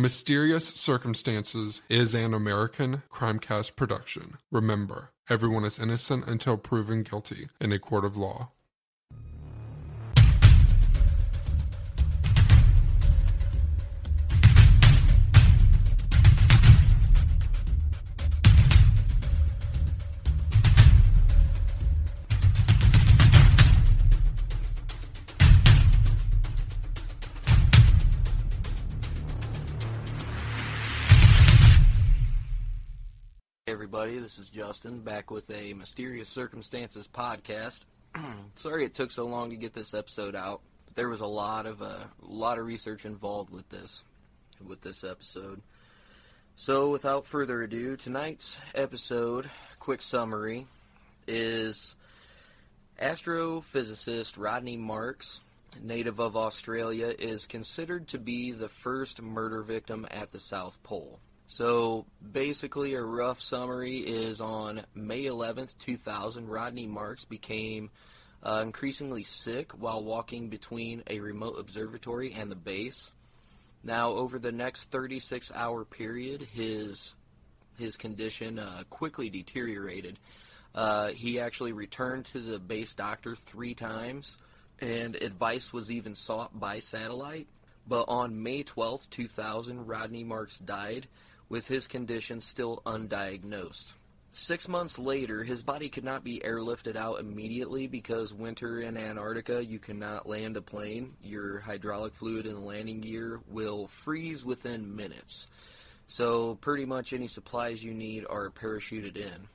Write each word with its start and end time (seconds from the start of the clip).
Mysterious 0.00 0.66
Circumstances 0.66 1.82
is 1.90 2.14
an 2.14 2.32
American 2.32 3.02
Crimecast 3.12 3.76
production. 3.76 4.38
Remember, 4.50 5.10
everyone 5.28 5.66
is 5.66 5.78
innocent 5.78 6.26
until 6.26 6.56
proven 6.56 7.02
guilty 7.02 7.48
in 7.60 7.70
a 7.70 7.78
court 7.78 8.06
of 8.06 8.16
law. 8.16 8.52
Everybody, 34.00 34.22
this 34.22 34.38
is 34.38 34.48
Justin 34.48 35.00
back 35.00 35.30
with 35.30 35.50
a 35.50 35.74
Mysterious 35.74 36.30
Circumstances 36.30 37.06
podcast. 37.06 37.80
Sorry 38.54 38.86
it 38.86 38.94
took 38.94 39.10
so 39.10 39.26
long 39.26 39.50
to 39.50 39.56
get 39.56 39.74
this 39.74 39.92
episode 39.92 40.34
out, 40.34 40.62
but 40.86 40.94
there 40.94 41.10
was 41.10 41.20
a 41.20 41.26
lot 41.26 41.66
of 41.66 41.82
uh, 41.82 41.84
a 41.86 42.26
lot 42.26 42.58
of 42.58 42.64
research 42.64 43.04
involved 43.04 43.50
with 43.50 43.68
this 43.68 44.02
with 44.66 44.80
this 44.80 45.04
episode. 45.04 45.60
So 46.56 46.90
without 46.90 47.26
further 47.26 47.60
ado, 47.60 47.94
tonight's 47.98 48.56
episode, 48.74 49.50
quick 49.78 50.00
summary, 50.00 50.66
is 51.28 51.94
astrophysicist 53.02 54.36
Rodney 54.38 54.78
Marks, 54.78 55.42
native 55.82 56.20
of 56.20 56.38
Australia, 56.38 57.12
is 57.18 57.44
considered 57.44 58.08
to 58.08 58.18
be 58.18 58.52
the 58.52 58.70
first 58.70 59.20
murder 59.20 59.60
victim 59.60 60.06
at 60.10 60.32
the 60.32 60.40
South 60.40 60.82
Pole. 60.82 61.20
So 61.50 62.06
basically, 62.30 62.94
a 62.94 63.02
rough 63.02 63.40
summary 63.40 63.96
is 63.96 64.40
on 64.40 64.82
May 64.94 65.24
11th, 65.24 65.76
2000, 65.78 66.46
Rodney 66.46 66.86
Marks 66.86 67.24
became 67.24 67.90
uh, 68.44 68.60
increasingly 68.62 69.24
sick 69.24 69.72
while 69.72 70.04
walking 70.04 70.48
between 70.48 71.02
a 71.10 71.18
remote 71.18 71.58
observatory 71.58 72.32
and 72.34 72.52
the 72.52 72.56
base. 72.56 73.10
Now, 73.82 74.10
over 74.10 74.38
the 74.38 74.52
next 74.52 74.92
36 74.92 75.50
hour 75.52 75.84
period, 75.84 76.42
his 76.42 77.16
his 77.76 77.96
condition 77.96 78.60
uh, 78.60 78.84
quickly 78.88 79.28
deteriorated. 79.28 80.20
Uh, 80.72 81.08
he 81.08 81.40
actually 81.40 81.72
returned 81.72 82.26
to 82.26 82.38
the 82.38 82.60
base 82.60 82.94
doctor 82.94 83.34
three 83.34 83.74
times, 83.74 84.38
and 84.78 85.16
advice 85.16 85.72
was 85.72 85.90
even 85.90 86.14
sought 86.14 86.60
by 86.60 86.78
satellite. 86.78 87.48
But 87.88 88.04
on 88.06 88.40
May 88.40 88.62
12th, 88.62 89.10
2000, 89.10 89.88
Rodney 89.88 90.22
Marks 90.22 90.60
died 90.60 91.08
with 91.50 91.68
his 91.68 91.86
condition 91.86 92.40
still 92.40 92.80
undiagnosed. 92.86 93.92
Six 94.32 94.68
months 94.68 94.96
later, 94.96 95.42
his 95.42 95.64
body 95.64 95.88
could 95.88 96.04
not 96.04 96.22
be 96.22 96.40
airlifted 96.44 96.94
out 96.94 97.18
immediately 97.18 97.88
because 97.88 98.32
winter 98.32 98.80
in 98.80 98.96
Antarctica, 98.96 99.62
you 99.64 99.80
cannot 99.80 100.28
land 100.28 100.56
a 100.56 100.62
plane. 100.62 101.14
Your 101.20 101.58
hydraulic 101.58 102.14
fluid 102.14 102.46
in 102.46 102.54
and 102.54 102.64
landing 102.64 103.00
gear 103.00 103.40
will 103.48 103.88
freeze 103.88 104.44
within 104.44 104.94
minutes. 104.94 105.48
So, 106.06 106.54
pretty 106.56 106.86
much 106.86 107.12
any 107.12 107.26
supplies 107.26 107.82
you 107.82 107.92
need 107.92 108.24
are 108.30 108.50
parachuted 108.50 109.16
in. 109.16 109.48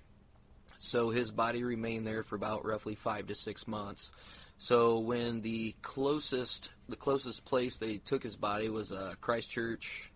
So, 0.78 1.10
his 1.10 1.32
body 1.32 1.64
remained 1.64 2.06
there 2.06 2.24
for 2.24 2.36
about 2.36 2.66
roughly 2.66 2.96
five 2.96 3.28
to 3.28 3.36
six 3.36 3.68
months. 3.68 4.12
So, 4.58 5.00
when 5.00 5.42
the 5.42 5.74
closest 5.82 6.70
the 6.90 6.96
closest 6.98 7.46
place 7.46 7.78
they 7.78 7.98
took 7.98 8.24
his 8.24 8.36
body 8.36 8.70
was 8.70 8.92
uh, 8.92 9.14
Christchurch, 9.22 10.12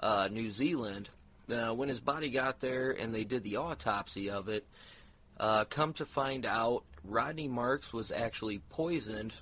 uh, 0.00 0.28
New 0.30 0.50
Zealand. 0.50 1.08
Now, 1.48 1.74
when 1.74 1.88
his 1.88 2.00
body 2.00 2.30
got 2.30 2.60
there 2.60 2.90
and 2.90 3.14
they 3.14 3.24
did 3.24 3.42
the 3.42 3.56
autopsy 3.56 4.30
of 4.30 4.48
it, 4.48 4.66
uh, 5.38 5.64
come 5.64 5.92
to 5.94 6.06
find 6.06 6.46
out, 6.46 6.84
Rodney 7.02 7.48
Marks 7.48 7.92
was 7.92 8.12
actually 8.12 8.60
poisoned 8.70 9.34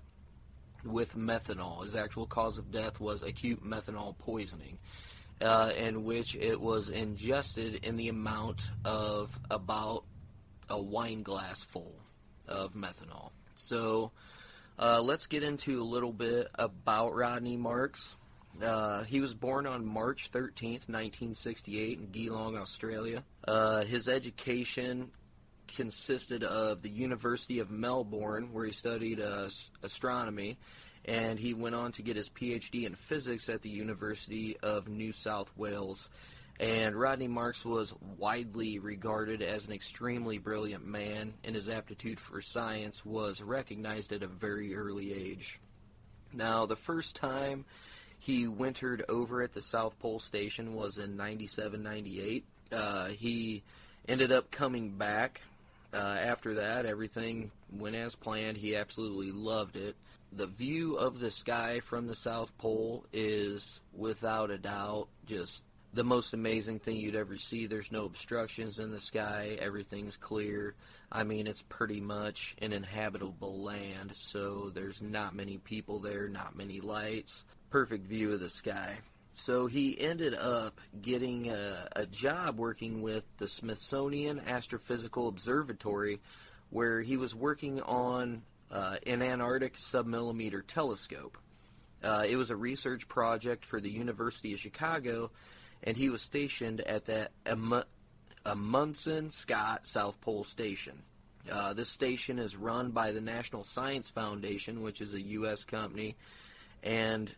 with 0.84 1.16
methanol. 1.16 1.84
His 1.84 1.94
actual 1.94 2.26
cause 2.26 2.56
of 2.56 2.70
death 2.70 3.00
was 3.00 3.22
acute 3.22 3.64
methanol 3.64 4.16
poisoning, 4.16 4.78
uh, 5.40 5.72
in 5.76 6.04
which 6.04 6.36
it 6.36 6.60
was 6.60 6.88
ingested 6.88 7.84
in 7.84 7.96
the 7.96 8.08
amount 8.08 8.70
of 8.84 9.38
about 9.50 10.04
a 10.70 10.80
wine 10.80 11.22
glass 11.22 11.64
full 11.64 11.94
of 12.46 12.74
methanol. 12.74 13.30
So, 13.54 14.12
uh, 14.78 15.02
let's 15.02 15.26
get 15.26 15.42
into 15.42 15.82
a 15.82 15.84
little 15.84 16.12
bit 16.12 16.48
about 16.54 17.14
Rodney 17.14 17.56
Marks. 17.56 18.16
Uh, 18.62 19.04
he 19.04 19.20
was 19.20 19.34
born 19.34 19.66
on 19.66 19.86
March 19.86 20.30
13th, 20.32 20.88
1968, 20.88 21.98
in 21.98 22.06
Geelong, 22.10 22.56
Australia. 22.56 23.22
Uh, 23.46 23.84
his 23.84 24.08
education 24.08 25.10
consisted 25.68 26.42
of 26.42 26.82
the 26.82 26.90
University 26.90 27.60
of 27.60 27.70
Melbourne, 27.70 28.52
where 28.52 28.64
he 28.64 28.72
studied 28.72 29.20
uh, 29.20 29.48
astronomy, 29.82 30.58
and 31.04 31.38
he 31.38 31.54
went 31.54 31.74
on 31.74 31.92
to 31.92 32.02
get 32.02 32.16
his 32.16 32.30
PhD 32.30 32.84
in 32.84 32.94
physics 32.94 33.48
at 33.48 33.62
the 33.62 33.70
University 33.70 34.56
of 34.62 34.88
New 34.88 35.12
South 35.12 35.50
Wales. 35.56 36.08
And 36.60 36.96
Rodney 36.96 37.28
Marks 37.28 37.64
was 37.64 37.94
widely 38.16 38.80
regarded 38.80 39.42
as 39.42 39.66
an 39.66 39.72
extremely 39.72 40.38
brilliant 40.38 40.84
man, 40.84 41.34
and 41.44 41.54
his 41.54 41.68
aptitude 41.68 42.18
for 42.18 42.40
science 42.40 43.06
was 43.06 43.40
recognized 43.40 44.12
at 44.12 44.24
a 44.24 44.26
very 44.26 44.74
early 44.74 45.12
age. 45.12 45.60
Now, 46.32 46.66
the 46.66 46.76
first 46.76 47.14
time 47.14 47.64
he 48.18 48.48
wintered 48.48 49.04
over 49.08 49.42
at 49.42 49.52
the 49.52 49.62
South 49.62 49.98
Pole 49.98 50.18
Station 50.18 50.74
was 50.74 50.98
in 50.98 51.16
97 51.16 51.82
98. 51.82 52.44
Uh, 52.70 53.06
he 53.08 53.62
ended 54.08 54.32
up 54.32 54.50
coming 54.50 54.90
back 54.90 55.42
uh, 55.94 56.16
after 56.20 56.54
that. 56.54 56.84
Everything 56.84 57.50
went 57.72 57.96
as 57.96 58.14
planned. 58.14 58.56
He 58.56 58.76
absolutely 58.76 59.32
loved 59.32 59.76
it. 59.76 59.96
The 60.32 60.46
view 60.46 60.96
of 60.96 61.20
the 61.20 61.30
sky 61.30 61.80
from 61.80 62.06
the 62.06 62.16
South 62.16 62.56
Pole 62.58 63.04
is, 63.12 63.80
without 63.94 64.50
a 64.50 64.58
doubt, 64.58 65.08
just 65.26 65.62
the 65.94 66.04
most 66.04 66.34
amazing 66.34 66.80
thing 66.80 66.96
you'd 66.96 67.16
ever 67.16 67.38
see. 67.38 67.66
There's 67.66 67.90
no 67.90 68.04
obstructions 68.04 68.78
in 68.78 68.90
the 68.90 69.00
sky, 69.00 69.56
everything's 69.58 70.16
clear. 70.16 70.74
I 71.10 71.24
mean, 71.24 71.46
it's 71.46 71.62
pretty 71.62 72.02
much 72.02 72.56
an 72.60 72.74
inhabitable 72.74 73.62
land, 73.62 74.14
so 74.14 74.70
there's 74.74 75.00
not 75.00 75.34
many 75.34 75.56
people 75.56 75.98
there, 75.98 76.28
not 76.28 76.56
many 76.56 76.80
lights 76.80 77.46
perfect 77.70 78.06
view 78.06 78.32
of 78.32 78.40
the 78.40 78.50
sky. 78.50 78.96
So 79.34 79.66
he 79.66 79.98
ended 80.00 80.34
up 80.34 80.80
getting 81.00 81.50
a, 81.50 81.88
a, 81.94 82.06
job 82.06 82.58
working 82.58 83.02
with 83.02 83.24
the 83.36 83.46
Smithsonian 83.46 84.40
Astrophysical 84.40 85.28
Observatory, 85.28 86.18
where 86.70 87.00
he 87.00 87.16
was 87.16 87.36
working 87.36 87.80
on 87.82 88.42
uh, 88.72 88.96
an 89.06 89.22
Antarctic 89.22 89.76
submillimeter 89.76 90.62
telescope. 90.66 91.38
Uh, 92.02 92.24
it 92.28 92.34
was 92.36 92.50
a 92.50 92.56
research 92.56 93.06
project 93.06 93.64
for 93.64 93.80
the 93.80 93.90
University 93.90 94.54
of 94.54 94.60
Chicago, 94.60 95.30
and 95.84 95.96
he 95.96 96.10
was 96.10 96.20
stationed 96.20 96.80
at 96.80 97.04
the 97.04 97.30
Am- 97.46 97.84
Amundsen 98.44 99.30
Scott 99.30 99.86
South 99.86 100.20
Pole 100.20 100.44
Station. 100.44 101.02
Uh, 101.50 101.72
this 101.74 101.88
station 101.88 102.38
is 102.40 102.56
run 102.56 102.90
by 102.90 103.12
the 103.12 103.20
National 103.20 103.62
Science 103.62 104.10
Foundation, 104.10 104.82
which 104.82 105.00
is 105.00 105.14
a 105.14 105.20
U.S. 105.20 105.64
company 105.64 106.16
and 106.82 107.34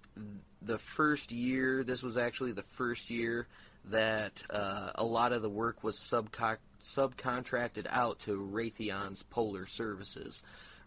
the 0.62 0.78
first 0.78 1.32
year, 1.32 1.82
this 1.84 2.02
was 2.02 2.18
actually 2.18 2.52
the 2.52 2.62
first 2.62 3.10
year 3.10 3.46
that 3.86 4.42
uh, 4.50 4.90
a 4.94 5.04
lot 5.04 5.32
of 5.32 5.42
the 5.42 5.48
work 5.48 5.82
was 5.82 5.96
subco- 5.96 6.58
subcontracted 6.84 7.86
out 7.88 8.18
to 8.20 8.36
Raytheon's 8.36 9.22
Polar 9.24 9.66
Services. 9.66 10.42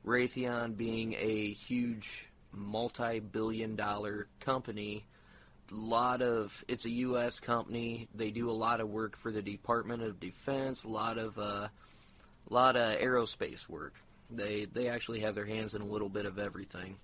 Raytheon 0.06 0.78
being 0.78 1.16
a 1.18 1.52
huge 1.52 2.30
multi-billion 2.52 3.76
dollar 3.76 4.28
company 4.40 5.06
lot 5.74 6.22
of 6.22 6.64
it's 6.68 6.86
a 6.86 6.90
U.S. 6.90 7.40
company. 7.40 8.08
They 8.14 8.32
do 8.32 8.50
a 8.50 8.52
lot 8.52 8.80
of 8.80 8.90
work 8.90 9.18
for 9.18 9.32
the 9.32 9.42
Department 9.42 10.04
of 10.04 10.20
Defense. 10.20 10.84
A 10.84 10.88
lot 10.88 11.18
of 11.18 11.38
uh, 11.38 11.68
lot 12.50 12.76
of 12.76 12.98
aerospace 13.00 13.68
work. 13.68 13.96
They 14.30 14.66
they 14.66 14.88
actually 14.88 15.22
have 15.22 15.36
their 15.36 15.46
hands 15.46 15.76
in 15.76 15.82
a 15.82 15.86
little 15.86 16.10
bit 16.10 16.26
of 16.26 16.40
everything. 16.40 16.98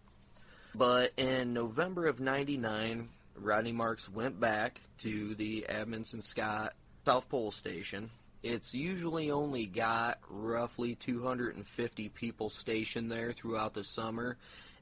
But 0.80 1.12
in 1.18 1.52
November 1.52 2.06
of 2.06 2.22
99, 2.22 3.10
Rodney 3.36 3.74
Marks 3.74 4.08
went 4.08 4.40
back 4.40 4.80
to 5.00 5.36
the 5.36 5.66
Amundsen 5.68 6.22
Scott 6.22 6.74
South 7.06 7.28
Pole 7.28 7.52
Station. 7.52 8.10
It's 8.44 8.74
usually 8.74 9.30
only 9.30 9.66
got 9.66 10.20
roughly 10.30 10.96
250 10.96 12.08
people 12.08 12.50
stationed 12.50 13.12
there 13.12 13.34
throughout 13.34 13.74
the 13.74 13.84
summer. 13.84 14.38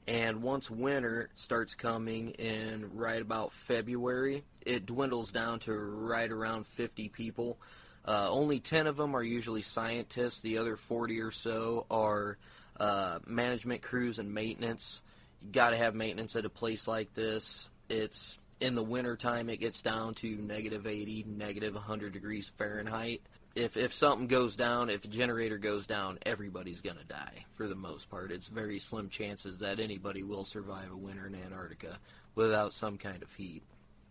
And 0.06 0.40
once 0.40 0.70
winter 0.70 1.30
starts 1.34 1.74
coming 1.74 2.30
in 2.30 2.92
right 2.94 3.20
about 3.20 3.52
February, 3.52 4.44
it 4.64 4.86
dwindles 4.86 5.32
down 5.32 5.58
to 5.60 5.72
right 5.72 6.30
around 6.30 6.68
50 6.68 7.08
people. 7.08 7.58
Uh, 8.04 8.28
only 8.30 8.60
10 8.60 8.86
of 8.86 8.96
them 8.96 9.16
are 9.16 9.22
usually 9.24 9.62
scientists. 9.62 10.42
The 10.42 10.58
other 10.58 10.76
40 10.76 11.20
or 11.22 11.32
so 11.32 11.86
are 11.90 12.38
uh, 12.78 13.18
management 13.26 13.82
crews 13.82 14.20
and 14.20 14.32
maintenance 14.32 15.02
you 15.42 15.50
got 15.50 15.70
to 15.70 15.76
have 15.76 15.94
maintenance 15.94 16.36
at 16.36 16.44
a 16.44 16.50
place 16.50 16.88
like 16.88 17.14
this. 17.14 17.70
It's 17.88 18.38
in 18.60 18.74
the 18.74 18.82
wintertime 18.82 19.48
it 19.48 19.58
gets 19.58 19.80
down 19.82 20.14
to 20.14 20.36
negative 20.36 20.86
80, 20.86 21.26
negative 21.28 21.74
100 21.74 22.12
degrees 22.12 22.52
Fahrenheit. 22.58 23.22
If 23.54 23.76
if 23.76 23.92
something 23.92 24.28
goes 24.28 24.56
down, 24.56 24.90
if 24.90 25.04
a 25.04 25.08
generator 25.08 25.58
goes 25.58 25.86
down, 25.86 26.18
everybody's 26.26 26.80
going 26.80 26.98
to 26.98 27.04
die 27.04 27.44
for 27.56 27.66
the 27.66 27.74
most 27.74 28.10
part. 28.10 28.30
It's 28.30 28.48
very 28.48 28.78
slim 28.78 29.08
chances 29.08 29.58
that 29.60 29.80
anybody 29.80 30.22
will 30.22 30.44
survive 30.44 30.92
a 30.92 30.96
winter 30.96 31.26
in 31.26 31.34
Antarctica 31.34 31.98
without 32.34 32.72
some 32.72 32.98
kind 32.98 33.22
of 33.22 33.32
heat. 33.34 33.62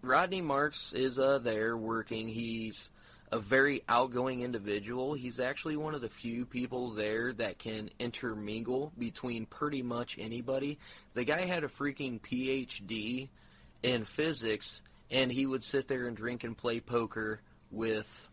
Rodney 0.02 0.42
Marks 0.42 0.94
is 0.94 1.18
uh, 1.18 1.40
there 1.40 1.78
working. 1.78 2.28
He's 2.28 2.90
a 3.32 3.40
very 3.40 3.84
outgoing 3.90 4.42
individual. 4.42 5.14
He's 5.14 5.40
actually 5.40 5.76
one 5.76 5.94
of 5.94 6.02
the 6.02 6.10
few 6.10 6.46
people 6.46 6.92
there 6.92 7.34
that 7.34 7.60
can 7.60 7.90
intermingle 8.00 8.94
between 8.98 9.46
pretty 9.46 9.82
much 9.82 10.18
anybody. 10.18 10.80
The 11.14 11.26
guy 11.26 11.42
had 11.42 11.64
a 11.64 11.68
freaking 11.68 12.22
PhD 12.22 13.28
in 13.84 14.06
physics, 14.06 14.82
and 15.12 15.32
he 15.32 15.46
would 15.46 15.64
sit 15.64 15.88
there 15.88 16.08
and 16.08 16.16
drink 16.16 16.44
and 16.44 16.58
play 16.58 16.80
poker 16.80 17.42
with 17.70 18.30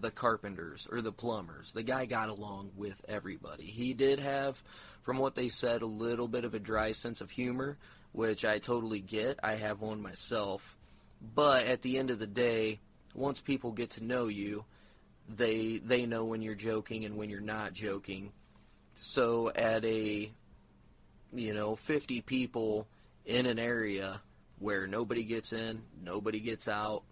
the 0.00 0.10
carpenters 0.10 0.86
or 0.90 1.00
the 1.00 1.12
plumbers. 1.12 1.72
The 1.72 1.82
guy 1.82 2.04
got 2.04 2.28
along 2.28 2.72
with 2.76 3.00
everybody. 3.08 3.64
He 3.64 3.94
did 3.94 4.18
have, 4.18 4.62
from 5.02 5.18
what 5.18 5.36
they 5.36 5.48
said, 5.48 5.82
a 5.82 5.86
little 5.86 6.28
bit 6.28 6.44
of 6.44 6.54
a 6.54 6.58
dry 6.58 6.92
sense 6.92 7.20
of 7.20 7.30
humor, 7.30 7.78
which 8.12 8.44
I 8.44 8.58
totally 8.58 9.00
get. 9.00 9.38
I 9.42 9.54
have 9.54 9.80
one 9.80 10.02
myself. 10.02 10.76
But 11.34 11.64
at 11.66 11.80
the 11.82 11.98
end 11.98 12.10
of 12.10 12.18
the 12.18 12.26
day, 12.26 12.80
once 13.14 13.40
people 13.40 13.72
get 13.72 13.90
to 13.90 14.04
know 14.04 14.26
you, 14.26 14.64
they 15.28 15.78
they 15.78 16.06
know 16.06 16.24
when 16.24 16.42
you're 16.42 16.54
joking 16.54 17.04
and 17.04 17.16
when 17.16 17.30
you're 17.30 17.40
not 17.40 17.72
joking. 17.72 18.32
So 18.94 19.50
at 19.54 19.84
a 19.84 20.30
you 21.32 21.54
know 21.54 21.76
50 21.76 22.20
people 22.22 22.86
in 23.24 23.46
an 23.46 23.58
area 23.58 24.20
where 24.58 24.86
nobody 24.86 25.24
gets 25.24 25.52
in, 25.52 25.82
nobody 26.02 26.40
gets 26.40 26.68
out, 26.68 27.02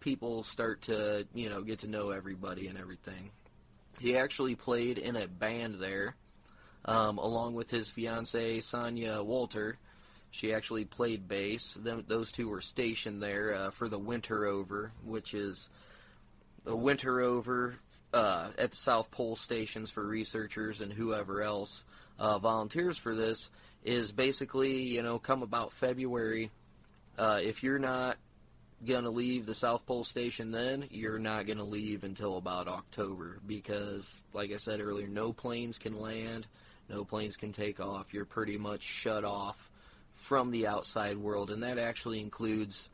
people 0.00 0.42
start 0.42 0.82
to 0.82 1.26
you 1.34 1.48
know 1.48 1.62
get 1.62 1.80
to 1.80 1.88
know 1.88 2.10
everybody 2.10 2.68
and 2.68 2.78
everything. 2.78 3.30
He 4.00 4.16
actually 4.16 4.54
played 4.54 4.98
in 4.98 5.16
a 5.16 5.26
band 5.26 5.80
there, 5.80 6.14
um, 6.84 7.18
along 7.18 7.54
with 7.54 7.70
his 7.70 7.90
fiancee 7.90 8.60
Sonia 8.60 9.16
Wolter. 9.16 9.74
She 10.30 10.52
actually 10.52 10.84
played 10.84 11.28
bass. 11.28 11.74
Them, 11.74 12.04
those 12.06 12.30
two 12.30 12.48
were 12.48 12.60
stationed 12.60 13.22
there 13.22 13.54
uh, 13.54 13.70
for 13.70 13.88
the 13.88 13.98
winter 13.98 14.46
over, 14.46 14.92
which 15.04 15.34
is 15.34 15.70
a 16.66 16.76
winter 16.76 17.20
over 17.20 17.74
uh, 18.12 18.48
at 18.58 18.72
the 18.72 18.76
South 18.76 19.10
Pole 19.10 19.36
stations 19.36 19.90
for 19.90 20.06
researchers 20.06 20.80
and 20.80 20.92
whoever 20.92 21.42
else 21.42 21.84
uh, 22.18 22.38
volunteers 22.38 22.98
for 22.98 23.14
this. 23.14 23.48
Is 23.84 24.10
basically, 24.10 24.82
you 24.82 25.02
know, 25.02 25.20
come 25.20 25.42
about 25.42 25.72
February, 25.72 26.50
uh, 27.16 27.38
if 27.42 27.62
you're 27.62 27.78
not 27.78 28.16
going 28.86 29.04
to 29.04 29.10
leave 29.10 29.46
the 29.46 29.54
South 29.54 29.86
Pole 29.86 30.04
station 30.04 30.50
then, 30.50 30.86
you're 30.90 31.18
not 31.18 31.46
going 31.46 31.58
to 31.58 31.64
leave 31.64 32.04
until 32.04 32.36
about 32.36 32.68
October 32.68 33.38
because, 33.46 34.20
like 34.32 34.52
I 34.52 34.56
said 34.56 34.80
earlier, 34.80 35.06
no 35.06 35.32
planes 35.32 35.78
can 35.78 35.98
land, 35.98 36.46
no 36.88 37.04
planes 37.04 37.36
can 37.36 37.52
take 37.52 37.80
off. 37.80 38.12
You're 38.12 38.24
pretty 38.24 38.58
much 38.58 38.82
shut 38.82 39.24
off 39.24 39.67
from 40.18 40.50
the 40.50 40.66
outside 40.66 41.16
world, 41.16 41.50
and 41.50 41.62
that 41.62 41.78
actually 41.78 42.20
includes 42.20 42.88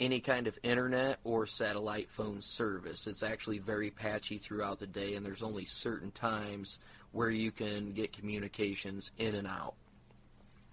any 0.00 0.20
kind 0.20 0.46
of 0.46 0.58
internet 0.62 1.18
or 1.22 1.46
satellite 1.46 2.10
phone 2.10 2.40
service. 2.40 3.06
It's 3.06 3.22
actually 3.22 3.58
very 3.58 3.90
patchy 3.90 4.38
throughout 4.38 4.78
the 4.78 4.86
day, 4.86 5.14
and 5.14 5.24
there's 5.24 5.42
only 5.42 5.64
certain 5.64 6.10
times 6.10 6.78
where 7.12 7.30
you 7.30 7.52
can 7.52 7.92
get 7.92 8.12
communications 8.12 9.10
in 9.18 9.34
and 9.34 9.46
out. 9.46 9.74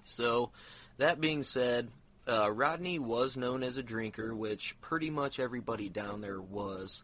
So, 0.06 0.52
that 0.98 1.22
being 1.22 1.44
said, 1.44 1.90
uh, 2.28 2.52
Rodney 2.52 2.98
was 2.98 3.38
known 3.38 3.62
as 3.62 3.78
a 3.78 3.84
drinker, 3.84 4.34
which 4.34 4.80
pretty 4.82 5.10
much 5.10 5.40
everybody 5.40 5.90
down 5.90 6.22
there 6.22 6.42
was. 6.42 7.04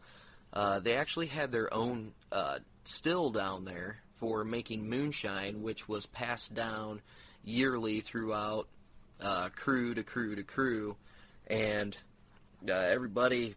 Uh, 0.53 0.79
they 0.79 0.93
actually 0.93 1.27
had 1.27 1.51
their 1.51 1.71
own 1.73 2.13
uh, 2.31 2.59
still 2.85 3.29
down 3.29 3.65
there 3.65 3.97
for 4.13 4.43
making 4.43 4.89
moonshine, 4.89 5.61
which 5.61 5.87
was 5.87 6.05
passed 6.05 6.55
down 6.55 7.01
yearly 7.43 7.99
throughout 7.99 8.67
uh, 9.21 9.49
crew 9.55 9.93
to 9.93 10.03
crew 10.03 10.35
to 10.35 10.43
crew, 10.43 10.95
and 11.47 11.95
uh, 12.69 12.73
everybody 12.73 13.55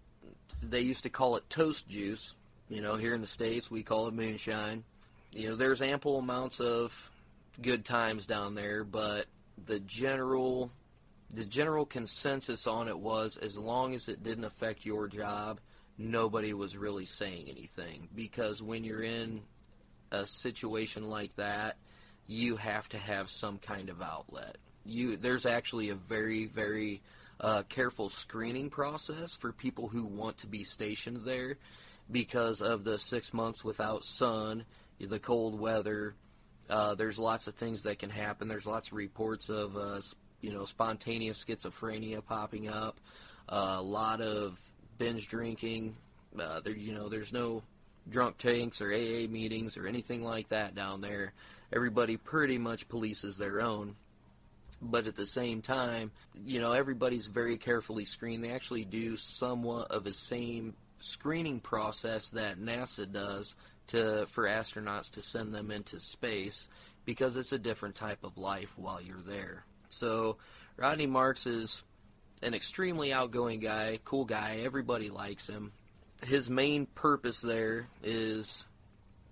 they 0.62 0.80
used 0.80 1.04
to 1.04 1.10
call 1.10 1.36
it 1.36 1.48
toast 1.48 1.88
juice. 1.88 2.34
You 2.68 2.82
know, 2.82 2.96
here 2.96 3.14
in 3.14 3.20
the 3.20 3.26
states 3.26 3.70
we 3.70 3.82
call 3.82 4.08
it 4.08 4.14
moonshine. 4.14 4.84
You 5.32 5.50
know, 5.50 5.56
there's 5.56 5.82
ample 5.82 6.18
amounts 6.18 6.60
of 6.60 7.10
good 7.60 7.84
times 7.84 8.26
down 8.26 8.54
there, 8.54 8.84
but 8.84 9.26
the 9.66 9.80
general 9.80 10.70
the 11.34 11.44
general 11.44 11.84
consensus 11.84 12.66
on 12.66 12.88
it 12.88 12.98
was 12.98 13.36
as 13.36 13.58
long 13.58 13.94
as 13.94 14.08
it 14.08 14.22
didn't 14.22 14.44
affect 14.44 14.86
your 14.86 15.08
job, 15.08 15.60
nobody 15.98 16.54
was 16.54 16.76
really 16.76 17.04
saying 17.04 17.48
anything 17.50 18.08
because 18.14 18.62
when 18.62 18.84
you're 18.84 19.02
in 19.02 19.42
a 20.10 20.26
situation 20.26 21.10
like 21.10 21.34
that, 21.36 21.76
you 22.26 22.56
have 22.56 22.88
to 22.88 22.98
have 22.98 23.28
some 23.28 23.58
kind 23.58 23.90
of 23.90 24.00
outlet 24.00 24.56
you 24.88 25.16
there's 25.16 25.46
actually 25.46 25.90
a 25.90 25.94
very 25.94 26.46
very 26.46 27.00
uh, 27.40 27.62
careful 27.68 28.08
screening 28.08 28.70
process 28.70 29.34
for 29.34 29.52
people 29.52 29.88
who 29.88 30.04
want 30.04 30.38
to 30.38 30.46
be 30.46 30.64
stationed 30.64 31.24
there 31.24 31.56
because 32.10 32.60
of 32.60 32.84
the 32.84 32.98
six 32.98 33.32
months 33.32 33.64
without 33.64 34.04
sun, 34.04 34.64
the 34.98 35.18
cold 35.18 35.58
weather. 35.58 36.14
Uh, 36.68 36.94
there's 36.94 37.18
lots 37.18 37.46
of 37.46 37.54
things 37.54 37.84
that 37.84 37.98
can 37.98 38.10
happen. 38.10 38.48
There's 38.48 38.66
lots 38.66 38.88
of 38.88 38.94
reports 38.94 39.48
of 39.48 39.76
uh, 39.76 40.00
you 40.40 40.52
know 40.52 40.64
spontaneous 40.64 41.44
schizophrenia 41.44 42.24
popping 42.24 42.68
up. 42.68 42.98
a 43.48 43.80
lot 43.80 44.20
of 44.20 44.58
binge 44.98 45.28
drinking. 45.28 45.96
Uh, 46.38 46.60
there 46.60 46.74
you 46.74 46.92
know 46.92 47.08
there's 47.08 47.32
no 47.32 47.62
drunk 48.10 48.38
tanks 48.38 48.80
or 48.80 48.92
AA 48.92 49.26
meetings 49.28 49.76
or 49.76 49.86
anything 49.86 50.22
like 50.22 50.48
that 50.48 50.74
down 50.74 51.00
there. 51.00 51.32
Everybody 51.72 52.16
pretty 52.16 52.58
much 52.58 52.88
polices 52.88 53.36
their 53.36 53.60
own 53.60 53.94
but 54.80 55.06
at 55.06 55.16
the 55.16 55.26
same 55.26 55.62
time, 55.62 56.10
you 56.44 56.60
know, 56.60 56.72
everybody's 56.72 57.26
very 57.26 57.56
carefully 57.56 58.04
screened. 58.04 58.44
They 58.44 58.52
actually 58.52 58.84
do 58.84 59.16
somewhat 59.16 59.90
of 59.90 60.04
the 60.04 60.12
same 60.12 60.74
screening 61.00 61.60
process 61.60 62.28
that 62.30 62.60
NASA 62.60 63.10
does 63.10 63.54
to 63.88 64.26
for 64.30 64.44
astronauts 64.44 65.10
to 65.12 65.22
send 65.22 65.54
them 65.54 65.70
into 65.70 65.98
space 65.98 66.68
because 67.04 67.36
it's 67.36 67.52
a 67.52 67.58
different 67.58 67.94
type 67.94 68.22
of 68.22 68.36
life 68.36 68.72
while 68.76 69.00
you're 69.00 69.22
there. 69.26 69.64
So 69.88 70.36
Rodney 70.76 71.06
Marks 71.06 71.46
is 71.46 71.84
an 72.42 72.54
extremely 72.54 73.12
outgoing 73.12 73.58
guy, 73.58 73.98
cool 74.04 74.24
guy. 74.24 74.60
Everybody 74.62 75.10
likes 75.10 75.48
him. 75.48 75.72
His 76.22 76.50
main 76.50 76.86
purpose 76.86 77.40
there 77.40 77.88
is 78.04 78.67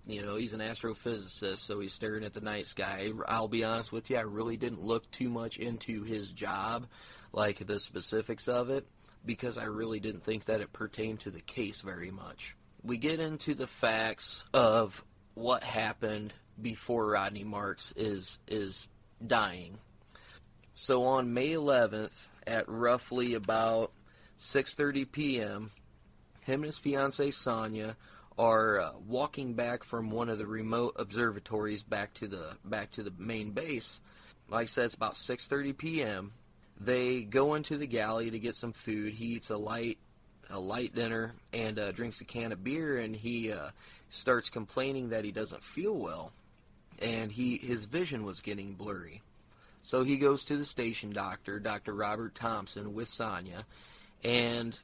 you 0.07 0.21
know, 0.21 0.35
he's 0.37 0.53
an 0.53 0.61
astrophysicist, 0.61 1.57
so 1.57 1.79
he's 1.79 1.93
staring 1.93 2.23
at 2.23 2.33
the 2.33 2.41
night 2.41 2.67
sky. 2.67 3.11
I'll 3.27 3.49
be 3.49 3.63
honest 3.63 3.91
with 3.91 4.09
you, 4.09 4.17
I 4.17 4.21
really 4.21 4.55
didn't 4.55 4.81
look 4.81 5.09
too 5.11 5.29
much 5.29 5.57
into 5.57 6.03
his 6.03 6.31
job, 6.31 6.87
like 7.33 7.57
the 7.57 7.79
specifics 7.79 8.47
of 8.47 8.69
it, 8.69 8.87
because 9.25 9.57
I 9.57 9.65
really 9.65 9.99
didn't 9.99 10.23
think 10.23 10.45
that 10.45 10.61
it 10.61 10.71
pertained 10.71 11.19
to 11.21 11.31
the 11.31 11.41
case 11.41 11.81
very 11.81 12.09
much. 12.09 12.55
We 12.83 12.97
get 12.97 13.19
into 13.19 13.53
the 13.53 13.67
facts 13.67 14.45
of 14.53 15.03
what 15.33 15.63
happened 15.63 16.33
before 16.59 17.11
Rodney 17.11 17.43
Marks 17.43 17.93
is 17.95 18.39
is 18.47 18.87
dying. 19.25 19.77
So 20.73 21.03
on 21.03 21.33
May 21.33 21.49
11th 21.49 22.27
at 22.45 22.69
roughly 22.69 23.33
about 23.33 23.91
6:30 24.39 25.11
p.m., 25.11 25.71
him 26.45 26.61
and 26.61 26.65
his 26.65 26.79
fiancee 26.79 27.31
Sonia 27.31 27.97
are 28.37 28.79
uh, 28.79 28.91
walking 29.07 29.53
back 29.53 29.83
from 29.83 30.11
one 30.11 30.29
of 30.29 30.37
the 30.37 30.45
remote 30.45 30.93
observatories 30.97 31.83
back 31.83 32.13
to 32.15 32.27
the 32.27 32.57
back 32.63 32.91
to 32.91 33.03
the 33.03 33.13
main 33.17 33.51
base. 33.51 33.99
Like 34.49 34.63
I 34.63 34.65
said, 34.65 34.85
it's 34.85 34.95
about 34.95 35.15
6:30 35.15 35.77
p.m. 35.77 36.33
They 36.79 37.23
go 37.23 37.55
into 37.55 37.77
the 37.77 37.87
galley 37.87 38.29
to 38.31 38.39
get 38.39 38.55
some 38.55 38.73
food. 38.73 39.13
He 39.13 39.25
eats 39.25 39.49
a 39.49 39.57
light 39.57 39.97
a 40.49 40.59
light 40.59 40.95
dinner 40.95 41.33
and 41.51 41.77
uh, 41.77 41.91
drinks 41.91 42.21
a 42.21 42.25
can 42.25 42.51
of 42.51 42.63
beer, 42.63 42.97
and 42.97 43.15
he 43.15 43.51
uh, 43.51 43.69
starts 44.09 44.49
complaining 44.49 45.09
that 45.09 45.25
he 45.25 45.31
doesn't 45.31 45.63
feel 45.63 45.93
well, 45.93 46.31
and 46.99 47.31
he 47.31 47.57
his 47.57 47.85
vision 47.85 48.23
was 48.23 48.41
getting 48.41 48.73
blurry. 48.73 49.21
So 49.81 50.03
he 50.03 50.17
goes 50.17 50.43
to 50.45 50.57
the 50.57 50.65
station 50.65 51.11
doctor, 51.11 51.59
Dr. 51.59 51.93
Robert 51.93 52.35
Thompson, 52.35 52.93
with 52.93 53.07
Sonia, 53.07 53.65
and 54.23 54.77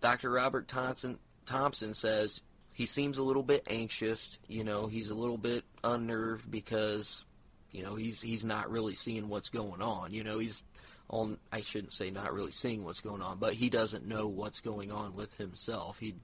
Dr. 0.00 0.30
Robert 0.30 0.68
Thompson 0.68 1.18
Thompson 1.46 1.94
says 1.94 2.40
he 2.80 2.86
seems 2.86 3.18
a 3.18 3.22
little 3.22 3.42
bit 3.42 3.62
anxious. 3.66 4.38
You 4.48 4.64
know, 4.64 4.86
he's 4.86 5.10
a 5.10 5.14
little 5.14 5.36
bit 5.36 5.64
unnerved 5.84 6.50
because, 6.50 7.26
you 7.72 7.82
know, 7.82 7.94
he's 7.94 8.22
he's 8.22 8.42
not 8.42 8.70
really 8.70 8.94
seeing 8.94 9.28
what's 9.28 9.50
going 9.50 9.82
on. 9.82 10.14
You 10.14 10.24
know, 10.24 10.38
he's 10.38 10.62
on. 11.10 11.36
I 11.52 11.60
shouldn't 11.60 11.92
say 11.92 12.08
not 12.08 12.32
really 12.32 12.52
seeing 12.52 12.82
what's 12.82 13.02
going 13.02 13.20
on, 13.20 13.36
but 13.36 13.52
he 13.52 13.68
doesn't 13.68 14.08
know 14.08 14.28
what's 14.28 14.62
going 14.62 14.90
on 14.90 15.14
with 15.14 15.36
himself. 15.36 15.98
He, 15.98 16.14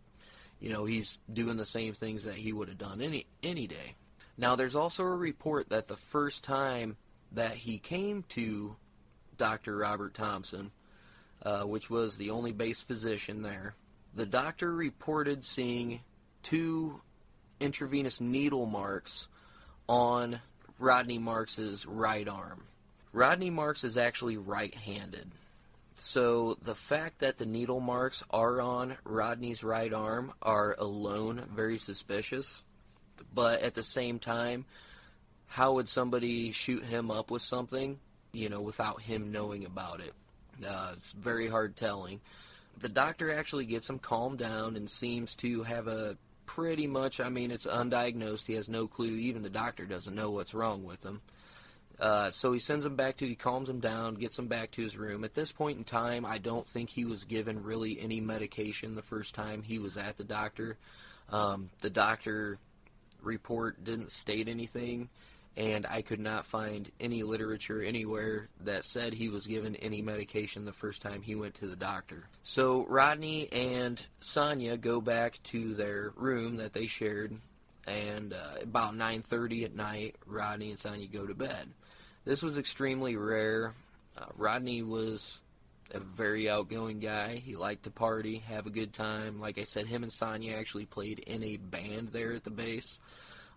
you 0.59 0.71
know, 0.73 0.87
he's 0.87 1.19
doing 1.31 1.59
the 1.59 1.67
same 1.67 1.93
things 1.93 2.25
that 2.25 2.37
he 2.37 2.55
would 2.55 2.69
have 2.69 2.79
done 2.79 3.03
any 3.03 3.27
any 3.43 3.67
day. 3.67 3.95
Now, 4.39 4.57
there's 4.57 4.77
also 4.77 5.05
a 5.05 5.15
report 5.15 5.69
that 5.69 5.89
the 5.89 5.99
first 5.99 6.43
time 6.43 6.97
that 7.33 7.53
he 7.53 7.77
came 7.77 8.25
to 8.31 8.77
Dr. 9.37 9.77
Robert 9.77 10.15
Thompson, 10.15 10.71
uh, 11.43 11.65
which 11.65 11.91
was 11.91 12.17
the 12.17 12.31
only 12.31 12.53
base 12.53 12.81
physician 12.81 13.43
there. 13.43 13.75
The 14.15 14.25
doctor 14.25 14.75
reported 14.75 15.45
seeing 15.45 16.01
two 16.47 17.00
intravenous 17.59 18.21
needle 18.21 18.67
marks 18.67 19.26
on 19.88 20.41
Rodney 20.79 21.19
Marks's 21.19 21.85
right 21.87 22.29
arm. 22.29 22.62
Rodney 23.12 23.50
Marks 23.50 23.83
is 23.83 23.97
actually 23.97 24.37
right-handed. 24.37 25.33
So 25.97 26.57
the 26.62 26.76
fact 26.76 27.19
that 27.19 27.38
the 27.38 27.47
needle 27.47 27.81
marks 27.81 28.23
are 28.31 28.61
on 28.61 28.97
Rodney's 29.03 29.65
right 29.65 29.93
arm 29.93 30.35
are 30.41 30.76
alone 30.79 31.43
very 31.53 31.79
suspicious. 31.79 32.62
But 33.35 33.62
at 33.62 33.75
the 33.75 33.83
same 33.83 34.21
time, 34.21 34.67
how 35.49 35.73
would 35.75 35.88
somebody 35.88 36.53
shoot 36.53 36.85
him 36.85 37.11
up 37.11 37.29
with 37.29 37.43
something, 37.43 37.99
you 38.33 38.50
know, 38.50 38.61
without 38.61 39.00
him 39.00 39.33
knowing 39.33 39.65
about 39.65 39.99
it? 40.00 40.12
Uh, 40.65 40.93
it's 40.93 41.11
very 41.12 41.49
hard 41.49 41.75
telling. 41.75 42.21
The 42.79 42.88
doctor 42.88 43.33
actually 43.33 43.65
gets 43.65 43.91
him 43.91 43.99
calmed 43.99 44.38
down 44.38 44.76
and 44.76 44.88
seems 44.88 45.35
to 45.37 45.65
have 45.65 45.88
a 45.88 46.17
pretty 46.47 46.87
much, 46.87 47.21
I 47.21 47.29
mean, 47.29 47.50
it's 47.50 47.67
undiagnosed. 47.67 48.47
He 48.47 48.55
has 48.55 48.69
no 48.69 48.87
clue. 48.87 49.17
Even 49.17 49.43
the 49.43 49.50
doctor 49.50 49.85
doesn't 49.85 50.15
know 50.15 50.31
what's 50.31 50.55
wrong 50.55 50.85
with 50.85 51.05
him. 51.05 51.21
Uh, 51.99 52.31
so 52.31 52.53
he 52.53 52.59
sends 52.59 52.85
him 52.85 52.95
back 52.95 53.17
to, 53.17 53.26
he 53.26 53.35
calms 53.35 53.71
him 53.71 53.81
down, 53.81 54.15
gets 54.15 54.38
him 54.38 54.49
back 54.49 54.71
to 54.73 54.83
his 54.83 54.99
room. 54.99 55.25
At 55.25 55.35
this 55.35 55.53
point 55.53 55.79
in 55.79 55.85
time, 55.85 56.26
I 56.26 56.38
don't 56.38 56.67
think 56.67 56.91
he 56.91 57.05
was 57.05 57.25
given 57.25 57.62
really 57.62 57.99
any 58.00 58.21
medication 58.21 58.95
the 58.95 59.03
first 59.03 59.35
time 59.35 59.62
he 59.62 59.79
was 59.79 59.97
at 59.97 60.19
the 60.19 60.25
doctor. 60.25 60.76
Um, 61.31 61.71
the 61.81 61.91
doctor 61.91 62.59
report 63.23 63.83
didn't 63.83 64.12
state 64.12 64.49
anything 64.49 65.09
and 65.57 65.87
I 65.87 66.03
could 66.03 66.21
not 66.21 66.45
find 66.45 66.91
any 67.01 67.23
literature 67.23 67.83
anywhere 67.83 68.49
that 68.65 68.85
said 68.85 69.15
he 69.15 69.29
was 69.29 69.47
given 69.47 69.75
any 69.77 70.03
medication 70.03 70.65
the 70.65 70.73
first 70.73 71.01
time 71.01 71.23
he 71.23 71.35
went 71.35 71.55
to 71.57 71.67
the 71.67 71.77
doctor. 71.77 72.25
So 72.43 72.85
Rodney 72.87 73.51
and 73.53 74.01
Sonia 74.21 74.77
go 74.77 75.01
back 75.01 75.43
to 75.45 75.75
their 75.75 76.13
room 76.17 76.57
that 76.57 76.75
they 76.75 76.87
shared, 76.87 77.35
and 77.87 78.35
uh, 78.35 78.61
about 78.63 78.95
9:30 78.95 79.65
at 79.65 79.75
night, 79.75 80.17
Rodney 80.27 80.71
and 80.71 80.79
Sonia 80.79 81.07
go 81.07 81.27
to 81.27 81.35
bed. 81.35 81.69
This 82.25 82.43
was 82.43 82.59
extremely 82.59 83.17
rare. 83.17 83.73
Uh, 84.17 84.27
Rodney 84.37 84.83
was 84.83 85.41
a 85.93 86.01
very 86.01 86.51
outgoing 86.51 86.99
guy. 86.99 87.37
He 87.37 87.57
liked 87.57 87.85
to 87.85 87.91
party, 87.91 88.39
have 88.49 88.67
a 88.67 88.71
good 88.71 88.93
time. 88.93 89.41
Like 89.41 89.59
I 89.59 89.65
said, 89.65 89.87
him 89.87 90.03
and 90.03 90.13
Sonia 90.13 90.57
actually 90.57 90.87
played 90.87 91.21
in 91.21 91.43
a 91.43 91.57
band 91.57 92.09
there 92.09 92.33
at 92.33 92.45
the 92.45 92.51
base. 92.51 92.99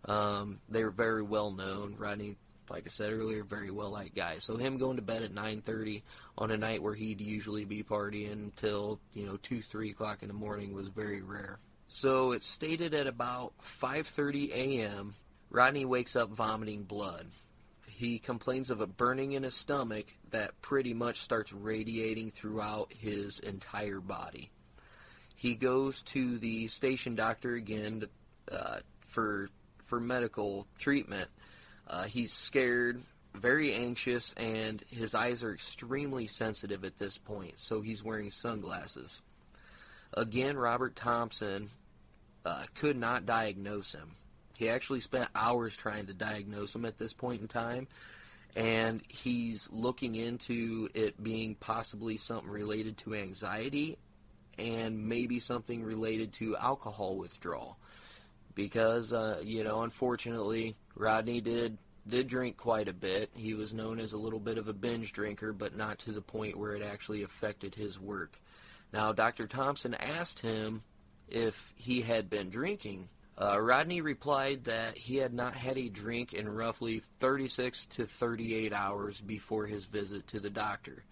Um, 0.06 0.60
they're 0.70 0.92
very 0.92 1.22
well 1.22 1.52
known. 1.52 1.96
Rodney, 1.98 2.38
like 2.70 2.84
I 2.86 2.90
said 2.90 3.12
earlier, 3.12 3.44
very 3.44 3.72
well 3.72 3.92
liked 3.92 4.16
guy. 4.16 4.40
So 4.40 4.58
him 4.58 4.78
going 4.78 4.96
to 4.96 5.02
bed 5.02 5.24
at 5.24 5.34
9:30 5.34 6.04
on 6.38 6.52
a 6.52 6.58
night 6.58 6.82
where 6.82 6.94
he'd 6.94 7.22
usually 7.22 7.66
be 7.66 7.84
partying 7.84 8.32
until 8.32 9.00
you 9.14 9.26
know 9.26 9.38
two, 9.38 9.62
three 9.62 9.92
o'clock 9.92 10.22
in 10.22 10.28
the 10.28 10.34
morning 10.34 10.74
was 10.74 10.88
very 10.88 11.22
rare. 11.22 11.60
So 11.88 12.34
it's 12.34 12.48
stated 12.48 12.94
at 12.94 13.08
about 13.08 13.54
5:30 13.62 14.52
a.m. 14.52 15.16
Rodney 15.50 15.86
wakes 15.86 16.16
up 16.16 16.30
vomiting 16.30 16.84
blood. 16.84 17.28
He 17.88 18.20
complains 18.20 18.70
of 18.70 18.80
a 18.80 18.88
burning 18.88 19.34
in 19.34 19.44
his 19.44 19.56
stomach 19.56 20.06
that 20.30 20.62
pretty 20.62 20.94
much 20.94 21.18
starts 21.18 21.52
radiating 21.52 22.32
throughout 22.32 22.94
his 22.94 23.40
entire 23.40 24.00
body. 24.00 24.52
He 25.36 25.56
goes 25.56 26.02
to 26.04 26.38
the 26.38 26.68
station 26.68 27.16
doctor 27.16 27.56
again 27.56 28.06
uh, 28.52 28.80
for 29.00 29.50
for 29.90 30.00
medical 30.00 30.68
treatment. 30.78 31.30
Uh, 31.88 32.04
he's 32.04 32.32
scared, 32.32 33.02
very 33.34 33.74
anxious, 33.74 34.34
and 34.38 34.84
his 34.90 35.16
eyes 35.16 35.44
are 35.44 35.54
extremely 35.54 36.28
sensitive 36.28 36.86
at 36.86 36.98
this 37.00 37.18
point, 37.18 37.60
so 37.60 37.82
he's 37.82 38.04
wearing 38.04 38.30
sunglasses. 38.30 39.22
Again, 40.14 40.56
Robert 40.56 40.96
Thompson 40.96 41.70
uh, 42.46 42.64
could 42.76 42.98
not 42.98 43.26
diagnose 43.26 43.94
him. 43.94 44.12
He 44.58 44.70
actually 44.70 45.00
spent 45.00 45.30
hours 45.34 45.76
trying 45.76 46.08
to 46.08 46.14
diagnose 46.14 46.76
him 46.76 46.86
at 46.86 46.98
this 46.98 47.14
point 47.14 47.42
in 47.42 47.48
time, 47.48 47.88
and 48.56 49.02
he's 49.08 49.70
looking 49.72 50.16
into 50.16 50.90
it 50.94 51.22
being 51.22 51.56
possibly 51.56 52.18
something 52.18 52.50
related 52.50 52.98
to 53.00 53.16
anxiety 53.16 53.98
and 54.58 55.08
maybe 55.08 55.40
something 55.40 55.84
related 55.84 56.34
to 56.34 56.58
alcohol 56.58 57.18
withdrawal 57.18 57.78
because 58.60 59.14
uh, 59.14 59.40
you 59.42 59.64
know, 59.64 59.84
unfortunately, 59.84 60.76
Rodney 60.94 61.40
did 61.40 61.78
did 62.06 62.28
drink 62.28 62.58
quite 62.58 62.90
a 62.90 62.94
bit. 62.94 63.30
He 63.34 63.54
was 63.54 63.74
known 63.74 64.00
as 64.00 64.12
a 64.12 64.18
little 64.18 64.40
bit 64.40 64.58
of 64.58 64.68
a 64.68 64.74
binge 64.74 65.14
drinker, 65.14 65.54
but 65.54 65.78
not 65.78 66.00
to 66.00 66.12
the 66.12 66.22
point 66.22 66.58
where 66.58 66.76
it 66.76 66.84
actually 66.84 67.24
affected 67.24 67.74
his 67.74 67.98
work. 67.98 68.38
Now, 68.92 69.14
Dr. 69.14 69.48
Thompson 69.48 69.94
asked 69.94 70.40
him 70.40 70.84
if 71.30 71.74
he 71.78 72.02
had 72.02 72.30
been 72.30 72.50
drinking. 72.50 73.08
Uh, 73.38 73.62
Rodney 73.62 74.02
replied 74.02 74.66
that 74.66 74.98
he 74.98 75.16
had 75.16 75.34
not 75.34 75.54
had 75.54 75.78
a 75.78 75.88
drink 75.88 76.34
in 76.34 76.50
roughly 76.50 77.02
36 77.20 77.86
to 77.86 78.06
38 78.06 78.74
hours 78.74 79.22
before 79.22 79.68
his 79.68 79.86
visit 79.86 80.28
to 80.28 80.42
the 80.42 80.50
doctor, 80.50 81.06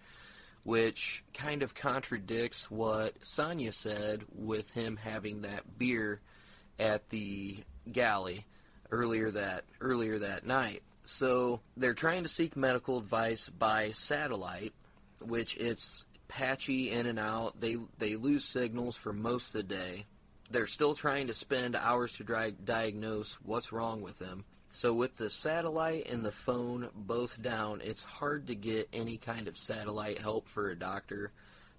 which 0.64 1.24
kind 1.32 1.62
of 1.62 1.74
contradicts 1.74 2.70
what 2.70 3.14
Sonia 3.24 3.72
said 3.72 4.24
with 4.34 4.70
him 4.72 4.98
having 4.98 5.42
that 5.42 5.78
beer 5.78 6.20
at 6.78 7.08
the 7.10 7.56
galley 7.90 8.44
earlier 8.90 9.30
that 9.30 9.64
earlier 9.80 10.18
that 10.18 10.46
night. 10.46 10.82
So 11.04 11.60
they're 11.76 11.94
trying 11.94 12.24
to 12.24 12.28
seek 12.28 12.56
medical 12.56 12.98
advice 12.98 13.48
by 13.48 13.92
satellite, 13.92 14.74
which 15.24 15.56
it's 15.56 16.04
patchy 16.28 16.90
in 16.90 17.06
and 17.06 17.18
out. 17.18 17.60
They 17.60 17.76
they 17.98 18.16
lose 18.16 18.44
signals 18.44 18.96
for 18.96 19.12
most 19.12 19.48
of 19.48 19.52
the 19.54 19.74
day. 19.74 20.06
They're 20.50 20.66
still 20.66 20.94
trying 20.94 21.26
to 21.26 21.34
spend 21.34 21.76
hours 21.76 22.12
to 22.14 22.24
dri- 22.24 22.56
diagnose 22.64 23.34
what's 23.42 23.72
wrong 23.72 24.00
with 24.00 24.18
them. 24.18 24.44
So 24.70 24.92
with 24.92 25.16
the 25.16 25.30
satellite 25.30 26.08
and 26.10 26.24
the 26.24 26.32
phone 26.32 26.88
both 26.94 27.40
down, 27.40 27.80
it's 27.82 28.04
hard 28.04 28.46
to 28.48 28.54
get 28.54 28.88
any 28.92 29.16
kind 29.16 29.48
of 29.48 29.56
satellite 29.56 30.18
help 30.18 30.46
for 30.46 30.68
a 30.70 30.78
doctor 30.78 31.32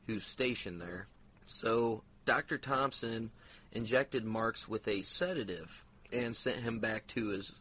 who's 0.08 0.25
stationed 0.25 0.82
there. 0.82 1.08
So 1.46 2.03
Dr. 2.25 2.58
Thompson 2.58 3.32
injected 3.71 4.25
Marks 4.25 4.67
with 4.67 4.88
a 4.88 5.01
sedative 5.01 5.85
and 6.11 6.35
sent 6.35 6.57
him 6.57 6.79
back 6.79 7.07
to 7.07 7.27
his 7.27 7.53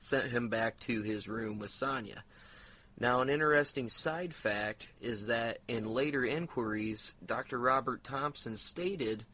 sent 0.00 0.26
him 0.26 0.48
back 0.48 0.80
to 0.80 1.02
his 1.02 1.28
room 1.28 1.60
with 1.60 1.70
Sonia. 1.70 2.24
Now, 2.98 3.20
an 3.20 3.30
interesting 3.30 3.88
side 3.88 4.34
fact 4.34 4.86
is 5.00 5.26
that 5.26 5.58
in 5.68 5.86
later 5.86 6.24
inquiries, 6.24 7.14
Dr. 7.24 7.58
Robert 7.58 8.04
Thompson 8.04 8.56
stated 8.56 9.24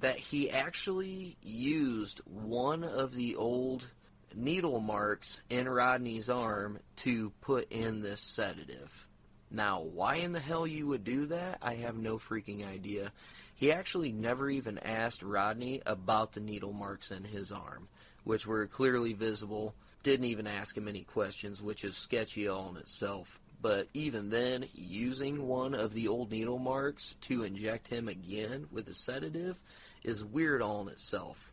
that 0.00 0.16
he 0.16 0.50
actually 0.50 1.36
used 1.42 2.20
one 2.24 2.84
of 2.84 3.14
the 3.14 3.36
old 3.36 3.88
needle 4.34 4.80
marks 4.80 5.42
in 5.50 5.68
Rodney's 5.68 6.30
arm 6.30 6.78
to 6.96 7.30
put 7.40 7.70
in 7.70 8.00
this 8.00 8.20
sedative. 8.20 9.08
Now, 9.54 9.80
why 9.80 10.16
in 10.16 10.32
the 10.32 10.40
hell 10.40 10.66
you 10.66 10.86
would 10.86 11.04
do 11.04 11.26
that, 11.26 11.58
I 11.60 11.74
have 11.74 11.96
no 11.96 12.16
freaking 12.16 12.66
idea. 12.66 13.12
He 13.54 13.70
actually 13.70 14.10
never 14.10 14.48
even 14.48 14.78
asked 14.78 15.22
Rodney 15.22 15.82
about 15.84 16.32
the 16.32 16.40
needle 16.40 16.72
marks 16.72 17.10
in 17.10 17.22
his 17.22 17.52
arm, 17.52 17.88
which 18.24 18.46
were 18.46 18.66
clearly 18.66 19.12
visible. 19.12 19.74
Didn't 20.02 20.24
even 20.26 20.46
ask 20.46 20.74
him 20.74 20.88
any 20.88 21.02
questions, 21.02 21.60
which 21.60 21.84
is 21.84 21.96
sketchy 21.96 22.48
all 22.48 22.70
in 22.70 22.78
itself. 22.78 23.38
But 23.60 23.88
even 23.92 24.30
then, 24.30 24.64
using 24.74 25.46
one 25.46 25.74
of 25.74 25.92
the 25.92 26.08
old 26.08 26.30
needle 26.30 26.58
marks 26.58 27.14
to 27.22 27.44
inject 27.44 27.88
him 27.88 28.08
again 28.08 28.68
with 28.72 28.88
a 28.88 28.94
sedative 28.94 29.60
is 30.02 30.24
weird 30.24 30.62
all 30.62 30.80
in 30.80 30.88
itself. 30.88 31.52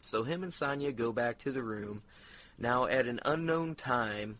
So 0.00 0.22
him 0.22 0.44
and 0.44 0.54
Sonia 0.54 0.92
go 0.92 1.12
back 1.12 1.38
to 1.38 1.50
the 1.50 1.62
room. 1.62 2.02
Now, 2.56 2.86
at 2.86 3.08
an 3.08 3.18
unknown 3.24 3.74
time, 3.74 4.38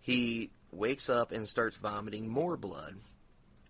he 0.00 0.50
wakes 0.76 1.08
up 1.08 1.32
and 1.32 1.48
starts 1.48 1.76
vomiting 1.76 2.28
more 2.28 2.56
blood. 2.56 2.96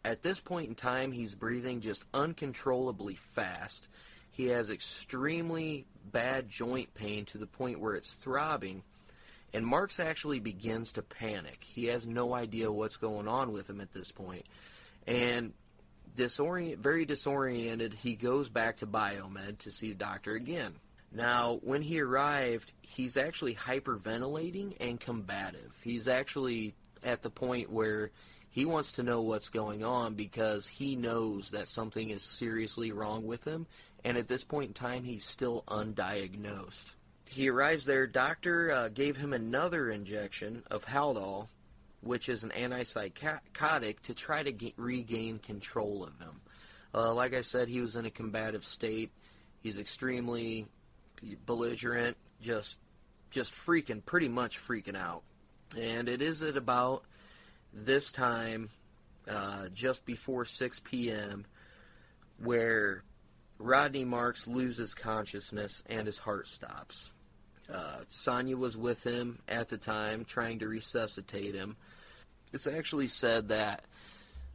At 0.04 0.22
this 0.22 0.40
point 0.40 0.68
in 0.68 0.74
time, 0.74 1.12
he's 1.12 1.34
breathing 1.34 1.80
just 1.80 2.04
uncontrollably 2.14 3.14
fast. 3.14 3.88
He 4.32 4.48
has 4.48 4.70
extremely 4.70 5.86
bad 6.04 6.48
joint 6.48 6.94
pain 6.94 7.24
to 7.26 7.38
the 7.38 7.46
point 7.46 7.80
where 7.80 7.94
it's 7.94 8.12
throbbing. 8.12 8.82
And 9.52 9.66
Marks 9.66 9.98
actually 9.98 10.40
begins 10.40 10.92
to 10.92 11.02
panic. 11.02 11.64
He 11.64 11.86
has 11.86 12.06
no 12.06 12.34
idea 12.34 12.70
what's 12.70 12.96
going 12.96 13.28
on 13.28 13.52
with 13.52 13.68
him 13.68 13.80
at 13.80 13.92
this 13.92 14.12
point. 14.12 14.44
And 15.06 15.54
disorient, 16.16 16.78
very 16.78 17.04
disoriented, 17.04 17.94
he 17.94 18.14
goes 18.14 18.48
back 18.48 18.78
to 18.78 18.86
Biomed 18.86 19.58
to 19.58 19.70
see 19.70 19.88
the 19.90 19.94
doctor 19.94 20.34
again. 20.34 20.74
Now, 21.12 21.60
when 21.62 21.82
he 21.82 22.00
arrived, 22.00 22.72
he's 22.82 23.16
actually 23.16 23.54
hyperventilating 23.54 24.76
and 24.80 25.00
combative. 25.00 25.80
He's 25.82 26.08
actually 26.08 26.74
at 27.04 27.22
the 27.22 27.30
point 27.30 27.70
where 27.70 28.10
he 28.50 28.64
wants 28.64 28.92
to 28.92 29.02
know 29.02 29.22
what's 29.22 29.48
going 29.48 29.84
on 29.84 30.14
because 30.14 30.66
he 30.66 30.96
knows 30.96 31.50
that 31.50 31.68
something 31.68 32.10
is 32.10 32.22
seriously 32.22 32.92
wrong 32.92 33.26
with 33.26 33.44
him, 33.44 33.66
and 34.04 34.16
at 34.16 34.28
this 34.28 34.44
point 34.44 34.68
in 34.68 34.74
time, 34.74 35.04
he's 35.04 35.24
still 35.24 35.64
undiagnosed. 35.68 36.94
He 37.28 37.50
arrives 37.50 37.84
there. 37.84 38.06
Doctor 38.06 38.70
uh, 38.70 38.88
gave 38.88 39.16
him 39.16 39.32
another 39.32 39.90
injection 39.90 40.62
of 40.70 40.84
Haldol, 40.84 41.48
which 42.00 42.28
is 42.28 42.44
an 42.44 42.50
antipsychotic, 42.50 44.00
to 44.02 44.14
try 44.14 44.42
to 44.42 44.52
get, 44.52 44.74
regain 44.76 45.38
control 45.38 46.04
of 46.04 46.18
him. 46.20 46.40
Uh, 46.94 47.12
like 47.12 47.34
I 47.34 47.40
said, 47.40 47.68
he 47.68 47.80
was 47.80 47.96
in 47.96 48.06
a 48.06 48.10
combative 48.10 48.64
state. 48.64 49.10
He's 49.62 49.78
extremely 49.78 50.66
belligerent, 51.44 52.16
just 52.40 52.78
just 53.30 53.52
freaking, 53.52 54.04
pretty 54.04 54.28
much 54.28 54.58
freaking 54.58 54.96
out. 54.96 55.22
And 55.78 56.08
it 56.08 56.22
is 56.22 56.42
at 56.42 56.56
about 56.56 57.04
this 57.72 58.12
time, 58.12 58.68
uh, 59.28 59.68
just 59.74 60.04
before 60.06 60.44
6 60.44 60.80
p.m., 60.80 61.44
where 62.38 63.02
Rodney 63.58 64.04
Marks 64.04 64.46
loses 64.46 64.94
consciousness 64.94 65.82
and 65.86 66.06
his 66.06 66.18
heart 66.18 66.48
stops. 66.48 67.12
Uh, 67.72 68.00
Sonya 68.08 68.56
was 68.56 68.76
with 68.76 69.02
him 69.02 69.40
at 69.48 69.68
the 69.68 69.78
time, 69.78 70.24
trying 70.24 70.60
to 70.60 70.68
resuscitate 70.68 71.54
him. 71.54 71.76
It's 72.52 72.66
actually 72.66 73.08
said 73.08 73.48
that 73.48 73.84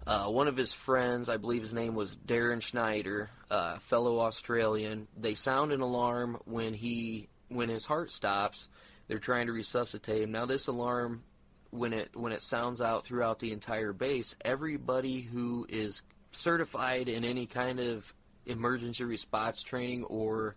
uh, 0.07 0.25
one 0.25 0.47
of 0.47 0.57
his 0.57 0.73
friends, 0.73 1.29
I 1.29 1.37
believe 1.37 1.61
his 1.61 1.73
name 1.73 1.93
was 1.93 2.17
Darryn 2.17 2.61
Schneider, 2.61 3.29
uh, 3.49 3.77
fellow 3.79 4.19
Australian, 4.19 5.07
they 5.19 5.35
sound 5.35 5.71
an 5.71 5.81
alarm 5.81 6.37
when 6.45 6.73
he 6.73 7.27
when 7.49 7.69
his 7.69 7.85
heart 7.85 8.11
stops. 8.11 8.69
They're 9.07 9.19
trying 9.19 9.47
to 9.47 9.53
resuscitate 9.53 10.21
him. 10.21 10.31
Now 10.31 10.45
this 10.45 10.67
alarm, 10.67 11.23
when 11.71 11.93
it 11.93 12.09
when 12.13 12.31
it 12.31 12.41
sounds 12.41 12.81
out 12.81 13.05
throughout 13.05 13.39
the 13.39 13.51
entire 13.51 13.93
base, 13.93 14.35
everybody 14.43 15.21
who 15.21 15.65
is 15.69 16.01
certified 16.31 17.09
in 17.09 17.23
any 17.23 17.45
kind 17.45 17.79
of 17.79 18.13
emergency 18.45 19.03
response 19.03 19.63
training 19.63 20.03
or 20.05 20.55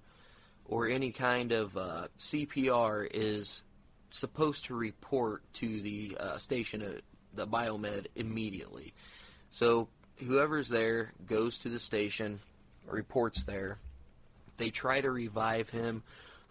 or 0.67 0.89
any 0.89 1.11
kind 1.11 1.53
of 1.53 1.77
uh, 1.77 2.09
CPR 2.19 3.07
is 3.13 3.63
supposed 4.11 4.65
to 4.67 4.75
report 4.75 5.43
to 5.55 5.83
the 5.83 6.17
uh, 6.19 6.39
station, 6.39 6.83
uh, 6.83 7.01
the 7.35 7.47
biomed, 7.47 8.07
immediately. 8.15 8.95
So 9.51 9.89
whoever's 10.27 10.69
there 10.69 11.13
goes 11.27 11.59
to 11.59 11.69
the 11.69 11.79
station, 11.79 12.39
reports 12.87 13.45
there. 13.45 13.79
They 14.57 14.71
try 14.71 15.01
to 15.01 15.11
revive 15.11 15.69
him 15.69 16.03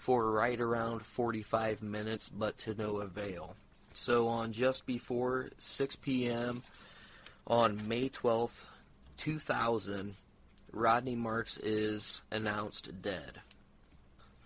for 0.03 0.31
right 0.31 0.59
around 0.59 1.01
45 1.01 1.81
minutes, 1.81 2.27
but 2.27 2.57
to 2.57 2.75
no 2.75 2.97
avail. 2.97 3.55
So 3.93 4.27
on 4.27 4.51
just 4.51 4.85
before 4.85 5.49
6 5.57 5.95
p.m. 5.95 6.61
on 7.47 7.87
May 7.87 8.09
12th, 8.09 8.67
2000, 9.15 10.15
Rodney 10.73 11.15
Marks 11.15 11.57
is 11.57 12.21
announced 12.31 13.01
dead. 13.01 13.39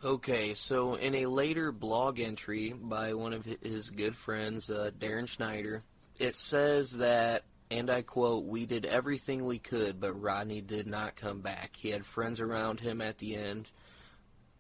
Okay, 0.05 0.53
so 0.53 0.93
in 0.93 1.15
a 1.15 1.25
later 1.25 1.71
blog 1.71 2.19
entry 2.19 2.75
by 2.79 3.15
one 3.15 3.33
of 3.33 3.43
his 3.63 3.89
good 3.89 4.15
friends, 4.15 4.69
uh, 4.69 4.91
Darryn 4.99 5.27
Schneider, 5.27 5.81
it 6.19 6.35
says 6.35 6.91
that 6.91 7.41
and 7.71 7.89
I 7.89 8.03
quote, 8.03 8.45
We 8.45 8.67
did 8.67 8.85
everything 8.85 9.43
we 9.43 9.57
could, 9.57 9.99
but 9.99 10.21
Rodney 10.21 10.61
did 10.61 10.85
not 10.85 11.15
come 11.15 11.39
back. 11.39 11.75
He 11.75 11.89
had 11.89 12.05
friends 12.05 12.39
around 12.39 12.79
him 12.79 13.01
at 13.01 13.17
the 13.17 13.35
end. 13.35 13.71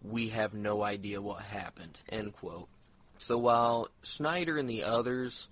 We 0.03 0.29
have 0.29 0.53
no 0.53 0.83
idea 0.83 1.21
what 1.21 1.43
happened. 1.43 1.97
End 2.09 2.33
quote. 2.33 2.67
So 3.17 3.37
while 3.37 3.89
Schneider 4.03 4.57
and 4.57 4.69
the 4.69 4.83
others 4.83 5.49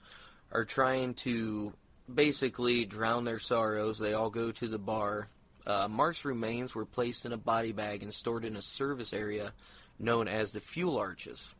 are 0.51 0.65
trying 0.65 1.15
to 1.15 1.73
basically 2.13 2.85
drown 2.85 3.25
their 3.25 3.39
sorrows, 3.39 3.97
they 3.97 4.13
all 4.13 4.29
go 4.29 4.51
to 4.51 4.67
the 4.67 4.77
bar. 4.77 5.27
Uh, 5.65 5.87
Mark's 5.89 6.25
remains 6.25 6.75
were 6.75 6.85
placed 6.85 7.25
in 7.25 7.33
a 7.33 7.37
body 7.37 7.71
bag 7.71 8.03
and 8.03 8.13
stored 8.13 8.45
in 8.45 8.55
a 8.55 8.61
service 8.61 9.13
area 9.13 9.51
known 9.97 10.27
as 10.27 10.51
the 10.51 10.59
fuel 10.59 10.97
arches. 10.97 11.53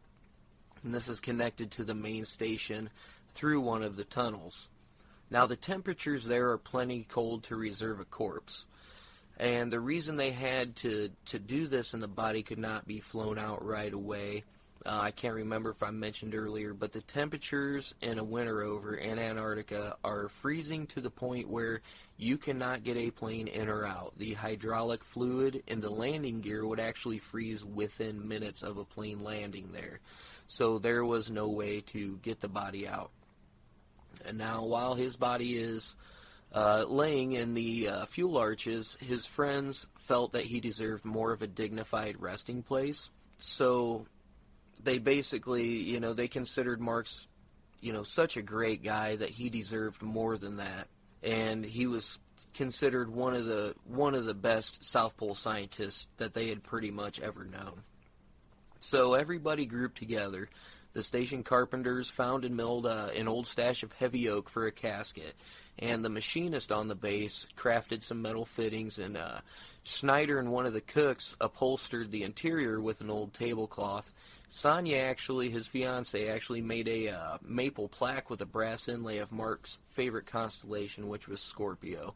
And 0.84 0.94
this 0.94 1.08
is 1.08 1.20
connected 1.20 1.72
to 1.72 1.84
the 1.84 1.96
main 1.96 2.26
station 2.26 2.92
through 3.34 3.62
one 3.62 3.82
of 3.82 3.96
the 3.96 4.04
tunnels. 4.04 4.70
Now, 5.32 5.48
the 5.48 5.56
temperatures 5.56 6.24
there 6.24 6.52
are 6.52 6.58
plenty 6.60 7.06
cold 7.10 7.44
to 7.44 7.56
reserve 7.56 8.00
a 8.00 8.06
corpse. 8.06 8.68
And 9.38 9.72
the 9.72 9.80
reason 9.80 10.16
they 10.16 10.32
had 10.32 10.76
to, 10.78 11.12
to 11.26 11.40
do 11.40 11.68
this 11.68 11.94
and 11.94 12.02
the 12.02 12.08
body 12.08 12.42
could 12.42 12.60
not 12.60 12.88
be 12.88 13.00
flown 13.00 13.38
out 13.38 13.66
right 13.66 13.92
away, 13.92 14.44
uh, 14.86 15.00
I 15.02 15.12
can't 15.12 15.34
remember 15.34 15.72
if 15.72 15.82
I 15.82 15.92
mentioned 15.92 16.36
earlier, 16.36 16.74
but 16.74 16.92
the 16.92 17.02
temperatures 17.02 17.96
in 18.02 18.20
a 18.20 18.24
winter 18.24 18.62
over 18.62 18.96
in 18.96 19.18
Antarctica 19.18 19.98
are 20.04 20.30
freezing 20.30 20.86
to 20.88 21.02
the 21.02 21.10
point 21.10 21.50
where 21.50 21.82
you 22.18 22.38
cannot 22.38 22.84
get 22.84 22.96
a 22.96 23.12
plane 23.12 23.48
in 23.48 23.68
or 23.68 23.86
out. 23.86 24.14
The 24.18 24.34
hydraulic 24.34 25.04
fluid 25.04 25.64
in 25.68 25.82
the 25.82 25.90
landing 25.90 26.42
gear 26.42 26.66
would 26.66 26.80
actually 26.80 27.18
freeze 27.18 27.66
within 27.66 28.28
minutes 28.28 28.64
of 28.64 28.78
a 28.78 28.86
plane 28.86 29.24
landing 29.24 29.72
there. 29.74 30.00
So 30.48 30.78
there 30.78 31.04
was 31.04 31.32
no 31.32 31.50
way 31.50 31.82
to 31.88 32.20
get 32.22 32.40
the 32.40 32.48
body 32.48 32.88
out. 32.88 33.10
And 34.28 34.38
now, 34.38 34.64
while 34.64 34.94
his 34.94 35.18
body 35.18 35.58
is 35.58 35.96
uh, 36.56 36.86
laying 36.88 37.34
in 37.34 37.54
the 37.54 37.90
uh, 37.90 38.06
fuel 38.06 38.38
arches, 38.38 38.98
his 39.02 39.28
friends 39.28 39.88
felt 39.98 40.32
that 40.32 40.46
he 40.46 40.62
deserved 40.62 41.04
more 41.04 41.34
of 41.34 41.42
a 41.42 41.48
dignified 41.48 42.16
resting 42.18 42.64
place. 42.64 43.10
So 43.38 44.08
they 44.82 44.98
basically, 44.98 45.66
you 45.66 46.00
know, 46.00 46.14
they 46.14 46.30
considered 46.30 46.80
Marks, 46.80 47.28
you 47.82 47.92
know, 47.92 48.04
such 48.04 48.38
a 48.38 48.42
great 48.42 48.84
guy 48.84 49.18
that 49.18 49.30
he 49.30 49.50
deserved 49.50 50.02
more 50.02 50.38
than 50.38 50.58
that. 50.58 50.88
And 51.24 51.66
he 51.66 51.88
was 51.88 52.20
considered 52.54 53.10
one 53.10 53.34
of 53.34 53.46
the 53.46 53.76
one 53.84 54.16
of 54.16 54.26
the 54.26 54.34
best 54.34 54.82
South 54.82 55.18
Pole 55.18 55.36
scientists 55.36 56.08
that 56.18 56.34
they 56.34 56.48
had 56.48 56.64
pretty 56.64 56.90
much 56.90 57.20
ever 57.20 57.44
known. 57.44 57.82
So 58.80 59.16
everybody 59.16 59.66
grouped 59.66 59.98
together 59.98 60.48
the 60.96 61.04
station 61.04 61.44
carpenters 61.44 62.10
found 62.10 62.46
and 62.46 62.56
milled 62.56 62.88
uh, 62.88 63.10
an 63.18 63.28
old 63.28 63.46
stash 63.46 63.84
of 63.84 63.92
heavy 63.92 64.30
oak 64.30 64.50
for 64.50 64.66
a 64.66 64.72
casket, 64.72 65.36
and 65.80 66.04
the 66.04 66.10
machinist 66.10 66.72
on 66.72 66.88
the 66.88 66.96
base 66.96 67.48
crafted 67.56 68.04
some 68.04 68.22
metal 68.22 68.46
fittings, 68.46 68.98
and 68.98 69.18
uh, 69.18 69.40
Schneider 69.84 70.40
and 70.40 70.52
one 70.52 70.66
of 70.66 70.74
the 70.74 70.82
cooks 70.82 71.36
upholstered 71.40 72.12
the 72.12 72.24
interior 72.24 72.82
with 72.82 73.02
an 73.02 73.10
old 73.10 73.34
tablecloth. 73.34 74.14
Sonya 74.48 74.98
actually, 74.98 75.50
his 75.50 75.68
fiance, 75.68 76.30
actually 76.30 76.62
made 76.62 76.88
a 76.88 77.10
uh, 77.10 77.38
maple 77.44 77.88
plaque 77.88 78.30
with 78.30 78.42
a 78.42 78.46
brass 78.46 78.88
inlay 78.88 79.18
of 79.18 79.32
Mark's 79.32 79.80
favorite 79.92 80.26
constellation, 80.26 81.08
which 81.08 81.28
was 81.28 81.42
Scorpio. 81.42 82.14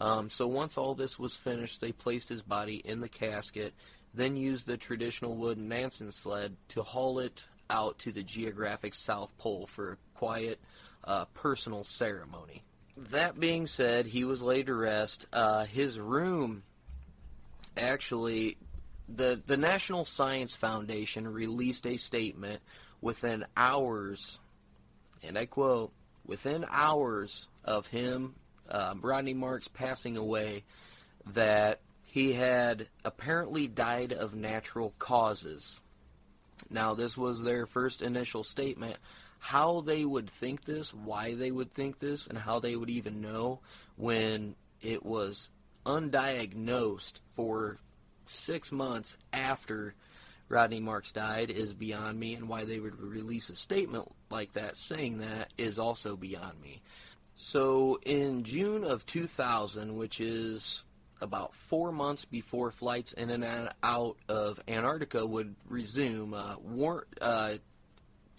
Um, 0.00 0.30
so 0.30 0.46
once 0.46 0.78
all 0.78 0.94
this 0.94 1.18
was 1.18 1.36
finished, 1.36 1.80
they 1.80 1.92
placed 1.92 2.28
his 2.28 2.42
body 2.42 2.76
in 2.84 3.00
the 3.00 3.08
casket, 3.08 3.74
then 4.14 4.36
used 4.36 4.66
the 4.66 4.76
traditional 4.76 5.34
wooden 5.34 5.68
Nansen 5.68 6.10
sled 6.10 6.56
to 6.68 6.82
haul 6.82 7.18
it 7.18 7.46
out 7.70 7.98
to 8.00 8.12
the 8.12 8.22
geographic 8.22 8.94
South 8.94 9.36
Pole 9.38 9.66
for 9.66 9.92
a 9.92 9.96
quiet, 10.14 10.58
uh, 11.04 11.26
personal 11.34 11.84
ceremony. 11.84 12.62
That 13.10 13.38
being 13.38 13.66
said, 13.66 14.06
he 14.06 14.24
was 14.24 14.42
laid 14.42 14.66
to 14.66 14.74
rest. 14.74 15.26
Uh, 15.32 15.64
his 15.64 16.00
room, 16.00 16.64
actually, 17.76 18.56
the 19.08 19.40
the 19.46 19.56
National 19.56 20.04
Science 20.04 20.56
Foundation 20.56 21.26
released 21.26 21.86
a 21.86 21.96
statement 21.96 22.60
within 23.00 23.46
hours, 23.56 24.40
and 25.22 25.38
I 25.38 25.46
quote, 25.46 25.92
within 26.26 26.66
hours 26.70 27.46
of 27.64 27.86
him, 27.86 28.34
um, 28.68 29.00
Rodney 29.00 29.34
Marks 29.34 29.68
passing 29.68 30.16
away, 30.16 30.64
that 31.34 31.80
he 32.04 32.32
had 32.32 32.88
apparently 33.04 33.68
died 33.68 34.12
of 34.12 34.34
natural 34.34 34.92
causes. 34.98 35.80
Now, 36.68 36.94
this 36.94 37.16
was 37.16 37.42
their 37.42 37.64
first 37.66 38.02
initial 38.02 38.42
statement. 38.42 38.96
How 39.38 39.80
they 39.80 40.04
would 40.04 40.28
think 40.28 40.64
this, 40.64 40.92
why 40.92 41.34
they 41.34 41.50
would 41.50 41.72
think 41.72 41.98
this, 41.98 42.26
and 42.26 42.36
how 42.36 42.58
they 42.58 42.76
would 42.76 42.90
even 42.90 43.20
know 43.20 43.60
when 43.96 44.56
it 44.82 45.04
was 45.04 45.50
undiagnosed 45.86 47.20
for 47.34 47.78
six 48.26 48.70
months 48.70 49.16
after 49.32 49.94
Rodney 50.48 50.80
Marks 50.80 51.12
died 51.12 51.50
is 51.50 51.74
beyond 51.74 52.18
me, 52.18 52.34
and 52.34 52.48
why 52.48 52.64
they 52.64 52.80
would 52.80 52.98
release 53.00 53.50
a 53.50 53.56
statement 53.56 54.10
like 54.30 54.52
that 54.54 54.76
saying 54.76 55.18
that 55.18 55.52
is 55.58 55.78
also 55.78 56.16
beyond 56.16 56.60
me. 56.62 56.80
So, 57.34 58.00
in 58.04 58.44
June 58.44 58.82
of 58.82 59.06
2000, 59.06 59.96
which 59.96 60.20
is 60.20 60.84
about 61.20 61.54
four 61.54 61.92
months 61.92 62.24
before 62.24 62.70
flights 62.70 63.12
in 63.12 63.30
and 63.30 63.70
out 63.82 64.16
of 64.28 64.60
Antarctica 64.68 65.24
would 65.24 65.54
resume, 65.68 66.34
uh, 66.34 66.56
war- 66.58 67.06
uh, 67.20 67.54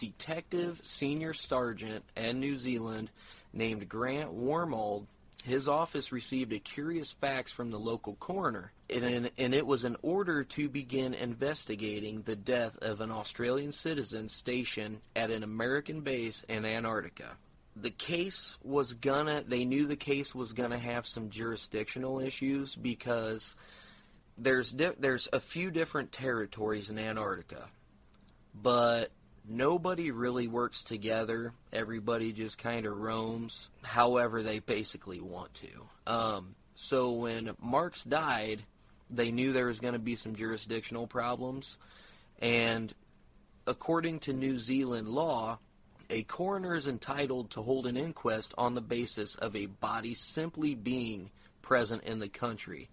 Detective 0.00 0.80
Senior 0.82 1.34
Sergeant 1.34 2.04
in 2.16 2.40
New 2.40 2.58
Zealand 2.58 3.10
named 3.52 3.88
Grant 3.88 4.34
Wormald, 4.34 5.06
his 5.44 5.68
office 5.68 6.10
received 6.10 6.52
a 6.52 6.58
curious 6.58 7.12
fax 7.12 7.52
from 7.52 7.70
the 7.70 7.78
local 7.78 8.14
coroner, 8.14 8.72
and, 8.88 9.30
and 9.36 9.54
it 9.54 9.66
was 9.66 9.84
an 9.84 9.96
order 10.02 10.42
to 10.42 10.68
begin 10.68 11.14
investigating 11.14 12.22
the 12.22 12.34
death 12.34 12.78
of 12.78 13.00
an 13.00 13.10
Australian 13.10 13.72
citizen 13.72 14.28
stationed 14.28 15.00
at 15.14 15.30
an 15.30 15.42
American 15.42 16.00
base 16.00 16.44
in 16.48 16.64
Antarctica. 16.64 17.36
The 17.76 17.90
case 17.90 18.58
was 18.62 18.94
gonna 18.94 19.44
they 19.46 19.64
knew 19.64 19.86
the 19.86 19.96
case 19.96 20.34
was 20.34 20.52
gonna 20.52 20.78
have 20.78 21.06
some 21.06 21.30
jurisdictional 21.30 22.20
issues 22.20 22.74
because 22.74 23.54
there's 24.36 24.72
di- 24.72 24.96
there's 24.98 25.28
a 25.32 25.40
few 25.40 25.70
different 25.70 26.10
territories 26.10 26.90
in 26.90 26.98
Antarctica, 26.98 27.68
but 28.54 29.10
nobody 29.48 30.10
really 30.10 30.48
works 30.48 30.82
together. 30.82 31.52
Everybody 31.72 32.32
just 32.32 32.58
kind 32.58 32.86
of 32.86 32.96
roams 32.96 33.70
however 33.82 34.42
they 34.42 34.58
basically 34.58 35.20
want 35.20 35.54
to. 35.54 35.68
Um, 36.06 36.54
so 36.74 37.12
when 37.12 37.54
Marks 37.60 38.04
died, 38.04 38.62
they 39.10 39.30
knew 39.30 39.52
there 39.52 39.66
was 39.66 39.80
going 39.80 39.94
to 39.94 39.98
be 39.98 40.16
some 40.16 40.34
jurisdictional 40.34 41.06
problems, 41.06 41.78
and 42.40 42.94
according 43.66 44.20
to 44.20 44.32
New 44.32 44.58
Zealand 44.58 45.08
law, 45.08 45.58
a 46.08 46.22
coroner 46.24 46.74
is 46.74 46.88
entitled 46.88 47.50
to 47.50 47.62
hold 47.62 47.86
an 47.86 47.96
inquest 47.96 48.52
on 48.58 48.74
the 48.74 48.80
basis 48.80 49.34
of 49.36 49.54
a 49.54 49.66
body 49.66 50.14
simply 50.14 50.74
being 50.74 51.30
present 51.62 52.02
in 52.04 52.18
the 52.18 52.28
country. 52.28 52.88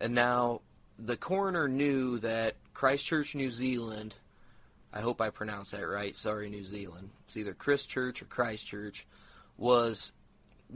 And 0.00 0.14
now, 0.14 0.60
the 0.98 1.16
coroner 1.16 1.68
knew 1.68 2.18
that 2.18 2.56
Christchurch, 2.74 3.34
New 3.34 3.50
Zealand, 3.50 4.14
I 4.92 5.00
hope 5.00 5.20
I 5.20 5.30
pronounced 5.30 5.72
that 5.72 5.86
right, 5.86 6.16
sorry, 6.16 6.48
New 6.48 6.64
Zealand, 6.64 7.10
it's 7.26 7.36
either 7.36 7.52
Christchurch 7.52 8.22
or 8.22 8.26
Christchurch, 8.26 9.06
was 9.56 10.12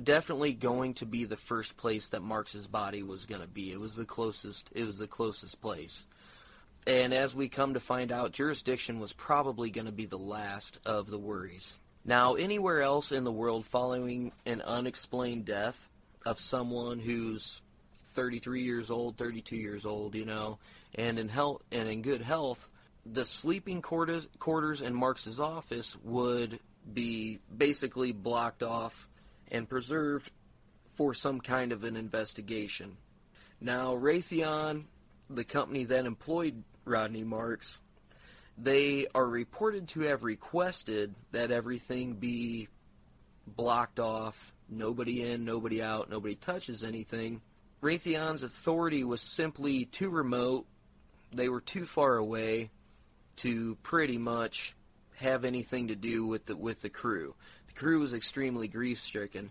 definitely 0.02 0.52
going 0.52 0.94
to 0.94 1.06
be 1.06 1.24
the 1.24 1.36
first 1.36 1.76
place 1.76 2.08
that 2.08 2.22
Marks's 2.22 2.66
body 2.66 3.02
was 3.02 3.26
going 3.26 3.40
to 3.40 3.48
be. 3.48 3.72
It 3.72 3.80
was 3.80 3.94
the 3.94 4.04
closest. 4.04 4.70
It 4.74 4.84
was 4.84 4.98
the 4.98 5.06
closest 5.06 5.60
place. 5.60 6.06
And 6.86 7.14
as 7.14 7.34
we 7.34 7.48
come 7.48 7.74
to 7.74 7.80
find 7.80 8.10
out, 8.10 8.32
jurisdiction 8.32 8.98
was 8.98 9.12
probably 9.12 9.70
going 9.70 9.86
to 9.86 9.92
be 9.92 10.06
the 10.06 10.18
last 10.18 10.80
of 10.84 11.08
the 11.08 11.18
worries. 11.18 11.78
Now, 12.04 12.34
anywhere 12.34 12.82
else 12.82 13.12
in 13.12 13.22
the 13.22 13.30
world 13.30 13.64
following 13.64 14.32
an 14.44 14.60
unexplained 14.62 15.44
death 15.44 15.90
of 16.26 16.40
someone 16.40 16.98
who's 16.98 17.62
33 18.14 18.62
years 18.62 18.90
old, 18.90 19.16
32 19.16 19.56
years 19.56 19.86
old, 19.86 20.16
you 20.16 20.24
know, 20.24 20.58
and 20.96 21.18
in 21.18 21.28
health 21.28 21.62
and 21.70 21.88
in 21.88 22.02
good 22.02 22.20
health, 22.20 22.68
the 23.04 23.24
sleeping 23.24 23.82
quarters 23.82 24.28
quarters 24.38 24.80
in 24.80 24.94
Marks's 24.94 25.40
office 25.40 25.96
would 26.04 26.58
be 26.92 27.38
basically 27.56 28.12
blocked 28.12 28.62
off 28.62 29.08
and 29.50 29.68
preserved 29.68 30.30
for 30.92 31.14
some 31.14 31.40
kind 31.40 31.72
of 31.72 31.84
an 31.84 31.96
investigation. 31.96 32.96
Now, 33.60 33.94
Raytheon, 33.94 34.84
the 35.30 35.44
company 35.44 35.84
that 35.84 36.06
employed 36.06 36.62
Rodney 36.84 37.24
Marks, 37.24 37.80
they 38.58 39.06
are 39.14 39.26
reported 39.26 39.88
to 39.88 40.00
have 40.00 40.24
requested 40.24 41.14
that 41.30 41.50
everything 41.50 42.14
be 42.14 42.68
blocked 43.46 44.00
off, 44.00 44.52
nobody 44.68 45.22
in, 45.22 45.44
nobody 45.44 45.82
out, 45.82 46.10
nobody 46.10 46.34
touches 46.34 46.84
anything. 46.84 47.40
Raytheon's 47.82 48.42
authority 48.42 49.04
was 49.04 49.20
simply 49.20 49.86
too 49.86 50.10
remote. 50.10 50.66
They 51.32 51.48
were 51.48 51.60
too 51.60 51.86
far 51.86 52.16
away 52.16 52.70
to 53.36 53.76
pretty 53.82 54.18
much 54.18 54.74
have 55.16 55.44
anything 55.44 55.88
to 55.88 55.96
do 55.96 56.26
with 56.26 56.46
the 56.46 56.56
with 56.56 56.82
the 56.82 56.90
crew. 56.90 57.34
The 57.68 57.74
crew 57.74 58.00
was 58.00 58.12
extremely 58.12 58.68
grief 58.68 59.00
stricken. 59.00 59.50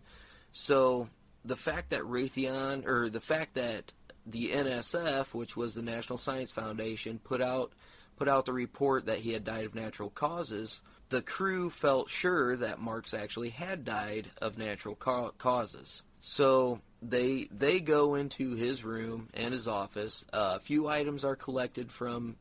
So 0.52 1.10
the 1.46 1.56
fact 1.56 1.91
that 1.91 2.02
Raytheon 2.02 2.88
or 2.88 3.10
the 3.10 3.22
fact 3.22 3.56
that 3.56 3.94
the 4.26 4.52
NSF, 4.52 5.34
which 5.34 5.58
was 5.58 5.74
the 5.74 5.82
National 5.82 6.17
Science 6.17 6.52
Foundation, 6.52 7.20
put 7.20 7.41
out 7.41 7.72
put 8.17 8.28
out 8.28 8.46
the 8.46 8.54
report 8.54 9.08
that 9.08 9.20
he 9.20 9.34
had 9.34 9.44
died 9.44 9.65
of 9.65 9.74
natural 9.74 10.10
causes, 10.10 10.82
the 11.10 11.22
crew 11.22 11.70
felt 11.70 12.10
sure 12.10 12.56
that 12.56 12.80
Marks 12.80 13.13
actually 13.13 13.50
had 13.50 13.84
died 13.84 14.28
of 14.41 14.58
natural 14.58 14.96
ca- 14.96 15.32
causes. 15.32 16.04
So 16.20 16.80
they 17.02 17.48
they 17.52 17.80
go 17.80 18.15
into 18.15 18.52
his 18.52 18.84
room 18.84 19.30
and 19.34 19.54
his 19.54 19.67
office. 19.67 20.24
Uh, 20.32 20.54
a 20.58 20.60
few 20.60 20.88
items 20.88 21.24
are 21.24 21.36
collected 21.36 21.91
from 21.91 22.36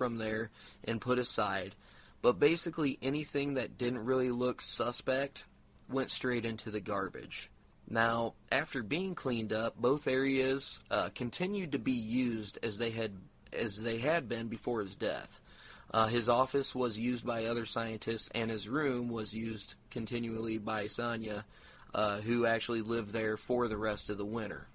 from 0.00 0.16
there 0.16 0.48
and 0.84 0.98
put 0.98 1.18
aside, 1.18 1.74
but 2.22 2.40
basically 2.40 2.98
anything 3.02 3.52
that 3.52 3.76
didn't 3.76 4.06
really 4.06 4.30
look 4.30 4.62
suspect 4.62 5.44
went 5.90 6.10
straight 6.10 6.46
into 6.46 6.70
the 6.70 6.80
garbage. 6.80 7.50
Now, 7.86 8.32
after 8.50 8.82
being 8.82 9.14
cleaned 9.14 9.52
up, 9.52 9.76
both 9.76 10.08
areas 10.08 10.80
uh, 10.90 11.10
continued 11.14 11.72
to 11.72 11.78
be 11.78 11.92
used 11.92 12.58
as 12.62 12.78
they 12.78 12.88
had 12.88 13.12
as 13.52 13.76
they 13.76 13.98
had 13.98 14.26
been 14.26 14.48
before 14.48 14.80
his 14.80 14.96
death. 14.96 15.38
Uh, 15.92 16.06
his 16.06 16.30
office 16.30 16.74
was 16.74 16.98
used 16.98 17.26
by 17.26 17.44
other 17.44 17.66
scientists, 17.66 18.30
and 18.34 18.50
his 18.50 18.70
room 18.70 19.10
was 19.10 19.34
used 19.34 19.74
continually 19.90 20.56
by 20.56 20.86
Sonia, 20.86 21.44
uh, 21.92 22.20
who 22.20 22.46
actually 22.46 22.80
lived 22.80 23.12
there 23.12 23.36
for 23.36 23.68
the 23.68 23.76
rest 23.76 24.08
of 24.08 24.16
the 24.16 24.24
winter. 24.24 24.66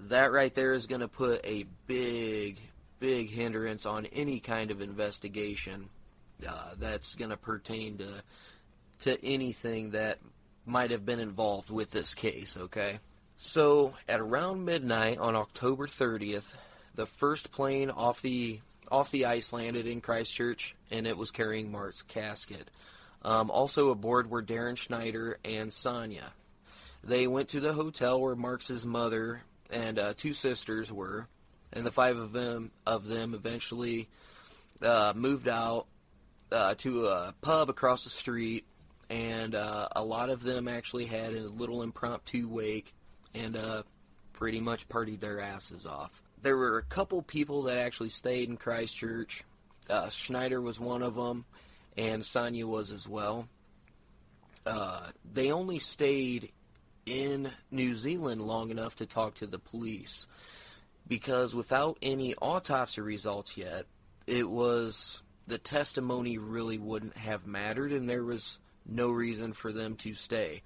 That 0.00 0.32
right 0.32 0.54
there 0.54 0.72
is 0.72 0.86
going 0.86 1.02
to 1.02 1.08
put 1.08 1.44
a 1.44 1.66
big, 1.86 2.58
big 3.06 3.30
hindrance 3.30 3.86
on 3.86 4.04
any 4.06 4.40
kind 4.40 4.72
of 4.72 4.82
investigation 4.82 5.88
uh, 6.48 6.70
that's 6.76 7.14
going 7.14 7.30
to 7.30 7.36
pertain 7.36 7.96
to 7.96 8.08
to 8.98 9.24
anything 9.24 9.92
that 9.92 10.18
might 10.64 10.90
have 10.90 11.06
been 11.06 11.20
involved 11.20 11.70
with 11.70 11.92
this 11.92 12.16
case, 12.16 12.56
okay? 12.56 12.98
So, 13.36 13.94
at 14.08 14.18
around 14.18 14.64
midnight 14.64 15.18
on 15.18 15.36
October 15.36 15.86
30th, 15.86 16.52
the 16.96 17.06
first 17.06 17.52
plane 17.52 17.90
off 17.90 18.22
the 18.22 18.58
off 18.90 19.12
the 19.12 19.26
ice 19.26 19.52
landed 19.52 19.86
in 19.86 20.00
Christchurch, 20.00 20.74
and 20.90 21.06
it 21.06 21.16
was 21.16 21.30
carrying 21.30 21.70
Mark's 21.70 22.02
casket. 22.02 22.68
Um, 23.22 23.52
also 23.52 23.90
aboard 23.90 24.28
were 24.28 24.42
Darryn 24.42 24.76
Schneider 24.76 25.38
and 25.44 25.72
Sonia. 25.72 26.32
They 27.04 27.28
went 27.28 27.50
to 27.50 27.60
the 27.60 27.72
hotel 27.72 28.20
where 28.20 28.34
Mark's 28.34 28.84
mother 28.84 29.42
and 29.70 29.96
uh, 29.96 30.14
two 30.16 30.32
sisters 30.32 30.90
were, 30.90 31.28
and 31.76 31.84
the 31.86 31.92
five 31.92 32.16
of 32.16 32.32
them 32.32 32.70
of 32.86 33.06
them 33.06 33.34
eventually 33.34 34.08
uh, 34.82 35.12
moved 35.14 35.46
out 35.46 35.86
uh, 36.50 36.74
to 36.74 37.06
a 37.06 37.34
pub 37.42 37.68
across 37.68 38.04
the 38.04 38.10
street 38.10 38.64
and 39.10 39.54
uh, 39.54 39.88
a 39.94 40.02
lot 40.02 40.30
of 40.30 40.42
them 40.42 40.66
actually 40.66 41.04
had 41.04 41.32
a 41.32 41.42
little 41.42 41.82
impromptu 41.82 42.48
wake 42.48 42.92
and 43.34 43.56
uh, 43.56 43.82
pretty 44.32 44.60
much 44.60 44.88
partied 44.88 45.20
their 45.20 45.40
asses 45.40 45.86
off. 45.86 46.22
There 46.42 46.56
were 46.56 46.78
a 46.78 46.82
couple 46.82 47.22
people 47.22 47.64
that 47.64 47.76
actually 47.76 48.08
stayed 48.08 48.48
in 48.48 48.56
Christchurch. 48.56 49.44
Uh, 49.88 50.08
Schneider 50.08 50.60
was 50.60 50.80
one 50.80 51.02
of 51.02 51.14
them, 51.14 51.44
and 51.96 52.24
Sonia 52.24 52.66
was 52.66 52.90
as 52.90 53.08
well. 53.08 53.48
Uh, 54.64 55.08
they 55.32 55.52
only 55.52 55.78
stayed 55.78 56.50
in 57.04 57.50
New 57.70 57.94
Zealand 57.94 58.42
long 58.42 58.70
enough 58.70 58.96
to 58.96 59.06
talk 59.06 59.36
to 59.36 59.46
the 59.46 59.60
police 59.60 60.26
because 61.08 61.54
without 61.54 61.98
any 62.02 62.34
autopsy 62.36 63.00
results 63.00 63.56
yet, 63.56 63.86
it 64.26 64.48
was 64.48 65.22
the 65.46 65.58
testimony 65.58 66.38
really 66.38 66.78
wouldn't 66.78 67.16
have 67.16 67.46
mattered, 67.46 67.92
and 67.92 68.08
there 68.08 68.24
was 68.24 68.58
no 68.84 69.10
reason 69.10 69.52
for 69.52 69.72
them 69.72 69.96
to 69.96 70.14
stay. 70.14 70.62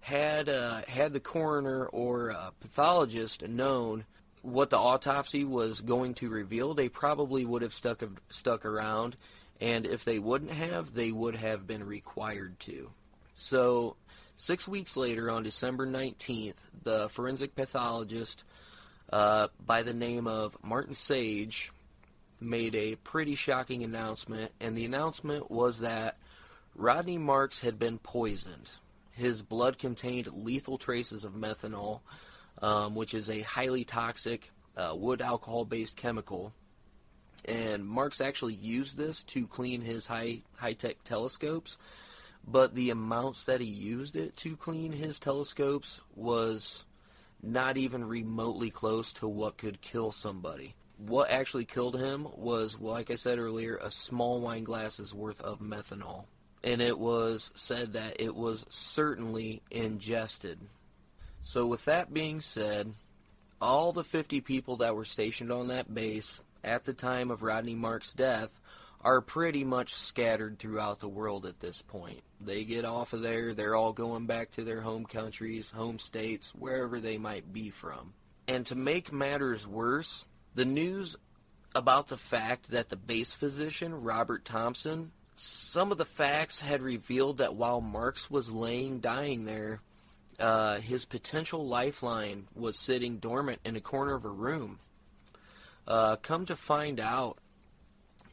Had 0.00 0.48
uh, 0.48 0.82
had 0.88 1.12
the 1.12 1.20
coroner 1.20 1.86
or 1.86 2.34
pathologist 2.60 3.46
known 3.46 4.04
what 4.42 4.70
the 4.70 4.78
autopsy 4.78 5.44
was 5.44 5.82
going 5.82 6.14
to 6.14 6.30
reveal, 6.30 6.72
they 6.72 6.88
probably 6.88 7.44
would 7.44 7.62
have 7.62 7.74
stuck 7.74 8.02
stuck 8.30 8.64
around, 8.64 9.16
and 9.60 9.86
if 9.86 10.04
they 10.04 10.18
wouldn't 10.18 10.50
have, 10.50 10.94
they 10.94 11.12
would 11.12 11.36
have 11.36 11.66
been 11.66 11.84
required 11.84 12.58
to. 12.60 12.90
So, 13.34 13.96
six 14.36 14.66
weeks 14.66 14.96
later, 14.96 15.30
on 15.30 15.42
December 15.42 15.86
19th, 15.86 16.56
the 16.82 17.08
forensic 17.10 17.54
pathologist 17.54 18.44
uh, 19.12 19.48
by 19.64 19.82
the 19.82 19.92
name 19.92 20.26
of 20.26 20.56
Martin 20.62 20.94
Sage 20.94 21.72
made 22.40 22.74
a 22.74 22.96
pretty 22.96 23.34
shocking 23.34 23.82
announcement, 23.82 24.52
and 24.60 24.76
the 24.76 24.84
announcement 24.84 25.50
was 25.50 25.80
that 25.80 26.16
Rodney 26.74 27.18
Marks 27.18 27.60
had 27.60 27.78
been 27.78 27.98
poisoned. 27.98 28.70
His 29.10 29.42
blood 29.42 29.78
contained 29.78 30.28
lethal 30.32 30.78
traces 30.78 31.24
of 31.24 31.32
methanol, 31.32 32.00
um, 32.62 32.94
which 32.94 33.12
is 33.12 33.28
a 33.28 33.42
highly 33.42 33.84
toxic 33.84 34.50
uh, 34.76 34.94
wood 34.96 35.20
alcohol 35.20 35.64
based 35.64 35.96
chemical. 35.96 36.52
And 37.46 37.86
Marks 37.86 38.20
actually 38.20 38.54
used 38.54 38.96
this 38.96 39.24
to 39.24 39.46
clean 39.46 39.80
his 39.80 40.06
high 40.06 40.42
high 40.56 40.74
tech 40.74 41.02
telescopes, 41.04 41.76
but 42.46 42.74
the 42.74 42.90
amounts 42.90 43.44
that 43.44 43.60
he 43.60 43.66
used 43.66 44.16
it 44.16 44.36
to 44.38 44.56
clean 44.56 44.92
his 44.92 45.18
telescopes 45.18 46.00
was 46.14 46.84
not 47.42 47.76
even 47.76 48.04
remotely 48.04 48.70
close 48.70 49.12
to 49.14 49.28
what 49.28 49.58
could 49.58 49.80
kill 49.80 50.12
somebody. 50.12 50.74
What 50.98 51.30
actually 51.30 51.64
killed 51.64 51.98
him 51.98 52.28
was, 52.36 52.78
like 52.78 53.10
I 53.10 53.14
said 53.14 53.38
earlier, 53.38 53.76
a 53.76 53.90
small 53.90 54.40
wine 54.40 54.64
glass's 54.64 55.14
worth 55.14 55.40
of 55.40 55.60
methanol 55.60 56.24
and 56.62 56.80
it 56.80 56.98
was 56.98 57.52
said 57.54 57.94
that 57.94 58.20
it 58.20 58.34
was 58.34 58.66
certainly 58.68 59.62
ingested. 59.70 60.58
So, 61.40 61.66
with 61.66 61.84
that 61.86 62.12
being 62.12 62.40
said, 62.40 62.92
all 63.60 63.92
the 63.92 64.04
50 64.04 64.40
people 64.42 64.76
that 64.76 64.94
were 64.94 65.04
stationed 65.04 65.50
on 65.50 65.68
that 65.68 65.92
base 65.92 66.40
at 66.62 66.84
the 66.84 66.92
time 66.92 67.30
of 67.30 67.42
Rodney 67.42 67.74
Mark's 67.74 68.12
death 68.12 68.59
are 69.02 69.20
pretty 69.20 69.64
much 69.64 69.94
scattered 69.94 70.58
throughout 70.58 71.00
the 71.00 71.08
world 71.08 71.46
at 71.46 71.60
this 71.60 71.82
point. 71.82 72.20
They 72.40 72.64
get 72.64 72.84
off 72.84 73.12
of 73.12 73.22
there, 73.22 73.54
they're 73.54 73.74
all 73.74 73.92
going 73.92 74.26
back 74.26 74.50
to 74.52 74.64
their 74.64 74.80
home 74.80 75.04
countries, 75.04 75.70
home 75.70 75.98
states, 75.98 76.52
wherever 76.54 77.00
they 77.00 77.18
might 77.18 77.52
be 77.52 77.70
from. 77.70 78.14
And 78.46 78.66
to 78.66 78.74
make 78.74 79.12
matters 79.12 79.66
worse, 79.66 80.26
the 80.54 80.64
news 80.64 81.16
about 81.74 82.08
the 82.08 82.16
fact 82.16 82.70
that 82.70 82.88
the 82.88 82.96
base 82.96 83.34
physician, 83.34 84.02
Robert 84.02 84.44
Thompson, 84.44 85.12
some 85.34 85.92
of 85.92 85.98
the 85.98 86.04
facts 86.04 86.60
had 86.60 86.82
revealed 86.82 87.38
that 87.38 87.54
while 87.54 87.80
Marks 87.80 88.30
was 88.30 88.50
laying 88.50 89.00
dying 89.00 89.44
there, 89.44 89.80
uh, 90.38 90.80
his 90.80 91.04
potential 91.04 91.66
lifeline 91.66 92.46
was 92.54 92.78
sitting 92.78 93.18
dormant 93.18 93.60
in 93.64 93.76
a 93.76 93.80
corner 93.80 94.14
of 94.14 94.24
a 94.24 94.30
room. 94.30 94.78
Uh, 95.86 96.16
come 96.16 96.46
to 96.46 96.56
find 96.56 97.00
out, 97.00 97.38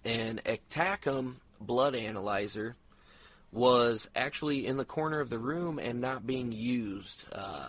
an 0.08 0.40
Ektachem 0.46 1.36
blood 1.60 1.94
analyzer 1.94 2.76
was 3.52 4.10
actually 4.16 4.66
in 4.66 4.78
the 4.78 4.86
corner 4.86 5.20
of 5.20 5.30
the 5.30 5.40
room 5.40 5.80
and 5.80 6.00
not 6.00 6.26
being 6.26 6.52
used. 6.52 7.26
Uh, 7.32 7.68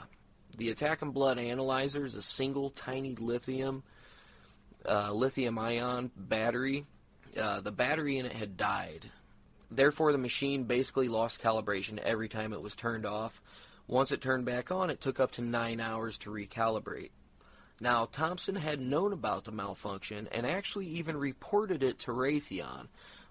the 0.57 0.73
Ektachem 0.73 1.13
blood 1.13 1.39
analyzer 1.39 2.05
is 2.05 2.15
a 2.15 2.23
single 2.23 2.71
tiny 2.71 3.15
lithium 3.17 3.83
uh, 4.89 5.13
lithium 5.13 5.59
ion 5.59 6.11
battery. 6.17 6.85
Uh, 7.41 7.61
the 7.61 7.73
battery 7.73 8.19
in 8.19 8.27
it 8.27 8.33
had 8.33 8.57
died. 8.57 9.11
Therefore, 9.71 10.13
the 10.13 10.19
machine 10.19 10.65
basically 10.65 11.09
lost 11.09 11.43
calibration 11.43 11.99
every 11.99 12.29
time 12.29 12.53
it 12.53 12.63
was 12.63 12.75
turned 12.75 13.05
off. 13.05 13.43
Once 13.87 14.13
it 14.13 14.21
turned 14.21 14.45
back 14.45 14.71
on, 14.71 14.91
it 14.91 15.01
took 15.01 15.19
up 15.19 15.33
to 15.33 15.43
nine 15.43 15.81
hours 15.81 16.19
to 16.19 16.31
recalibrate. 16.31 17.11
Now, 17.81 18.07
Thompson 18.07 18.57
had 18.57 18.81
known 18.81 19.13
about 19.13 19.45
the 19.45 19.53
malfunction 19.53 20.29
and 20.33 20.45
actually 20.45 20.87
even 20.87 21.17
reported 21.17 21.83
it 21.83 22.01
to 22.01 22.11
Raytheon, 22.11 22.89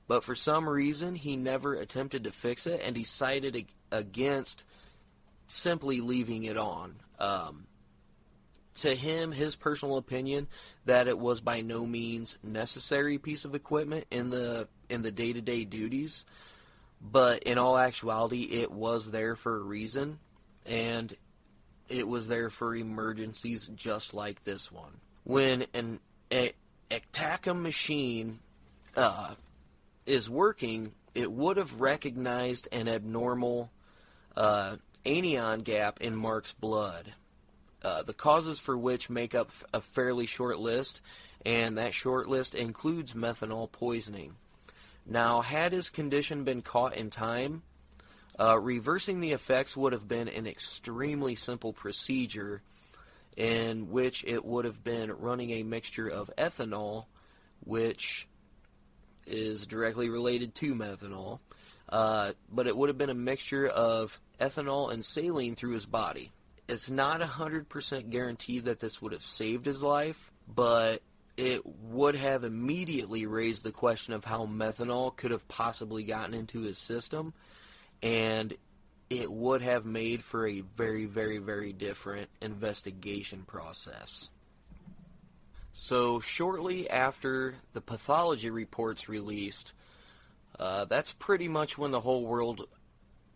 but 0.07 0.23
for 0.23 0.35
some 0.35 0.69
reason 0.69 1.15
he 1.15 1.35
never 1.35 1.73
attempted 1.73 2.23
to 2.23 2.31
fix 2.31 2.65
it 2.65 2.81
and 2.83 2.95
decided 2.95 3.67
against 3.91 4.63
simply 5.47 5.99
leaving 5.99 6.45
it 6.45 6.57
on. 6.57 6.95
Um, 7.19 7.67
to 8.75 8.93
him, 8.93 9.31
his 9.31 9.55
personal 9.55 9.97
opinion, 9.97 10.47
that 10.85 11.07
it 11.07 11.17
was 11.17 11.41
by 11.41 11.61
no 11.61 11.85
means 11.85 12.37
necessary 12.43 13.17
piece 13.17 13.43
of 13.43 13.55
equipment 13.55 14.05
in 14.11 14.29
the 14.29 14.67
in 14.89 15.01
the 15.01 15.11
day 15.11 15.33
to 15.33 15.41
day 15.41 15.65
duties, 15.65 16.25
but 17.01 17.43
in 17.43 17.57
all 17.57 17.77
actuality, 17.77 18.43
it 18.43 18.71
was 18.71 19.09
there 19.11 19.35
for 19.35 19.57
a 19.57 19.61
reason, 19.61 20.19
and 20.65 21.15
it 21.89 22.07
was 22.07 22.27
there 22.27 22.49
for 22.49 22.75
emergencies 22.75 23.69
just 23.75 24.13
like 24.13 24.43
this 24.43 24.71
one. 24.71 24.91
When 25.23 25.65
an 25.73 25.99
Ektachem 26.31 27.61
machine 27.61 28.39
uh, 28.95 29.35
is 30.05 30.29
working, 30.29 30.93
it 31.15 31.31
would 31.31 31.57
have 31.57 31.81
recognized 31.81 32.67
an 32.71 32.87
abnormal 32.87 33.69
uh, 34.35 34.77
anion 35.05 35.61
gap 35.61 36.01
in 36.01 36.15
Mark's 36.15 36.53
blood. 36.53 37.13
Uh, 37.83 38.03
the 38.03 38.13
causes 38.13 38.59
for 38.59 38.77
which 38.77 39.09
make 39.09 39.35
up 39.35 39.51
a 39.73 39.81
fairly 39.81 40.25
short 40.25 40.59
list, 40.59 41.01
and 41.45 41.77
that 41.77 41.93
short 41.93 42.27
list 42.27 42.55
includes 42.55 43.13
methanol 43.13 43.71
poisoning. 43.71 44.35
Now, 45.05 45.41
had 45.41 45.71
his 45.71 45.89
condition 45.89 46.43
been 46.43 46.61
caught 46.61 46.97
in 46.97 47.09
time, 47.09 47.61
uh, 48.39 48.59
reversing 48.59 49.19
the 49.19 49.31
effects 49.31 49.75
would 49.75 49.93
have 49.93 50.07
been 50.07 50.27
an 50.27 50.47
extremely 50.47 51.35
simple 51.35 51.73
procedure 51.73 52.61
in 53.35 53.91
which 53.91 54.23
it 54.25 54.43
would 54.43 54.65
have 54.65 54.83
been 54.83 55.11
running 55.11 55.51
a 55.51 55.63
mixture 55.63 56.07
of 56.07 56.29
ethanol, 56.37 57.05
which 57.63 58.27
is 59.27 59.67
directly 59.67 60.09
related 60.09 60.55
to 60.55 60.73
methanol, 60.73 61.39
uh, 61.89 62.31
but 62.51 62.67
it 62.67 62.75
would 62.75 62.89
have 62.89 62.97
been 62.97 63.09
a 63.09 63.15
mixture 63.15 63.67
of 63.67 64.19
ethanol 64.39 64.91
and 64.91 65.03
saline 65.03 65.55
through 65.55 65.73
his 65.73 65.85
body. 65.85 66.31
It's 66.67 66.89
not 66.89 67.21
100% 67.21 68.09
guaranteed 68.09 68.65
that 68.65 68.79
this 68.79 69.01
would 69.01 69.13
have 69.13 69.23
saved 69.23 69.65
his 69.65 69.81
life, 69.81 70.31
but 70.53 71.01
it 71.37 71.61
would 71.65 72.15
have 72.15 72.43
immediately 72.43 73.25
raised 73.25 73.63
the 73.63 73.71
question 73.71 74.13
of 74.13 74.25
how 74.25 74.47
methanol 74.47 75.15
could 75.15 75.31
have 75.31 75.47
possibly 75.47 76.03
gotten 76.03 76.33
into 76.33 76.61
his 76.61 76.77
system, 76.77 77.33
and 78.01 78.53
it 79.09 79.31
would 79.31 79.61
have 79.61 79.85
made 79.85 80.23
for 80.23 80.47
a 80.47 80.61
very, 80.75 81.05
very, 81.05 81.37
very 81.37 81.73
different 81.73 82.29
investigation 82.41 83.43
process. 83.47 84.29
So, 85.73 86.19
shortly 86.19 86.89
after 86.89 87.55
the 87.73 87.81
pathology 87.81 88.49
reports 88.49 89.07
released, 89.07 89.73
uh, 90.59 90.85
that's 90.85 91.13
pretty 91.13 91.47
much 91.47 91.77
when 91.77 91.91
the 91.91 92.01
whole 92.01 92.25
world 92.25 92.67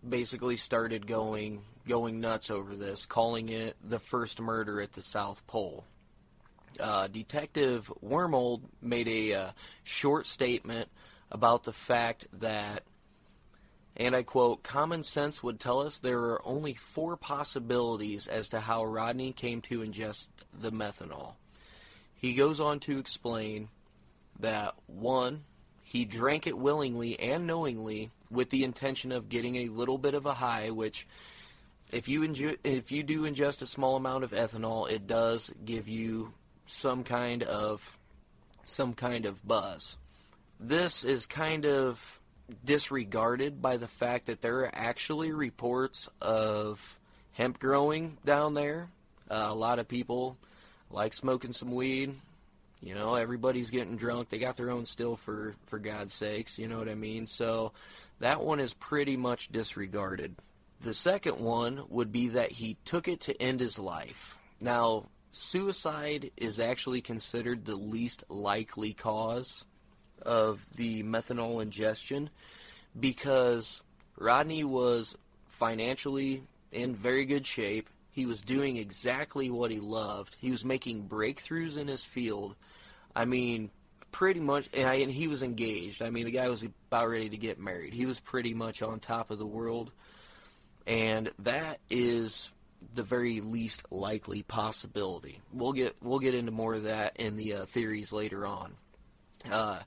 basically 0.08 0.58
started 0.58 1.06
going 1.06 1.62
going 1.88 2.20
nuts 2.20 2.50
over 2.50 2.76
this, 2.76 3.06
calling 3.06 3.50
it 3.50 3.76
the 3.84 4.00
first 4.00 4.40
murder 4.40 4.82
at 4.82 4.94
the 4.94 5.02
South 5.02 5.46
Pole. 5.48 5.84
Uh, 6.80 7.08
Detective 7.08 7.92
Wormald 8.04 8.62
made 8.82 9.08
a 9.08 9.34
uh, 9.34 9.52
short 9.84 10.26
statement 10.26 10.90
about 11.32 11.64
the 11.64 11.74
fact 11.74 12.28
that, 12.40 12.84
and 13.98 14.16
I 14.16 14.24
quote, 14.24 14.64
common 14.64 15.04
sense 15.04 15.44
would 15.44 15.60
tell 15.60 15.82
us 15.82 15.98
there 15.98 16.20
are 16.20 16.46
only 16.46 16.74
four 16.74 17.18
possibilities 17.18 18.28
as 18.28 18.50
to 18.50 18.60
how 18.60 18.86
Rodney 18.86 19.34
came 19.34 19.62
to 19.64 19.80
ingest 19.80 20.30
the 20.60 20.72
methanol. 20.72 21.34
He 22.14 22.34
goes 22.34 22.60
on 22.60 22.80
to 22.82 23.00
explain 23.00 23.70
that, 24.40 24.76
one, 24.88 25.44
he 25.84 26.06
drank 26.06 26.48
it 26.48 26.58
willingly 26.58 27.20
and 27.20 27.46
knowingly 27.46 28.12
with 28.30 28.50
the 28.50 28.64
intention 28.64 29.12
of 29.12 29.28
getting 29.28 29.58
a 29.58 29.68
little 29.68 29.98
bit 29.98 30.14
of 30.14 30.26
a 30.26 30.34
high, 30.34 30.70
which 30.70 31.06
if 31.92 32.08
you 32.08 32.22
inju- 32.22 32.58
if 32.64 32.92
you 32.92 33.04
do 33.04 33.24
ingest 33.24 33.62
a 33.62 33.68
small 33.68 33.98
amount 33.98 34.24
of 34.24 34.32
ethanol, 34.32 34.90
it 34.90 35.06
does 35.06 35.52
give 35.66 35.90
you 35.90 36.34
some 36.66 37.04
kind 37.04 37.44
of 37.44 37.98
some 38.64 38.94
kind 38.94 39.26
of 39.26 39.46
buzz. 39.46 39.98
This 40.60 41.04
is 41.04 41.26
kind 41.26 41.66
of 41.66 42.21
disregarded 42.64 43.62
by 43.62 43.78
the 43.78 43.88
fact 43.88 44.28
that 44.28 44.42
there 44.42 44.60
are 44.60 44.72
actually 44.74 45.32
reports 45.32 46.10
of 46.22 47.00
hemp 47.34 47.60
growing 47.60 48.18
down 48.26 48.54
there. 48.54 48.90
Uh, 49.30 49.48
a 49.50 49.56
lot 49.56 49.80
of 49.80 49.88
people 49.88 50.38
like 50.90 51.14
smoking 51.14 51.54
some 51.54 51.74
weed. 51.74 52.14
You 52.82 52.96
know, 52.96 53.16
everybody's 53.16 53.70
getting 53.70 53.96
drunk. 53.96 54.30
They 54.30 54.40
got 54.40 54.58
their 54.58 54.72
own 54.72 54.86
still 54.86 55.16
for 55.16 55.56
for 55.68 55.80
God's 55.80 56.14
sakes. 56.14 56.58
You 56.58 56.68
know 56.68 56.80
what 56.80 56.90
I 56.90 56.96
mean? 56.96 57.28
So 57.28 57.74
that 58.20 58.42
one 58.42 58.60
is 58.60 58.74
pretty 58.74 59.18
much 59.18 59.52
disregarded. 59.52 60.36
The 60.82 60.94
second 60.94 61.40
one 61.40 61.84
would 61.90 62.12
be 62.12 62.30
that 62.30 62.52
he 62.52 62.78
took 62.86 63.08
it 63.08 63.22
to 63.22 63.42
end 63.42 63.60
his 63.60 63.78
life. 63.78 64.40
Now, 64.60 65.06
suicide 65.32 66.32
is 66.38 66.60
actually 66.60 67.02
considered 67.02 67.66
the 67.66 67.76
least 67.76 68.24
likely 68.30 68.94
cause 68.94 69.66
of 70.24 70.66
the 70.76 71.04
methanol 71.04 71.62
ingestion 71.62 72.30
because 73.00 73.82
Rodney 74.18 74.64
was 74.64 75.16
financially 75.48 76.44
in 76.72 76.96
very 76.96 77.26
good 77.26 77.46
shape. 77.46 77.90
He 78.12 78.26
was 78.26 78.42
doing 78.42 78.78
exactly 78.78 79.50
what 79.50 79.72
he 79.72 79.80
loved. 79.80 80.36
He 80.40 80.52
was 80.52 80.66
making 80.66 81.08
breakthroughs 81.08 81.78
in 81.78 81.88
his 81.88 82.04
field. 82.04 82.56
I 83.16 83.26
mean, 83.26 83.70
pretty 84.12 84.42
much, 84.42 84.70
and 84.74 85.10
he 85.10 85.28
was 85.28 85.44
engaged. 85.44 86.02
I 86.02 86.10
mean, 86.10 86.26
the 86.26 86.32
guy 86.32 86.50
was 86.50 86.64
about 86.64 87.10
ready 87.10 87.30
to 87.30 87.38
get 87.38 87.60
married. 87.60 87.94
He 87.94 88.06
was 88.06 88.20
pretty 88.20 88.54
much 88.54 88.82
on 88.82 89.00
top 89.00 89.32
of 89.32 89.40
the 89.40 89.46
world 89.46 89.92
and 90.88 91.32
that 91.40 91.80
is 91.90 92.52
the 92.96 93.04
very 93.04 93.42
least 93.42 93.84
likely 93.92 94.44
possibility. 94.44 95.40
We'll 95.54 95.74
get 95.74 95.96
we'll 96.02 96.20
get 96.20 96.36
into 96.36 96.52
more 96.52 96.74
of 96.74 96.84
that 96.84 97.18
in 97.18 97.38
the 97.38 97.54
uh, 97.56 97.66
theories 97.66 98.12
later 98.12 98.46
on. 98.46 98.74
Uh, 99.50 99.80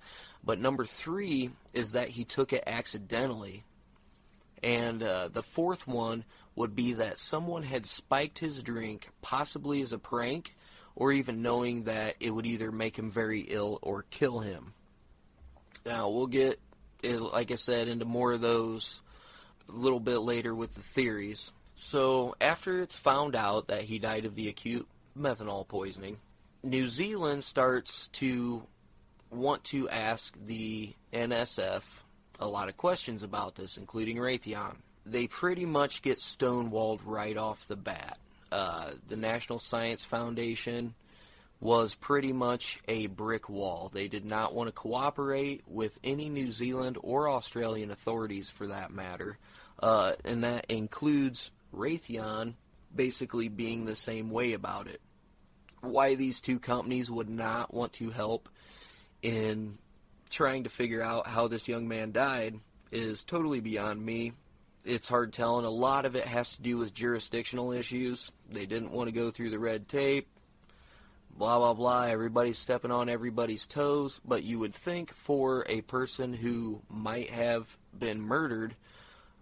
but 0.43 0.61
number 0.61 0.85
three 0.85 1.51
is 1.73 1.93
that 1.93 2.09
he 2.09 2.25
took 2.25 2.53
it 2.53 2.65
accidentally, 2.67 3.65
and 4.63 5.03
uh, 5.03 5.29
the 5.29 5.43
fourth 5.43 5.87
one 5.87 6.25
would 6.57 6.75
be 6.75 6.95
that 6.95 7.19
someone 7.19 7.63
had 7.63 7.87
spiked 7.87 8.39
his 8.39 8.63
drink, 8.63 9.09
possibly 9.23 9.83
as 9.83 9.93
a 9.93 9.99
prank, 9.99 10.55
or 10.95 11.13
even 11.13 11.43
knowing 11.43 11.85
that 11.85 12.15
it 12.21 12.31
would 12.31 12.47
either 12.47 12.71
make 12.71 12.99
him 12.99 13.11
very 13.11 13.41
ill 13.41 13.79
or 13.83 14.05
kill 14.11 14.39
him. 14.39 14.73
Now 15.85 16.09
we'll 16.09 16.27
get, 16.27 16.61
like 17.03 17.51
I 17.51 17.57
said, 17.57 17.89
into 17.89 18.05
more 18.05 18.33
of 18.33 18.41
those 18.41 19.03
a 19.69 19.73
little 19.73 20.01
bit 20.01 20.19
later 20.19 20.55
with 20.55 20.75
the 20.75 20.83
theories. 20.83 21.53
So, 21.75 22.37
after 22.41 22.83
it's 22.83 22.97
found 22.97 23.35
out 23.35 23.69
that 23.69 23.83
he 23.83 23.99
died 23.99 24.27
of 24.27 24.37
the 24.37 24.49
acute 24.49 24.87
methanol 25.19 25.67
poisoning, 25.67 26.19
New 26.63 26.89
Zealand 26.89 27.43
starts 27.43 28.07
to 28.09 28.63
want 29.35 29.65
to 29.65 29.89
ask 29.89 30.37
the 30.47 30.93
NSF 31.13 31.83
a 32.41 32.47
lot 32.47 32.69
of 32.69 32.77
questions 32.77 33.23
about 33.23 33.55
this, 33.55 33.77
including 33.77 34.17
Raytheon. 34.17 34.77
They 35.07 35.27
pretty 35.27 35.67
much 35.67 36.03
get 36.03 36.19
stonewalled 36.19 37.01
right 37.05 37.37
off 37.37 37.69
the 37.69 37.77
bat. 37.77 38.19
Uh, 38.51 38.91
the 39.09 39.17
National 39.17 39.59
Science 39.59 40.05
Foundation 40.05 40.95
was 41.61 41.95
pretty 41.95 42.33
much 42.33 42.81
a 42.89 43.07
brick 43.07 43.49
wall. 43.49 43.91
They 43.93 44.09
did 44.09 44.25
not 44.25 44.55
want 44.55 44.69
to 44.69 44.73
cooperate 44.73 45.63
with 45.67 45.99
any 46.05 46.29
New 46.29 46.51
Zealand 46.51 46.99
or 47.03 47.29
Australian 47.29 47.91
authorities 47.91 48.51
for 48.51 48.67
that 48.69 48.91
matter 48.91 49.39
uh, 49.81 50.13
and 50.25 50.45
that 50.45 50.67
includes 50.71 51.51
Raytheon 51.75 52.55
basically 52.95 53.49
being 53.49 53.85
the 53.85 53.97
same 53.97 54.31
way 54.31 54.53
about 54.53 54.87
it. 54.87 55.01
Why 55.81 56.15
these 56.15 56.41
two 56.41 56.59
companies 56.59 57.11
would 57.11 57.29
not 57.29 57.75
want 57.75 57.93
to 57.95 58.11
help 58.11 58.49
in 59.25 59.79
trying 60.29 60.65
to 60.65 60.71
figure 60.71 61.03
out 61.03 61.27
how 61.27 61.49
this 61.49 61.67
young 61.67 61.89
man 61.89 62.13
died 62.13 62.61
is 62.93 63.25
totally 63.25 63.61
beyond 63.61 64.05
me. 64.05 64.33
It's 64.85 65.09
hard 65.09 65.33
telling. 65.33 65.65
A 65.65 65.71
lot 65.71 66.05
of 66.05 66.15
it 66.15 66.27
has 66.27 66.55
to 66.57 66.63
do 66.63 66.77
with 66.77 66.93
jurisdictional 66.93 67.73
issues. 67.73 68.31
They 68.51 68.67
didn't 68.67 68.93
want 68.93 69.09
to 69.09 69.15
go 69.15 69.31
through 69.31 69.51
the 69.51 69.59
red 69.59 69.89
tape. 69.89 70.29
Blah, 71.37 71.59
blah, 71.59 71.75
blah. 71.75 72.03
Everybody's 72.05 72.59
stepping 72.59 72.91
on 72.91 73.09
everybody's 73.09 73.65
toes. 73.65 74.21
But 74.27 74.45
you 74.45 74.59
would 74.59 74.75
think 74.75 75.15
for 75.15 75.65
a 75.69 75.81
person 75.81 76.35
who 76.35 76.83
might 76.91 77.31
have 77.31 77.79
been 77.99 78.21
murdered, 78.21 78.77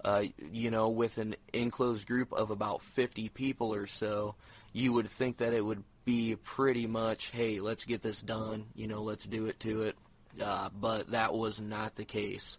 uh, 0.05 0.25
you 0.53 0.71
know, 0.71 0.91
with 0.91 1.19
an 1.19 1.35
enclosed 1.53 2.07
group 2.07 2.33
of 2.33 2.51
about 2.51 2.81
50 2.83 3.29
people 3.31 3.75
or 3.75 3.87
so, 3.87 4.37
you 4.73 4.93
would 4.93 5.09
think 5.09 5.39
that 5.39 5.53
it 5.53 5.65
would 5.65 5.83
be 6.05 6.37
pretty 6.37 6.87
much, 6.87 7.31
hey, 7.31 7.61
let's 7.61 7.85
get 7.85 8.03
this 8.03 8.21
done, 8.21 8.67
you 8.75 8.87
know, 8.87 9.03
let's 9.03 9.25
do 9.25 9.47
it 9.47 9.61
to 9.61 9.83
it. 9.83 9.97
Uh, 10.43 10.69
but 10.81 11.11
that 11.11 11.35
was 11.35 11.61
not 11.61 11.95
the 11.95 12.05
case. 12.05 12.59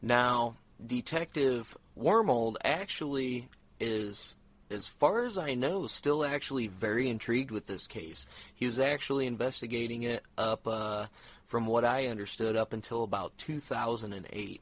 Now, 0.00 0.56
Detective 0.84 1.76
Wormald 1.98 2.56
actually 2.64 3.48
is, 3.78 4.34
as 4.70 4.88
far 4.88 5.24
as 5.24 5.36
I 5.36 5.54
know, 5.54 5.86
still 5.86 6.24
actually 6.24 6.68
very 6.68 7.08
intrigued 7.08 7.50
with 7.50 7.66
this 7.66 7.86
case. 7.86 8.26
He 8.54 8.66
was 8.66 8.78
actually 8.78 9.26
investigating 9.26 10.04
it 10.04 10.22
up, 10.38 10.66
uh, 10.66 11.06
from 11.46 11.66
what 11.66 11.84
I 11.84 12.06
understood, 12.06 12.56
up 12.56 12.72
until 12.72 13.02
about 13.02 13.36
2008. 13.36 14.60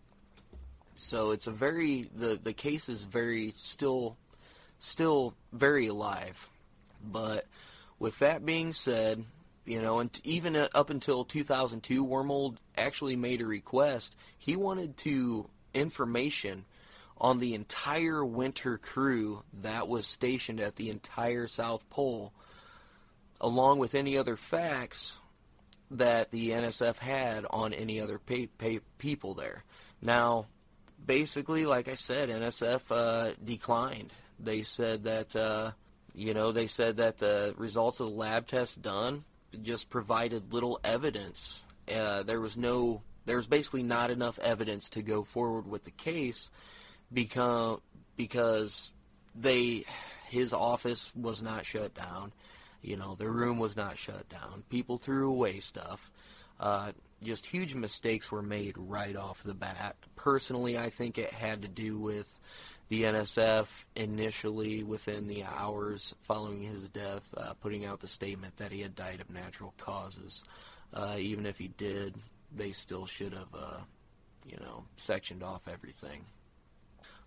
So 0.96 1.30
it's 1.30 1.46
a 1.46 1.50
very 1.50 2.10
the 2.14 2.38
the 2.42 2.52
case 2.52 2.90
is 2.90 3.04
very 3.04 3.52
still 3.56 4.18
still 4.80 5.34
very 5.52 5.86
alive. 5.86 6.50
But 7.02 7.46
with 8.00 8.18
that 8.18 8.44
being 8.44 8.72
said, 8.72 9.24
you 9.64 9.80
know, 9.80 10.00
and 10.00 10.10
even 10.24 10.56
up 10.56 10.90
until 10.90 11.24
2002, 11.24 12.04
Wormald 12.04 12.56
actually 12.76 13.14
made 13.14 13.40
a 13.40 13.46
request. 13.46 14.16
He 14.36 14.56
wanted 14.56 14.96
to 14.98 15.48
information 15.72 16.64
on 17.18 17.38
the 17.38 17.54
entire 17.54 18.24
winter 18.24 18.78
crew 18.78 19.44
that 19.62 19.86
was 19.86 20.06
stationed 20.06 20.58
at 20.58 20.76
the 20.76 20.88
entire 20.88 21.46
South 21.46 21.88
Pole, 21.90 22.32
along 23.40 23.78
with 23.78 23.94
any 23.94 24.16
other 24.16 24.36
facts 24.36 25.20
that 25.90 26.30
the 26.30 26.50
NSF 26.50 26.98
had 26.98 27.44
on 27.50 27.74
any 27.74 28.00
other 28.00 28.18
pay, 28.18 28.46
pay, 28.46 28.80
people 28.96 29.34
there. 29.34 29.64
Now, 30.00 30.46
basically, 31.04 31.66
like 31.66 31.88
I 31.88 31.96
said, 31.96 32.30
NSF 32.30 32.80
uh, 32.90 33.32
declined. 33.44 34.12
They 34.38 34.62
said 34.62 35.04
that, 35.04 35.36
uh, 35.36 35.72
you 36.20 36.34
know, 36.34 36.52
they 36.52 36.66
said 36.66 36.98
that 36.98 37.16
the 37.16 37.54
results 37.56 37.98
of 37.98 38.08
the 38.08 38.12
lab 38.12 38.46
test 38.46 38.82
done 38.82 39.24
just 39.62 39.88
provided 39.88 40.52
little 40.52 40.78
evidence. 40.84 41.62
Uh, 41.90 42.22
there 42.24 42.42
was 42.42 42.58
no, 42.58 43.00
there 43.24 43.36
was 43.38 43.46
basically 43.46 43.82
not 43.82 44.10
enough 44.10 44.38
evidence 44.40 44.90
to 44.90 45.00
go 45.00 45.24
forward 45.24 45.66
with 45.66 45.84
the 45.84 45.90
case 45.90 46.50
because 47.10 47.80
because 48.18 48.92
they, 49.34 49.86
his 50.28 50.52
office 50.52 51.10
was 51.16 51.40
not 51.40 51.64
shut 51.64 51.94
down. 51.94 52.32
You 52.82 52.98
know, 52.98 53.14
their 53.14 53.30
room 53.30 53.58
was 53.58 53.74
not 53.74 53.96
shut 53.96 54.28
down. 54.28 54.62
People 54.68 54.98
threw 54.98 55.30
away 55.30 55.60
stuff. 55.60 56.10
Uh, 56.60 56.92
just 57.22 57.46
huge 57.46 57.74
mistakes 57.74 58.30
were 58.30 58.42
made 58.42 58.74
right 58.76 59.16
off 59.16 59.42
the 59.42 59.54
bat. 59.54 59.96
Personally, 60.16 60.76
I 60.76 60.90
think 60.90 61.16
it 61.16 61.32
had 61.32 61.62
to 61.62 61.68
do 61.68 61.96
with 61.98 62.40
the 62.90 63.04
NSF 63.04 63.84
initially, 63.94 64.82
within 64.82 65.28
the 65.28 65.44
hours 65.44 66.12
following 66.22 66.60
his 66.60 66.88
death, 66.88 67.32
uh, 67.36 67.54
putting 67.62 67.84
out 67.84 68.00
the 68.00 68.08
statement 68.08 68.56
that 68.56 68.72
he 68.72 68.80
had 68.80 68.96
died 68.96 69.20
of 69.20 69.30
natural 69.30 69.72
causes. 69.78 70.42
Uh, 70.92 71.14
even 71.16 71.46
if 71.46 71.56
he 71.56 71.68
did, 71.68 72.16
they 72.54 72.72
still 72.72 73.06
should 73.06 73.32
have, 73.32 73.54
uh, 73.54 73.78
you 74.44 74.56
know, 74.56 74.82
sectioned 74.96 75.44
off 75.44 75.62
everything. 75.68 76.24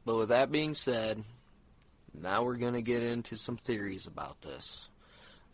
But 0.06 0.18
with 0.18 0.30
that 0.30 0.52
being 0.52 0.76
said, 0.76 1.24
now 2.14 2.44
we're 2.44 2.58
going 2.58 2.74
to 2.74 2.82
get 2.82 3.02
into 3.02 3.38
some 3.38 3.56
theories 3.56 4.06
about 4.06 4.42
this. 4.42 4.90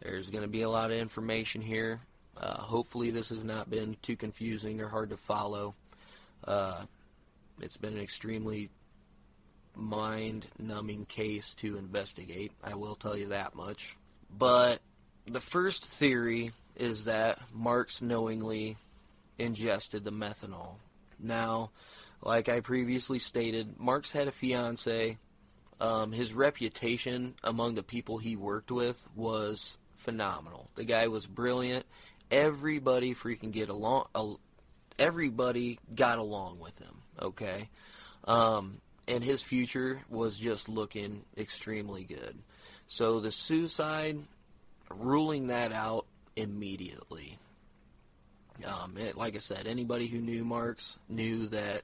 There's 0.01 0.31
going 0.31 0.43
to 0.43 0.49
be 0.49 0.63
a 0.63 0.69
lot 0.69 0.89
of 0.89 0.97
information 0.97 1.61
here. 1.61 2.01
Uh, 2.35 2.57
hopefully, 2.57 3.11
this 3.11 3.29
has 3.29 3.45
not 3.45 3.69
been 3.69 3.95
too 4.01 4.15
confusing 4.15 4.81
or 4.81 4.87
hard 4.87 5.11
to 5.11 5.17
follow. 5.17 5.75
Uh, 6.45 6.85
it's 7.61 7.77
been 7.77 7.93
an 7.93 8.01
extremely 8.01 8.69
mind 9.75 10.45
numbing 10.57 11.05
case 11.05 11.53
to 11.55 11.77
investigate, 11.77 12.51
I 12.63 12.75
will 12.75 12.95
tell 12.95 13.17
you 13.17 13.29
that 13.29 13.55
much. 13.55 13.95
But 14.35 14.79
the 15.25 15.41
first 15.41 15.85
theory 15.85 16.51
is 16.75 17.05
that 17.05 17.39
Marks 17.53 18.01
knowingly 18.01 18.77
ingested 19.37 20.03
the 20.03 20.11
methanol. 20.11 20.75
Now, 21.19 21.71
like 22.21 22.49
I 22.49 22.59
previously 22.59 23.19
stated, 23.19 23.79
Marks 23.79 24.11
had 24.11 24.27
a 24.27 24.31
fiance. 24.31 25.17
Um, 25.81 26.11
his 26.11 26.33
reputation 26.33 27.35
among 27.43 27.75
the 27.75 27.83
people 27.83 28.17
he 28.17 28.35
worked 28.35 28.69
with 28.69 29.07
was 29.15 29.77
phenomenal. 29.95 30.69
The 30.75 30.83
guy 30.83 31.07
was 31.07 31.25
brilliant 31.25 31.85
everybody 32.31 33.13
freaking 33.13 33.51
get 33.51 33.69
along. 33.69 34.07
Uh, 34.13 34.33
everybody 34.97 35.79
got 35.95 36.19
along 36.19 36.59
with 36.59 36.77
him. 36.79 37.01
Okay, 37.21 37.69
um, 38.25 38.79
and 39.09 39.23
his 39.23 39.41
future 39.41 40.01
was 40.09 40.39
just 40.39 40.69
looking 40.69 41.23
extremely 41.37 42.03
good. 42.03 42.37
So 42.87 43.19
the 43.19 43.31
suicide, 43.31 44.19
ruling 44.95 45.47
that 45.47 45.71
out 45.71 46.05
immediately. 46.35 47.37
Um, 48.65 48.95
it, 48.97 49.17
like 49.17 49.35
I 49.35 49.39
said, 49.39 49.67
anybody 49.67 50.07
who 50.07 50.19
knew 50.19 50.43
Marks 50.43 50.97
knew 51.07 51.47
that 51.47 51.81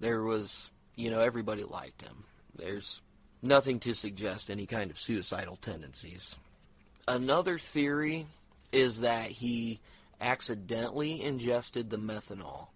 there 0.00 0.22
was, 0.22 0.70
you 0.94 1.10
know, 1.10 1.20
everybody 1.20 1.64
liked 1.64 2.02
him. 2.02 2.24
There's 2.54 3.02
nothing 3.42 3.80
to 3.80 3.94
suggest 3.94 4.50
any 4.50 4.66
kind 4.66 4.90
of 4.90 4.98
suicidal 4.98 5.56
tendencies. 5.56 6.38
Another 7.08 7.58
theory 7.58 8.26
is 8.72 9.00
that 9.00 9.30
he 9.30 9.80
accidentally 10.20 11.22
ingested 11.22 11.90
the 11.90 11.98
methanol. 11.98 12.68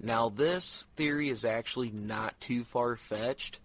Now, 0.00 0.28
this 0.28 0.84
theory 0.96 1.28
is 1.28 1.44
actually 1.44 1.90
not 1.90 2.38
too 2.40 2.64
far 2.64 2.96
fetched. 2.96 3.58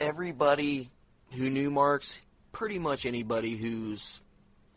Everybody 0.00 0.90
who 1.32 1.50
knew 1.50 1.70
Marks, 1.70 2.20
pretty 2.52 2.78
much 2.78 3.06
anybody 3.06 3.56
who's 3.56 4.20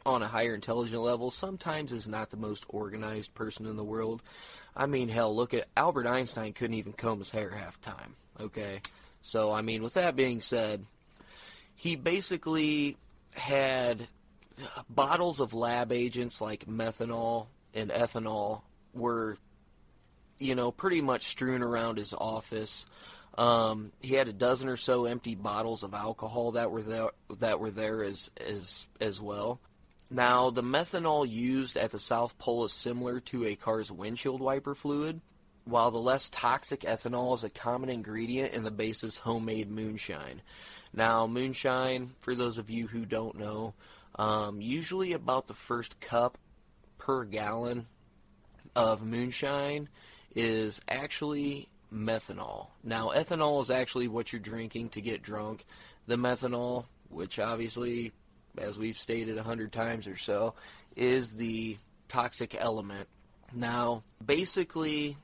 on 0.05 0.21
a 0.21 0.27
higher 0.27 0.55
intelligent 0.55 1.01
level, 1.01 1.31
sometimes 1.31 1.91
is 1.93 2.07
not 2.07 2.29
the 2.29 2.37
most 2.37 2.65
organized 2.69 3.33
person 3.33 3.65
in 3.65 3.77
the 3.77 3.83
world. 3.83 4.21
I 4.75 4.85
mean, 4.85 5.09
hell, 5.09 5.35
look 5.35 5.53
at 5.53 5.67
Albert 5.75 6.07
Einstein 6.07 6.53
couldn't 6.53 6.75
even 6.75 6.93
comb 6.93 7.19
his 7.19 7.29
hair 7.29 7.49
half 7.49 7.79
time. 7.81 8.15
Okay? 8.39 8.81
So, 9.21 9.51
I 9.51 9.61
mean, 9.61 9.83
with 9.83 9.95
that 9.95 10.15
being 10.15 10.41
said, 10.41 10.85
he 11.75 11.95
basically 11.95 12.97
had 13.33 14.07
bottles 14.89 15.39
of 15.39 15.53
lab 15.53 15.91
agents 15.91 16.41
like 16.41 16.65
methanol 16.65 17.47
and 17.73 17.89
ethanol 17.89 18.61
were, 18.93 19.37
you 20.41 20.56
know, 20.56 20.71
pretty 20.71 21.01
much 21.01 21.25
strewn 21.25 21.63
around 21.63 21.97
his 21.97 22.13
office. 22.13 22.86
Um, 23.38 23.91
he 24.01 24.15
had 24.15 24.27
a 24.27 24.34
dozen 24.34 24.67
or 24.67 24.77
so 24.77 25.06
empty 25.06 25.36
bottles 25.36 25.84
of 25.84 25.93
alcohol 25.93 26.54
that 26.54 26.71
were 26.71 26.82
there 26.82 27.10
that 27.39 27.60
were 27.60 27.71
there 27.71 28.04
as 28.04 28.30
as 28.45 28.88
as 28.99 29.21
well. 29.21 29.60
Now, 30.10 30.49
the 30.49 30.63
methanol 30.63 31.30
used 31.30 31.77
at 31.77 31.91
the 31.91 31.99
South 31.99 32.38
Pole 32.38 32.65
is 32.65 32.73
similar 32.73 33.21
to 33.21 33.45
a 33.45 33.56
car's 33.56 33.89
windshield 33.89 34.41
wiper 34.41 34.75
fluid, 34.75 35.21
while 35.63 35.91
the 35.91 35.99
less 35.99 36.30
toxic 36.30 36.82
ethanol 36.82 37.34
is 37.34 37.45
a 37.45 37.49
common 37.49 37.89
ingredient 37.89 38.54
in 38.54 38.63
the 38.63 38.71
base's 38.71 39.15
homemade 39.15 39.71
moonshine. 39.71 40.41
Now, 40.93 41.27
moonshine, 41.27 42.12
for 42.19 42.36
those 42.36 42.58
of 42.58 42.69
you 42.69 42.88
who 42.88 43.06
don't 43.06 43.38
know, 43.38 43.73
um, 44.15 44.60
usually 44.60 45.13
about 45.13 45.47
the 45.47 45.54
first 45.54 46.01
cup 46.01 46.38
per 46.97 47.23
gallon 47.23 47.88
of 48.75 49.04
moonshine 49.04 49.88
is 50.36 50.82
actually 50.88 51.67
methanol. 51.94 52.67
Now, 52.84 53.10
ethanol 53.10 53.62
is 53.62 53.70
actually 53.70 54.08
what 54.08 54.32
you're 54.32 54.39
drinking 54.39 54.89
to 54.89 55.02
get 55.02 55.22
drunk. 55.22 55.65
The 56.08 56.15
methanol, 56.15 56.86
which 57.10 57.40
obviously, 57.40 58.12
as 58.58 58.77
we've 58.77 58.98
stated 58.98 59.38
a 59.38 59.44
hundred 59.44 59.71
times 59.71 60.08
or 60.08 60.17
so, 60.17 60.54
is 60.96 61.36
the 61.36 61.77
toxic 62.08 62.56
element. 62.58 63.08
Now, 63.54 64.04
basically, 64.25 65.17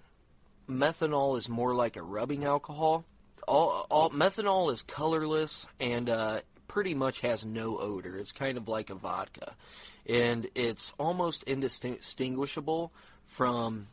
methanol 0.69 1.37
is 1.37 1.49
more 1.49 1.73
like 1.73 1.95
a 1.95 2.01
rubbing 2.01 2.43
alcohol. 2.43 3.05
All, 3.47 3.87
all 3.89 4.09
methanol 4.09 4.71
is 4.73 4.81
colorless 4.81 5.65
and 5.79 6.09
uh, 6.09 6.39
pretty 6.67 6.93
much 6.93 7.21
has 7.21 7.45
no 7.45 7.77
odor. 7.77 8.17
It's 8.17 8.33
kind 8.33 8.57
of 8.57 8.67
like 8.67 8.89
a 8.89 8.95
vodka, 8.95 9.53
and 10.07 10.47
it's 10.53 10.93
almost 10.99 11.43
indistinguishable 11.43 12.91
from 13.25 13.87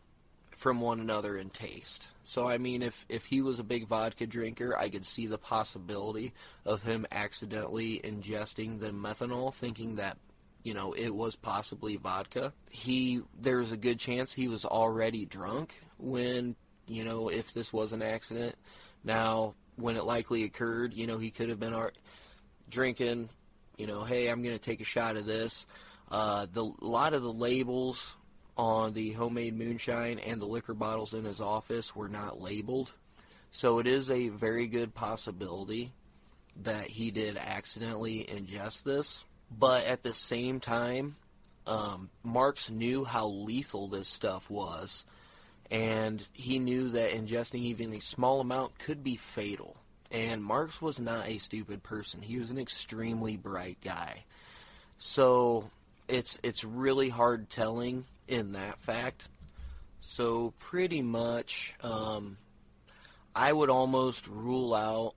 from 0.57 0.81
one 0.81 1.01
another 1.01 1.37
in 1.37 1.51
taste. 1.51 2.09
So 2.25 2.49
I 2.49 2.59
mean, 2.59 2.83
if 2.83 3.05
if 3.09 3.27
he 3.27 3.43
was 3.43 3.59
a 3.59 3.65
big 3.65 3.87
vodka 3.87 4.27
drinker, 4.27 4.77
I 4.77 4.89
could 4.89 5.07
see 5.07 5.27
the 5.27 5.39
possibility 5.39 6.33
of 6.65 6.83
him 6.83 7.07
accidentally 7.13 8.01
ingesting 8.03 8.81
the 8.81 8.91
methanol, 8.91 9.53
thinking 9.53 9.97
that 9.97 10.17
you 10.65 10.73
know, 10.73 10.95
it 10.95 11.11
was 11.11 11.37
possibly 11.37 11.97
vodka. 11.97 12.53
He 12.71 13.21
there's 13.39 13.71
a 13.71 13.77
good 13.77 13.99
chance 13.99 14.33
he 14.33 14.49
was 14.49 14.65
already 14.65 15.27
drunk 15.27 15.79
when, 15.99 16.57
you 16.89 17.05
know, 17.05 17.29
if 17.29 17.53
this 17.53 17.73
was 17.73 17.93
an 17.93 18.03
accident. 18.03 18.57
Now, 19.05 19.55
when 19.77 19.97
it 19.97 20.05
likely 20.05 20.45
occurred, 20.45 20.95
you 20.95 21.07
know, 21.07 21.19
he 21.19 21.31
could 21.31 21.51
have 21.51 21.61
been 21.61 21.75
ar- 21.75 21.93
drinking, 22.71 23.29
you 23.77 23.87
know, 23.87 24.05
hey, 24.05 24.29
I'm 24.29 24.43
going 24.43 24.57
to 24.57 24.65
take 24.65 24.81
a 24.81 24.85
shot 24.85 25.17
of 25.17 25.27
this. 25.27 25.67
Uh, 26.11 26.47
the 26.51 26.65
a 26.65 26.87
lot 26.87 27.13
of 27.13 27.23
the 27.23 27.33
labels 27.33 28.17
on 28.57 28.93
the 28.93 29.13
homemade 29.13 29.57
moonshine 29.57 30.19
and 30.19 30.41
the 30.41 30.47
liquor 30.47 30.75
bottles 30.75 31.15
in 31.15 31.25
his 31.25 31.41
office 31.41 31.95
were 31.95 32.09
not 32.09 32.41
labeled. 32.41 32.93
So 33.51 33.79
it 33.79 33.87
is 33.87 34.11
a 34.11 34.29
very 34.29 34.67
good 34.67 34.95
possibility 34.95 35.93
that 36.63 36.87
he 36.87 37.11
did 37.11 37.37
accidentally 37.37 38.27
ingest 38.31 38.85
this. 38.85 39.25
But 39.57 39.87
at 39.87 40.03
the 40.03 40.15
same 40.15 40.61
time, 40.61 41.17
um, 41.67 42.11
Marks 42.23 42.71
knew 42.71 43.05
how 43.05 43.29
lethal 43.29 43.89
this 43.89 44.09
stuff 44.09 44.51
was, 44.51 45.05
and 45.71 46.27
he 46.33 46.59
knew 46.59 46.91
that 46.91 47.13
ingesting 47.13 47.61
even 47.61 47.93
a 47.95 48.01
small 48.01 48.41
amount 48.41 48.79
could 48.79 49.03
be 49.03 49.17
fatal. 49.17 49.77
And 50.11 50.45
Marks 50.45 50.81
was 50.81 51.01
not 51.01 51.29
a 51.29 51.39
stupid 51.39 51.83
person. 51.83 52.23
He 52.23 52.39
was 52.39 52.51
an 52.51 52.59
extremely 52.59 53.37
bright 53.37 53.79
guy. 53.83 54.25
So 54.99 55.71
it's 56.09 56.39
it's 56.43 56.65
really 56.65 57.09
hard 57.09 57.51
telling 57.51 58.05
in 58.29 58.53
that 58.53 58.81
fact. 58.81 59.29
So 60.01 60.53
pretty 60.59 61.03
much, 61.03 61.75
um, 61.83 62.37
I 63.35 63.53
would 63.53 63.71
almost 63.71 64.29
rule 64.29 64.75
out 64.75 65.15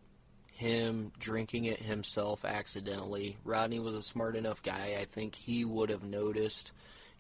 him 0.54 1.12
drinking 1.20 1.66
it 1.66 1.82
himself 1.82 2.44
accidentally. 2.44 3.38
Rodney 3.44 3.80
was 3.80 3.94
a 3.94 4.02
smart 4.02 4.36
enough 4.36 4.64
guy. 4.64 4.98
I 5.00 5.06
think 5.06 5.36
he 5.36 5.66
would 5.66 5.90
have 5.90 6.04
noticed. 6.04 6.72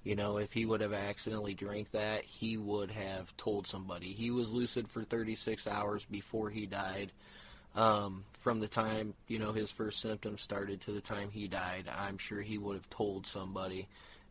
You 0.03 0.15
know, 0.15 0.37
if 0.37 0.53
he 0.53 0.65
would 0.65 0.81
have 0.81 0.93
accidentally 0.93 1.53
drank 1.53 1.91
that, 1.91 2.23
he 2.23 2.55
would 2.57 2.91
have 2.91 3.35
told 3.35 3.67
somebody. 3.67 4.07
He 4.07 4.31
was 4.31 4.49
lucid 4.49 4.87
for 4.89 5.03
36 5.03 5.67
hours 5.67 6.05
before 6.05 6.49
he 6.49 6.65
died. 6.65 7.11
Um, 7.75 8.23
from 8.33 8.59
the 8.59 8.67
time 8.67 9.13
you 9.27 9.37
know 9.37 9.51
his 9.51 9.69
first 9.69 9.99
symptoms 9.99 10.41
started 10.41 10.81
to 10.81 10.91
the 10.91 11.01
time 11.01 11.29
he 11.29 11.47
died, 11.47 11.91
I'm 11.95 12.17
sure 12.17 12.41
he 12.41 12.57
would 12.57 12.75
have 12.75 12.89
told 12.89 13.27
somebody, 13.27 13.87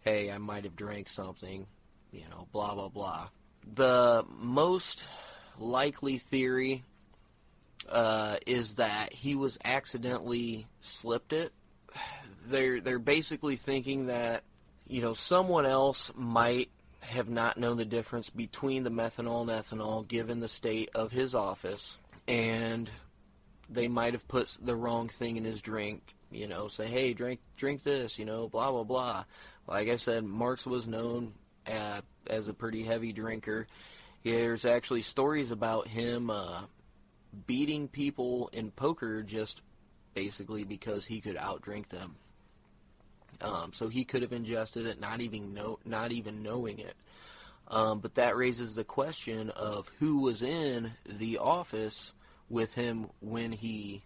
"Hey, 0.06 0.30
I 0.30 0.38
might 0.38 0.64
have 0.64 0.76
drank 0.76 1.08
something," 1.08 1.66
you 2.12 2.22
know, 2.30 2.46
blah 2.52 2.74
blah 2.74 2.88
blah. 2.88 3.28
The 3.74 4.24
most 4.38 5.08
likely 5.58 6.18
theory 6.18 6.84
uh, 7.88 8.36
is 8.46 8.76
that 8.76 9.12
he 9.12 9.34
was 9.34 9.58
accidentally 9.64 10.66
slipped 10.80 11.32
it. 11.32 11.52
They're 12.46 12.80
they're 12.80 13.00
basically 13.00 13.56
thinking 13.56 14.06
that 14.06 14.44
you 14.86 15.02
know 15.02 15.14
someone 15.14 15.66
else 15.66 16.12
might 16.14 16.70
have 17.00 17.28
not 17.28 17.56
known 17.58 17.76
the 17.76 17.84
difference 17.84 18.30
between 18.30 18.84
the 18.84 18.90
methanol 18.90 19.42
and 19.42 19.50
ethanol 19.50 20.06
given 20.06 20.40
the 20.40 20.48
state 20.48 20.90
of 20.94 21.12
his 21.12 21.34
office 21.34 21.98
and 22.28 22.90
they 23.68 23.88
might 23.88 24.12
have 24.12 24.26
put 24.28 24.56
the 24.60 24.74
wrong 24.74 25.08
thing 25.08 25.36
in 25.36 25.44
his 25.44 25.60
drink. 25.60 26.15
You 26.36 26.46
know, 26.46 26.68
say, 26.68 26.86
hey, 26.86 27.12
drink 27.14 27.40
drink 27.56 27.82
this. 27.82 28.18
You 28.18 28.24
know, 28.24 28.48
blah 28.48 28.70
blah 28.70 28.84
blah. 28.84 29.24
Like 29.66 29.88
I 29.88 29.96
said, 29.96 30.24
Marks 30.24 30.66
was 30.66 30.86
known 30.86 31.32
uh, 31.66 32.00
as 32.26 32.48
a 32.48 32.54
pretty 32.54 32.82
heavy 32.82 33.12
drinker. 33.12 33.66
There's 34.22 34.64
actually 34.64 35.02
stories 35.02 35.50
about 35.50 35.88
him 35.88 36.30
uh, 36.30 36.62
beating 37.46 37.88
people 37.88 38.50
in 38.52 38.70
poker 38.70 39.22
just 39.22 39.62
basically 40.14 40.64
because 40.64 41.04
he 41.04 41.20
could 41.20 41.36
outdrink 41.36 41.88
them. 41.88 42.16
Um, 43.40 43.72
so 43.72 43.88
he 43.88 44.04
could 44.04 44.22
have 44.22 44.32
ingested 44.32 44.86
it, 44.86 45.00
not 45.00 45.20
even 45.20 45.52
know, 45.52 45.78
not 45.84 46.10
even 46.12 46.42
knowing 46.42 46.78
it. 46.78 46.94
Um, 47.68 47.98
but 48.00 48.14
that 48.14 48.36
raises 48.36 48.74
the 48.74 48.84
question 48.84 49.50
of 49.50 49.90
who 49.98 50.20
was 50.20 50.42
in 50.42 50.92
the 51.04 51.38
office 51.38 52.12
with 52.48 52.74
him 52.74 53.08
when 53.20 53.52
he 53.52 54.02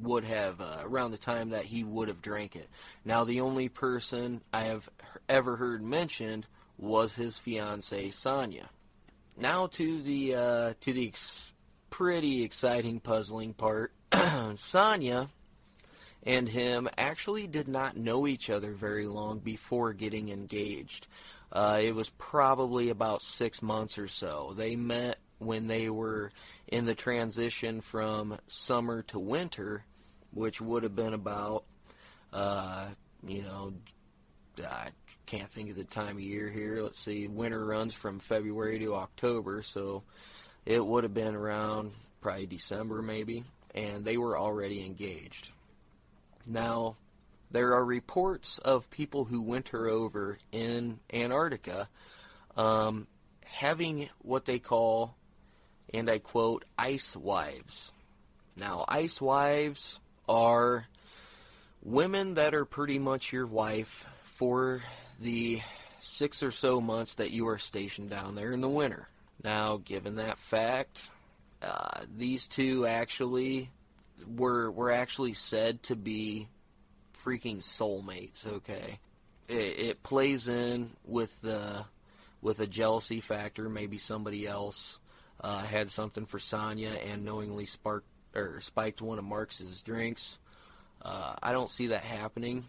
would 0.00 0.24
have 0.24 0.60
uh, 0.60 0.78
around 0.84 1.10
the 1.10 1.18
time 1.18 1.50
that 1.50 1.64
he 1.64 1.84
would 1.84 2.08
have 2.08 2.22
drank 2.22 2.56
it. 2.56 2.68
Now, 3.04 3.24
the 3.24 3.40
only 3.40 3.68
person 3.68 4.42
I 4.52 4.62
have 4.64 4.88
ever 5.28 5.56
heard 5.56 5.82
mentioned 5.82 6.46
was 6.78 7.14
his 7.14 7.38
fiancee 7.38 8.10
Sonja. 8.10 8.66
Now 9.36 9.66
to 9.68 10.02
the 10.02 10.34
uh, 10.34 10.74
to 10.80 10.92
the 10.92 11.08
ex- 11.08 11.52
pretty 11.90 12.42
exciting, 12.42 13.00
puzzling 13.00 13.54
part. 13.54 13.92
Sonja 14.10 15.28
and 16.24 16.48
him 16.48 16.88
actually 16.98 17.46
did 17.46 17.68
not 17.68 17.96
know 17.96 18.26
each 18.26 18.50
other 18.50 18.72
very 18.72 19.06
long 19.06 19.38
before 19.38 19.92
getting 19.92 20.28
engaged. 20.28 21.06
Uh, 21.50 21.80
it 21.82 21.94
was 21.94 22.10
probably 22.10 22.90
about 22.90 23.22
six 23.22 23.62
months 23.62 23.98
or 23.98 24.08
so. 24.08 24.54
They 24.56 24.76
met 24.76 25.18
when 25.38 25.66
they 25.66 25.90
were 25.90 26.30
in 26.72 26.86
the 26.86 26.94
transition 26.94 27.82
from 27.82 28.38
summer 28.48 29.02
to 29.02 29.18
winter, 29.18 29.84
which 30.32 30.58
would 30.58 30.82
have 30.84 30.96
been 30.96 31.12
about, 31.12 31.64
uh, 32.32 32.88
you 33.26 33.42
know, 33.42 33.74
I 34.58 34.88
can't 35.26 35.50
think 35.50 35.68
of 35.68 35.76
the 35.76 35.84
time 35.84 36.16
of 36.16 36.22
year 36.22 36.48
here. 36.48 36.82
Let's 36.82 36.98
see, 36.98 37.28
winter 37.28 37.62
runs 37.62 37.92
from 37.92 38.20
February 38.20 38.78
to 38.78 38.94
October, 38.94 39.60
so 39.60 40.02
it 40.64 40.84
would 40.84 41.04
have 41.04 41.12
been 41.12 41.34
around 41.34 41.92
probably 42.22 42.46
December 42.46 43.02
maybe, 43.02 43.44
and 43.74 44.02
they 44.02 44.16
were 44.16 44.38
already 44.38 44.82
engaged. 44.86 45.50
Now, 46.46 46.96
there 47.50 47.74
are 47.74 47.84
reports 47.84 48.56
of 48.56 48.88
people 48.88 49.26
who 49.26 49.42
winter 49.42 49.88
over 49.88 50.38
in 50.52 51.00
Antarctica 51.12 51.90
um, 52.56 53.06
having 53.44 54.08
what 54.20 54.46
they 54.46 54.58
call 54.58 55.18
and 55.94 56.10
I 56.10 56.18
quote, 56.18 56.64
ice 56.78 57.16
wives. 57.16 57.92
Now, 58.56 58.84
ice 58.88 59.20
wives 59.20 60.00
are 60.28 60.86
women 61.82 62.34
that 62.34 62.54
are 62.54 62.64
pretty 62.64 62.98
much 62.98 63.32
your 63.32 63.46
wife 63.46 64.06
for 64.24 64.82
the 65.20 65.60
six 65.98 66.42
or 66.42 66.50
so 66.50 66.80
months 66.80 67.14
that 67.14 67.30
you 67.30 67.48
are 67.48 67.58
stationed 67.58 68.10
down 68.10 68.34
there 68.34 68.52
in 68.52 68.60
the 68.60 68.68
winter. 68.68 69.08
Now, 69.42 69.80
given 69.84 70.16
that 70.16 70.38
fact, 70.38 71.10
uh, 71.62 72.00
these 72.16 72.48
two 72.48 72.86
actually 72.86 73.70
were 74.36 74.70
were 74.70 74.90
actually 74.90 75.32
said 75.32 75.82
to 75.84 75.96
be 75.96 76.48
freaking 77.16 77.58
soulmates. 77.58 78.46
Okay, 78.46 78.98
it, 79.48 79.78
it 79.78 80.02
plays 80.02 80.48
in 80.48 80.90
with 81.04 81.40
the 81.40 81.84
with 82.40 82.60
a 82.60 82.66
jealousy 82.66 83.20
factor. 83.20 83.68
Maybe 83.68 83.98
somebody 83.98 84.46
else 84.46 84.98
uh, 85.42 85.62
had 85.62 85.90
something 85.90 86.26
for 86.26 86.38
Sonja 86.38 87.12
and 87.12 87.24
knowingly 87.24 87.66
sparked 87.66 88.06
or 88.34 88.60
spiked 88.60 89.02
one 89.02 89.18
of 89.18 89.24
Marks's 89.24 89.82
drinks. 89.82 90.38
Uh, 91.02 91.34
I 91.42 91.52
don't 91.52 91.70
see 91.70 91.88
that 91.88 92.04
happening, 92.04 92.64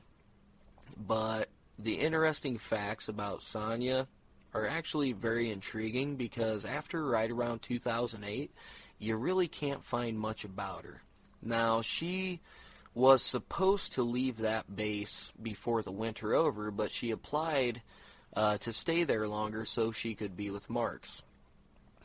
but 0.98 1.50
the 1.80 1.94
interesting 1.94 2.58
facts 2.58 3.10
about 3.10 3.40
Sonja 3.40 4.08
are 4.54 4.68
actually 4.68 5.14
very 5.14 5.52
intriguing 5.52 6.16
because 6.16 6.66
after 6.66 7.06
right 7.06 7.30
around 7.30 7.62
2008, 7.62 8.52
you 9.00 9.16
really 9.16 9.48
can't 9.48 9.84
find 9.84 10.20
much 10.20 10.44
about 10.44 10.84
her. 10.84 11.02
Now, 11.42 11.82
she 11.82 12.40
was 12.94 13.24
supposed 13.24 13.94
to 13.94 14.04
leave 14.04 14.38
that 14.38 14.76
base 14.76 15.34
before 15.42 15.82
the 15.82 15.92
winter 15.92 16.34
over, 16.34 16.72
but 16.72 16.92
she 16.92 17.12
applied 17.12 17.82
uh, 18.36 18.58
to 18.60 18.72
stay 18.72 19.04
there 19.04 19.28
longer 19.28 19.66
so 19.66 19.92
she 19.92 20.16
could 20.16 20.38
be 20.38 20.50
with 20.50 20.70
Marks. 20.70 21.24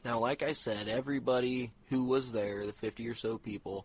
Now, 0.08 0.20
like 0.20 0.42
I 0.42 0.54
said, 0.54 0.88
everybody 0.88 1.70
who 1.90 2.04
was 2.04 2.32
there, 2.32 2.64
the 2.64 2.72
50 2.72 3.06
or 3.10 3.14
so 3.14 3.36
people, 3.36 3.84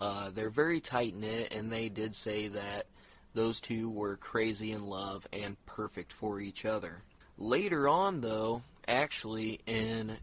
uh, 0.00 0.30
they're 0.32 0.48
very 0.48 0.78
tight 0.78 1.16
knit, 1.16 1.52
and 1.52 1.72
they 1.72 1.88
did 1.88 2.14
say 2.14 2.46
that 2.46 2.86
those 3.34 3.60
two 3.60 3.90
were 3.90 4.16
crazy 4.16 4.70
in 4.70 4.86
love 4.86 5.26
and 5.32 5.56
perfect 5.66 6.12
for 6.12 6.40
each 6.40 6.64
other. 6.64 7.02
Later 7.38 7.88
on, 7.88 8.20
though, 8.20 8.62
actually 8.86 9.62
in 9.66 10.16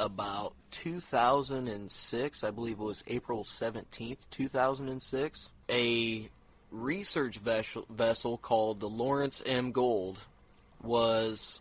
about 0.00 0.54
2006, 0.70 2.42
I 2.42 2.50
believe 2.50 2.80
it 2.80 2.82
was 2.82 3.04
April 3.08 3.44
17th, 3.44 4.30
2006, 4.30 5.50
a 5.68 6.30
research 6.70 7.36
vessel, 7.36 7.84
vessel 7.90 8.38
called 8.38 8.80
the 8.80 8.88
Laurence 8.88 9.42
M. 9.44 9.70
Gould 9.70 10.18
was 10.82 11.60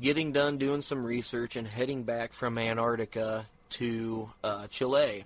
getting 0.00 0.32
done 0.32 0.58
doing 0.58 0.82
some 0.82 1.04
research 1.04 1.56
and 1.56 1.66
heading 1.66 2.02
back 2.02 2.32
from 2.32 2.58
Antarctica 2.58 3.46
to 3.70 4.30
uh, 4.42 4.66
Chile. 4.68 5.24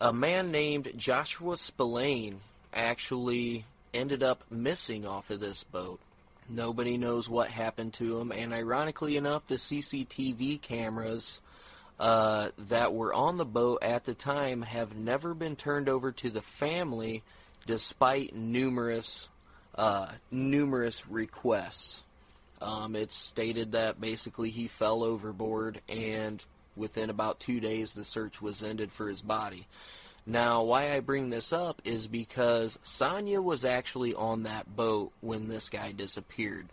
A 0.00 0.12
man 0.12 0.50
named 0.50 0.92
Joshua 0.96 1.56
Spillane 1.56 2.40
actually 2.72 3.64
ended 3.92 4.22
up 4.22 4.44
missing 4.50 5.06
off 5.06 5.30
of 5.30 5.40
this 5.40 5.64
boat. 5.64 6.00
Nobody 6.48 6.96
knows 6.96 7.28
what 7.28 7.48
happened 7.48 7.94
to 7.94 8.18
him, 8.18 8.32
and 8.32 8.54
ironically 8.54 9.16
enough, 9.16 9.46
the 9.46 9.56
CCTV 9.56 10.62
cameras 10.62 11.42
uh, 12.00 12.50
that 12.68 12.94
were 12.94 13.12
on 13.12 13.36
the 13.36 13.44
boat 13.44 13.82
at 13.82 14.04
the 14.04 14.14
time 14.14 14.62
have 14.62 14.96
never 14.96 15.34
been 15.34 15.56
turned 15.56 15.88
over 15.88 16.12
to 16.12 16.30
the 16.30 16.40
family, 16.40 17.22
despite 17.66 18.34
numerous 18.34 19.28
uh, 19.74 20.10
numerous 20.30 21.08
requests. 21.08 22.02
Um, 22.60 22.96
it's 22.96 23.14
stated 23.14 23.72
that 23.72 24.00
basically 24.00 24.50
he 24.50 24.68
fell 24.68 25.02
overboard, 25.02 25.80
and 25.88 26.44
within 26.76 27.10
about 27.10 27.40
two 27.40 27.60
days, 27.60 27.94
the 27.94 28.04
search 28.04 28.42
was 28.42 28.62
ended 28.62 28.90
for 28.90 29.08
his 29.08 29.22
body. 29.22 29.66
Now, 30.26 30.62
why 30.64 30.92
I 30.94 31.00
bring 31.00 31.30
this 31.30 31.52
up 31.52 31.80
is 31.84 32.06
because 32.06 32.78
Sonja 32.84 33.42
was 33.42 33.64
actually 33.64 34.14
on 34.14 34.42
that 34.42 34.76
boat 34.76 35.12
when 35.20 35.48
this 35.48 35.70
guy 35.70 35.92
disappeared. 35.92 36.66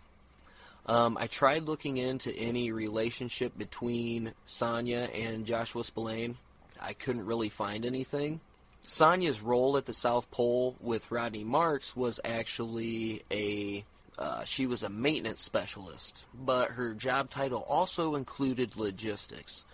Um, 0.84 1.16
I 1.18 1.26
tried 1.26 1.64
looking 1.64 1.96
into 1.96 2.36
any 2.36 2.70
relationship 2.70 3.56
between 3.56 4.34
Sonja 4.46 5.08
and 5.14 5.46
Joshua 5.46 5.84
Spillane. 5.84 6.36
I 6.80 6.92
couldn't 6.92 7.26
really 7.26 7.48
find 7.48 7.84
anything. 7.84 8.40
Sonja's 8.86 9.40
role 9.40 9.76
at 9.76 9.86
the 9.86 9.92
South 9.92 10.30
Pole 10.30 10.76
with 10.80 11.10
Rodney 11.10 11.42
Marks 11.42 11.96
was 11.96 12.20
actually 12.24 13.22
a 13.32 13.84
uh, 14.18 14.44
she 14.44 14.66
was 14.66 14.82
a 14.82 14.88
maintenance 14.88 15.42
specialist, 15.42 16.26
but 16.34 16.70
her 16.70 16.94
job 16.94 17.30
title 17.30 17.64
also 17.68 18.14
included 18.14 18.76
logistics. 18.76 19.64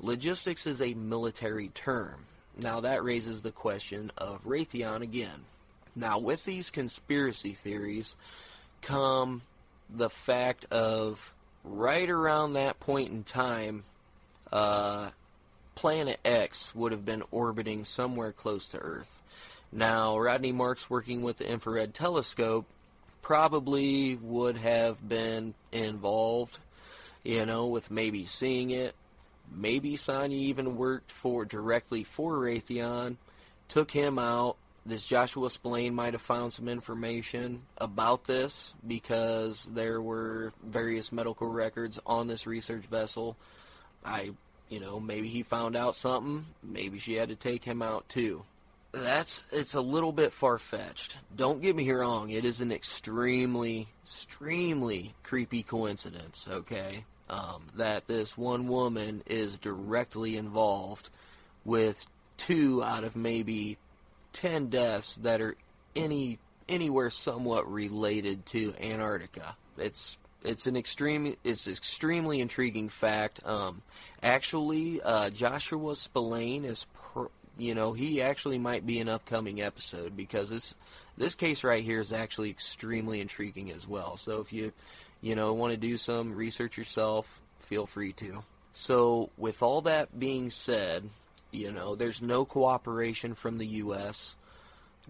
Logistics 0.00 0.66
is 0.66 0.82
a 0.82 0.94
military 0.94 1.68
term. 1.68 2.26
Now 2.58 2.80
that 2.80 3.04
raises 3.04 3.42
the 3.42 3.52
question 3.52 4.10
of 4.16 4.44
Raytheon 4.44 5.02
again. 5.02 5.44
Now 5.94 6.18
with 6.18 6.44
these 6.44 6.70
conspiracy 6.70 7.52
theories 7.52 8.16
come 8.82 9.42
the 9.88 10.10
fact 10.10 10.66
of 10.70 11.32
right 11.64 12.08
around 12.08 12.54
that 12.54 12.80
point 12.80 13.10
in 13.10 13.24
time, 13.24 13.84
uh, 14.52 15.10
Planet 15.74 16.18
X 16.24 16.74
would 16.74 16.92
have 16.92 17.04
been 17.04 17.22
orbiting 17.30 17.84
somewhere 17.84 18.32
close 18.32 18.68
to 18.70 18.78
Earth. 18.78 19.22
Now, 19.72 20.18
Rodney 20.18 20.52
Marks 20.52 20.88
working 20.88 21.22
with 21.22 21.38
the 21.38 21.50
infrared 21.50 21.92
telescope 21.92 22.66
probably 23.26 24.14
would 24.16 24.56
have 24.56 25.06
been 25.06 25.52
involved, 25.72 26.58
you 27.24 27.44
know, 27.44 27.66
with 27.66 27.90
maybe 27.90 28.24
seeing 28.24 28.70
it, 28.70 28.94
Maybe 29.50 29.96
Sonja 29.96 30.32
even 30.32 30.76
worked 30.76 31.10
for 31.10 31.44
directly 31.44 32.04
for 32.04 32.36
Raytheon, 32.36 33.16
took 33.68 33.90
him 33.90 34.18
out. 34.18 34.56
This 34.84 35.06
Joshua 35.06 35.50
Spillane 35.50 35.94
might 35.94 36.14
have 36.14 36.22
found 36.22 36.52
some 36.52 36.68
information 36.68 37.62
about 37.78 38.24
this 38.24 38.72
because 38.86 39.64
there 39.64 40.00
were 40.00 40.52
various 40.64 41.10
medical 41.10 41.48
records 41.48 41.98
on 42.06 42.28
this 42.28 42.46
research 42.46 42.84
vessel. 42.84 43.36
I, 44.04 44.30
you 44.68 44.78
know, 44.78 45.00
maybe 45.00 45.28
he 45.28 45.42
found 45.42 45.74
out 45.74 45.96
something. 45.96 46.44
Maybe 46.62 47.00
she 47.00 47.14
had 47.14 47.30
to 47.30 47.34
take 47.34 47.64
him 47.64 47.82
out 47.82 48.08
too. 48.08 48.44
That's 48.92 49.44
it's 49.52 49.74
a 49.74 49.80
little 49.80 50.12
bit 50.12 50.32
far 50.32 50.58
fetched. 50.58 51.16
Don't 51.34 51.60
get 51.60 51.76
me 51.76 51.90
wrong. 51.90 52.30
It 52.30 52.44
is 52.44 52.60
an 52.60 52.72
extremely, 52.72 53.88
extremely 54.04 55.14
creepy 55.22 55.62
coincidence. 55.62 56.48
Okay, 56.50 57.04
um, 57.28 57.66
that 57.76 58.06
this 58.06 58.38
one 58.38 58.68
woman 58.68 59.22
is 59.26 59.58
directly 59.58 60.36
involved 60.36 61.10
with 61.64 62.06
two 62.36 62.82
out 62.82 63.04
of 63.04 63.16
maybe 63.16 63.76
ten 64.32 64.68
deaths 64.68 65.16
that 65.16 65.40
are 65.40 65.56
any 65.94 66.38
anywhere 66.68 67.10
somewhat 67.10 67.70
related 67.70 68.46
to 68.46 68.74
Antarctica. 68.80 69.56
It's 69.76 70.18
it's 70.42 70.66
an 70.66 70.76
extreme 70.76 71.36
it's 71.44 71.66
extremely 71.66 72.40
intriguing 72.40 72.88
fact. 72.88 73.40
Um, 73.44 73.82
actually, 74.22 75.02
uh, 75.02 75.30
Joshua 75.30 75.96
Spillane 75.96 76.64
is 76.64 76.86
you 77.58 77.74
know 77.74 77.92
he 77.92 78.22
actually 78.22 78.58
might 78.58 78.86
be 78.86 79.00
an 79.00 79.08
upcoming 79.08 79.60
episode 79.60 80.16
because 80.16 80.50
this 80.50 80.74
this 81.16 81.34
case 81.34 81.64
right 81.64 81.82
here 81.82 82.00
is 82.00 82.12
actually 82.12 82.50
extremely 82.50 83.20
intriguing 83.20 83.70
as 83.70 83.88
well. 83.88 84.16
So 84.16 84.40
if 84.40 84.52
you 84.52 84.72
you 85.20 85.34
know, 85.34 85.52
want 85.52 85.72
to 85.72 85.76
do 85.76 85.96
some 85.96 86.34
research 86.34 86.76
yourself, 86.76 87.40
feel 87.60 87.86
free 87.86 88.12
to. 88.12 88.42
So, 88.72 89.30
with 89.36 89.62
all 89.62 89.80
that 89.82 90.18
being 90.18 90.50
said, 90.50 91.08
you 91.50 91.72
know, 91.72 91.94
there's 91.94 92.20
no 92.20 92.44
cooperation 92.44 93.34
from 93.34 93.58
the 93.58 93.66
U.S. 93.66 94.36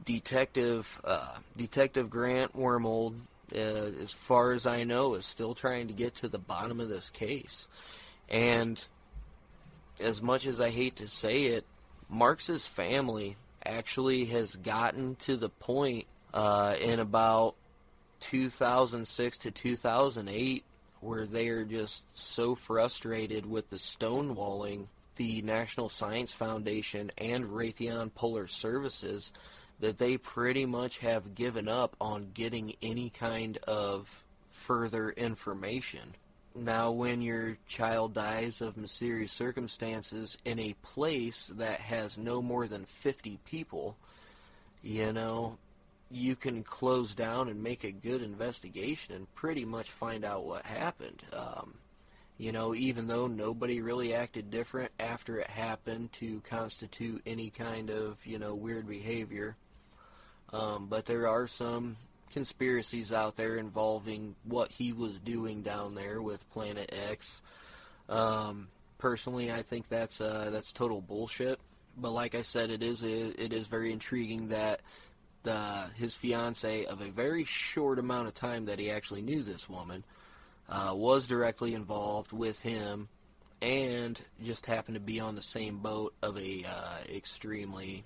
Detective 0.04 1.00
uh, 1.04 1.34
Detective 1.56 2.08
Grant 2.08 2.56
Wormald, 2.56 3.14
uh, 3.54 3.58
as 3.58 4.12
far 4.12 4.52
as 4.52 4.66
I 4.66 4.84
know, 4.84 5.14
is 5.14 5.26
still 5.26 5.54
trying 5.54 5.88
to 5.88 5.92
get 5.92 6.14
to 6.16 6.28
the 6.28 6.38
bottom 6.38 6.80
of 6.80 6.88
this 6.88 7.10
case. 7.10 7.66
And 8.28 8.82
as 10.00 10.22
much 10.22 10.46
as 10.46 10.60
I 10.60 10.70
hate 10.70 10.96
to 10.96 11.08
say 11.08 11.44
it, 11.44 11.64
Marks's 12.08 12.66
family 12.66 13.36
actually 13.64 14.26
has 14.26 14.56
gotten 14.56 15.16
to 15.16 15.36
the 15.36 15.48
point 15.48 16.06
uh, 16.32 16.74
in 16.80 17.00
about 17.00 17.54
2006 18.20 19.38
to 19.38 19.50
2008 19.50 20.64
where 21.00 21.26
they 21.26 21.48
are 21.48 21.64
just 21.64 22.04
so 22.18 22.54
frustrated 22.54 23.46
with 23.46 23.68
the 23.70 23.76
stonewalling 23.76 24.86
the 25.16 25.42
National 25.42 25.88
Science 25.88 26.32
Foundation 26.32 27.10
and 27.18 27.44
Raytheon 27.46 28.14
Polar 28.14 28.46
Services 28.46 29.32
that 29.80 29.98
they 29.98 30.16
pretty 30.16 30.66
much 30.66 30.98
have 30.98 31.34
given 31.34 31.68
up 31.68 31.96
on 32.00 32.30
getting 32.32 32.74
any 32.82 33.10
kind 33.10 33.58
of 33.66 34.24
further 34.50 35.10
information. 35.10 36.14
Now, 36.58 36.90
when 36.90 37.20
your 37.20 37.58
child 37.66 38.14
dies 38.14 38.62
of 38.62 38.78
mysterious 38.78 39.30
circumstances 39.30 40.38
in 40.44 40.58
a 40.58 40.74
place 40.80 41.48
that 41.56 41.80
has 41.80 42.16
no 42.16 42.40
more 42.40 42.66
than 42.66 42.86
50 42.86 43.38
people, 43.44 43.98
you 44.82 45.12
know, 45.12 45.58
you 46.10 46.34
can 46.34 46.62
close 46.62 47.14
down 47.14 47.50
and 47.50 47.62
make 47.62 47.84
a 47.84 47.92
good 47.92 48.22
investigation 48.22 49.14
and 49.14 49.34
pretty 49.34 49.66
much 49.66 49.90
find 49.90 50.24
out 50.24 50.44
what 50.44 50.64
happened. 50.64 51.22
Um, 51.34 51.74
you 52.38 52.52
know, 52.52 52.74
even 52.74 53.06
though 53.06 53.26
nobody 53.26 53.82
really 53.82 54.14
acted 54.14 54.50
different 54.50 54.92
after 54.98 55.38
it 55.38 55.48
happened 55.48 56.12
to 56.12 56.40
constitute 56.48 57.20
any 57.26 57.50
kind 57.50 57.90
of, 57.90 58.24
you 58.24 58.38
know, 58.38 58.54
weird 58.54 58.88
behavior. 58.88 59.56
Um, 60.52 60.86
but 60.88 61.04
there 61.04 61.28
are 61.28 61.46
some 61.46 61.96
conspiracies 62.30 63.12
out 63.12 63.36
there 63.36 63.56
involving 63.56 64.34
what 64.44 64.70
he 64.70 64.92
was 64.92 65.18
doing 65.18 65.62
down 65.62 65.94
there 65.94 66.20
with 66.20 66.48
Planet 66.50 66.92
X. 67.10 67.42
Um, 68.08 68.68
personally, 68.98 69.52
I 69.52 69.62
think 69.62 69.88
that's 69.88 70.20
uh, 70.20 70.50
that's 70.52 70.72
total 70.72 71.00
bullshit. 71.00 71.58
But 71.96 72.12
like 72.12 72.34
I 72.34 72.42
said, 72.42 72.70
it 72.70 72.82
is 72.82 73.02
it 73.02 73.52
is 73.52 73.66
very 73.66 73.92
intriguing 73.92 74.48
that 74.48 74.80
uh, 75.46 75.88
his 75.96 76.16
fiance 76.16 76.84
of 76.86 77.00
a 77.00 77.10
very 77.10 77.44
short 77.44 77.98
amount 77.98 78.28
of 78.28 78.34
time 78.34 78.66
that 78.66 78.78
he 78.78 78.90
actually 78.90 79.22
knew 79.22 79.42
this 79.42 79.68
woman 79.68 80.04
uh, 80.68 80.92
was 80.94 81.26
directly 81.26 81.74
involved 81.74 82.32
with 82.32 82.60
him 82.60 83.08
and 83.62 84.20
just 84.44 84.66
happened 84.66 84.96
to 84.96 85.00
be 85.00 85.20
on 85.20 85.34
the 85.34 85.42
same 85.42 85.78
boat 85.78 86.14
of 86.22 86.36
a 86.36 86.64
uh, 86.64 86.98
extremely 87.14 88.04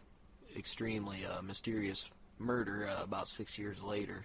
extremely 0.57 1.25
uh, 1.25 1.43
mysterious 1.43 2.09
murder 2.41 2.89
uh, 2.89 3.03
about 3.03 3.29
six 3.29 3.59
years 3.59 3.83
later 3.83 4.25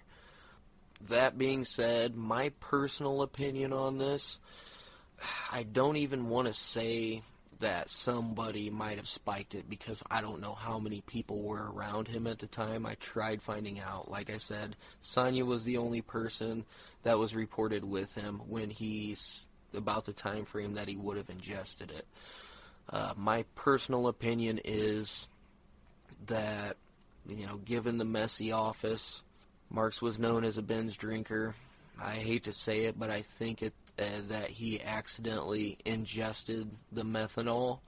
that 1.10 1.38
being 1.38 1.66
said 1.66 2.16
my 2.16 2.50
personal 2.60 3.22
opinion 3.22 3.74
on 3.74 3.98
this 3.98 4.40
i 5.52 5.64
don't 5.64 5.98
even 5.98 6.30
want 6.30 6.48
to 6.48 6.54
say 6.54 7.22
that 7.60 7.90
somebody 7.90 8.70
might 8.70 8.98
have 8.98 9.08
spiked 9.08 9.56
it 9.56 9.70
because 9.70 10.04
I 10.10 10.22
don't 10.22 10.42
know 10.42 10.54
how 10.54 10.80
many 10.80 11.02
people 11.02 11.42
were 11.42 11.72
around 11.72 12.08
him 12.08 12.28
at 12.28 12.40
the 12.40 12.48
time. 12.48 12.86
I 12.86 12.96
tried 12.96 13.42
finding 13.42 13.80
out. 13.80 14.12
Like 14.12 14.30
I 14.30 14.38
said, 14.38 14.76
Sonja 15.02 15.44
was 15.44 15.64
the 15.64 15.78
only 15.78 16.02
person 16.02 16.66
that 17.04 17.18
was 17.18 17.36
reported 17.36 17.84
with 17.84 18.14
him 18.14 18.42
when 18.48 18.70
he's 18.70 19.48
about 19.74 20.06
the 20.06 20.14
time 20.14 20.46
frame 20.46 20.74
that 20.74 20.88
he 20.88 20.96
would 20.96 21.18
have 21.18 21.30
ingested 21.30 21.92
it. 21.92 22.06
Uh, 22.90 23.14
my 23.16 23.46
personal 23.56 24.08
opinion 24.08 24.60
is 24.64 25.28
that, 26.28 26.78
you 27.28 27.46
know, 27.46 27.58
given 27.58 27.98
the 27.98 28.06
messy 28.06 28.52
office, 28.52 29.24
Marks 29.70 30.02
was 30.02 30.20
known 30.20 30.44
as 30.44 30.58
a 30.58 30.62
binge 30.62 30.98
drinker. 30.98 31.54
I 32.02 32.12
hate 32.12 32.44
to 32.46 32.52
say 32.52 32.86
it, 32.86 33.00
but 33.00 33.10
I 33.10 33.22
think 33.22 33.62
it 33.62 33.74
uh, 33.98 34.04
that 34.28 34.50
he 34.50 34.82
accidentally 34.82 35.78
ingested 35.86 36.70
the 36.92 37.04
methanol. 37.04 37.80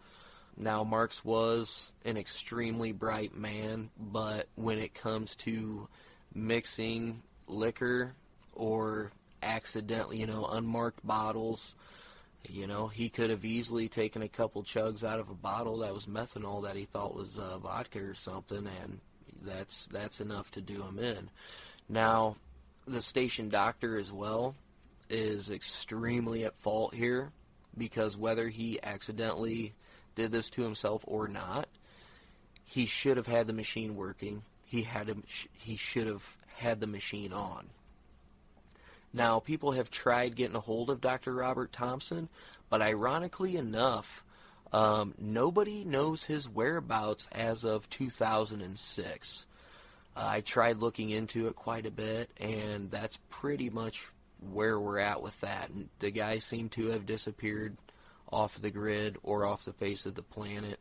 Now, 0.56 0.84
Marks 0.84 1.24
was 1.24 1.92
an 2.06 2.18
extremely 2.18 2.94
bright 2.94 3.36
man, 3.36 3.90
but 4.00 4.48
when 4.56 4.80
it 4.80 4.94
comes 4.94 5.36
to 5.38 5.88
mixing 6.34 7.22
liquor 7.48 8.14
or 8.56 9.12
accidentally, 9.44 10.18
you 10.18 10.26
know, 10.26 10.46
unmarked 10.46 11.06
bottles, 11.06 11.76
you 12.50 12.66
know, 12.66 12.88
he 12.88 13.10
could 13.10 13.30
have 13.30 13.46
easily 13.46 13.90
taken 13.90 14.22
a 14.22 14.28
couple 14.30 14.64
chugs 14.64 15.04
out 15.04 15.20
of 15.20 15.30
a 15.30 15.36
bottle 15.36 15.80
that 15.80 15.94
was 15.94 16.06
methanol 16.06 16.64
that 16.64 16.76
he 16.76 16.86
thought 16.86 17.16
was 17.16 17.38
uh, 17.38 17.58
vodka 17.58 18.04
or 18.04 18.14
something, 18.14 18.68
and 18.82 19.00
that's 19.48 19.88
that's 19.88 20.22
enough 20.22 20.52
to 20.52 20.62
do 20.62 20.82
him 20.84 21.00
in. 21.00 21.30
Now, 21.90 22.36
the 22.86 23.02
station 23.02 23.50
doctor 23.50 23.98
as 23.98 24.12
well 24.12 24.56
is 25.10 25.50
extremely 25.50 26.46
at 26.46 26.60
fault 26.60 26.94
here 26.94 27.32
because 27.78 28.18
whether 28.18 28.48
he 28.48 28.80
accidentally 28.84 29.74
did 30.16 30.32
this 30.32 30.50
to 30.52 30.64
himself 30.64 31.04
or 31.08 31.28
not, 31.28 31.68
he 32.66 32.86
should 32.86 33.18
have 33.18 33.28
had 33.28 33.48
the 33.48 33.54
machine 33.54 33.96
working. 33.96 34.44
He 34.66 34.84
had 34.84 35.10
a, 35.10 35.16
he 35.54 35.76
should 35.76 36.08
have 36.08 36.38
had 36.58 36.82
the 36.82 36.88
machine 36.88 37.32
on. 37.32 37.68
Now, 39.14 39.40
people 39.40 39.72
have 39.72 39.90
tried 39.90 40.36
getting 40.36 40.56
a 40.56 40.62
hold 40.62 40.90
of 40.90 41.02
Dr. 41.02 41.34
Robert 41.34 41.72
Thompson, 41.72 42.28
but 42.70 42.82
ironically 42.82 43.56
enough, 43.56 44.24
um, 44.74 45.14
nobody 45.18 45.84
knows 45.84 46.24
his 46.24 46.50
whereabouts 46.50 47.28
as 47.32 47.64
of 47.64 47.90
2006. 47.90 49.46
Uh, 50.16 50.26
I 50.26 50.42
tried 50.42 50.78
looking 50.78 51.10
into 51.10 51.48
it 51.48 51.56
quite 51.56 51.86
a 51.86 51.92
bit, 51.92 52.30
and 52.38 52.90
that's 52.92 53.20
pretty 53.30 53.70
much 53.70 54.10
where 54.52 54.80
we're 54.80 55.00
at 55.00 55.22
with 55.22 55.40
that. 55.42 55.70
The 56.00 56.12
guy 56.12 56.40
seemed 56.40 56.72
to 56.74 56.88
have 56.88 57.06
disappeared 57.06 57.78
off 58.32 58.62
the 58.62 58.72
grid 58.72 59.18
or 59.24 59.46
off 59.46 59.66
the 59.66 59.74
face 59.74 60.06
of 60.06 60.16
the 60.16 60.22
planet. 60.22 60.80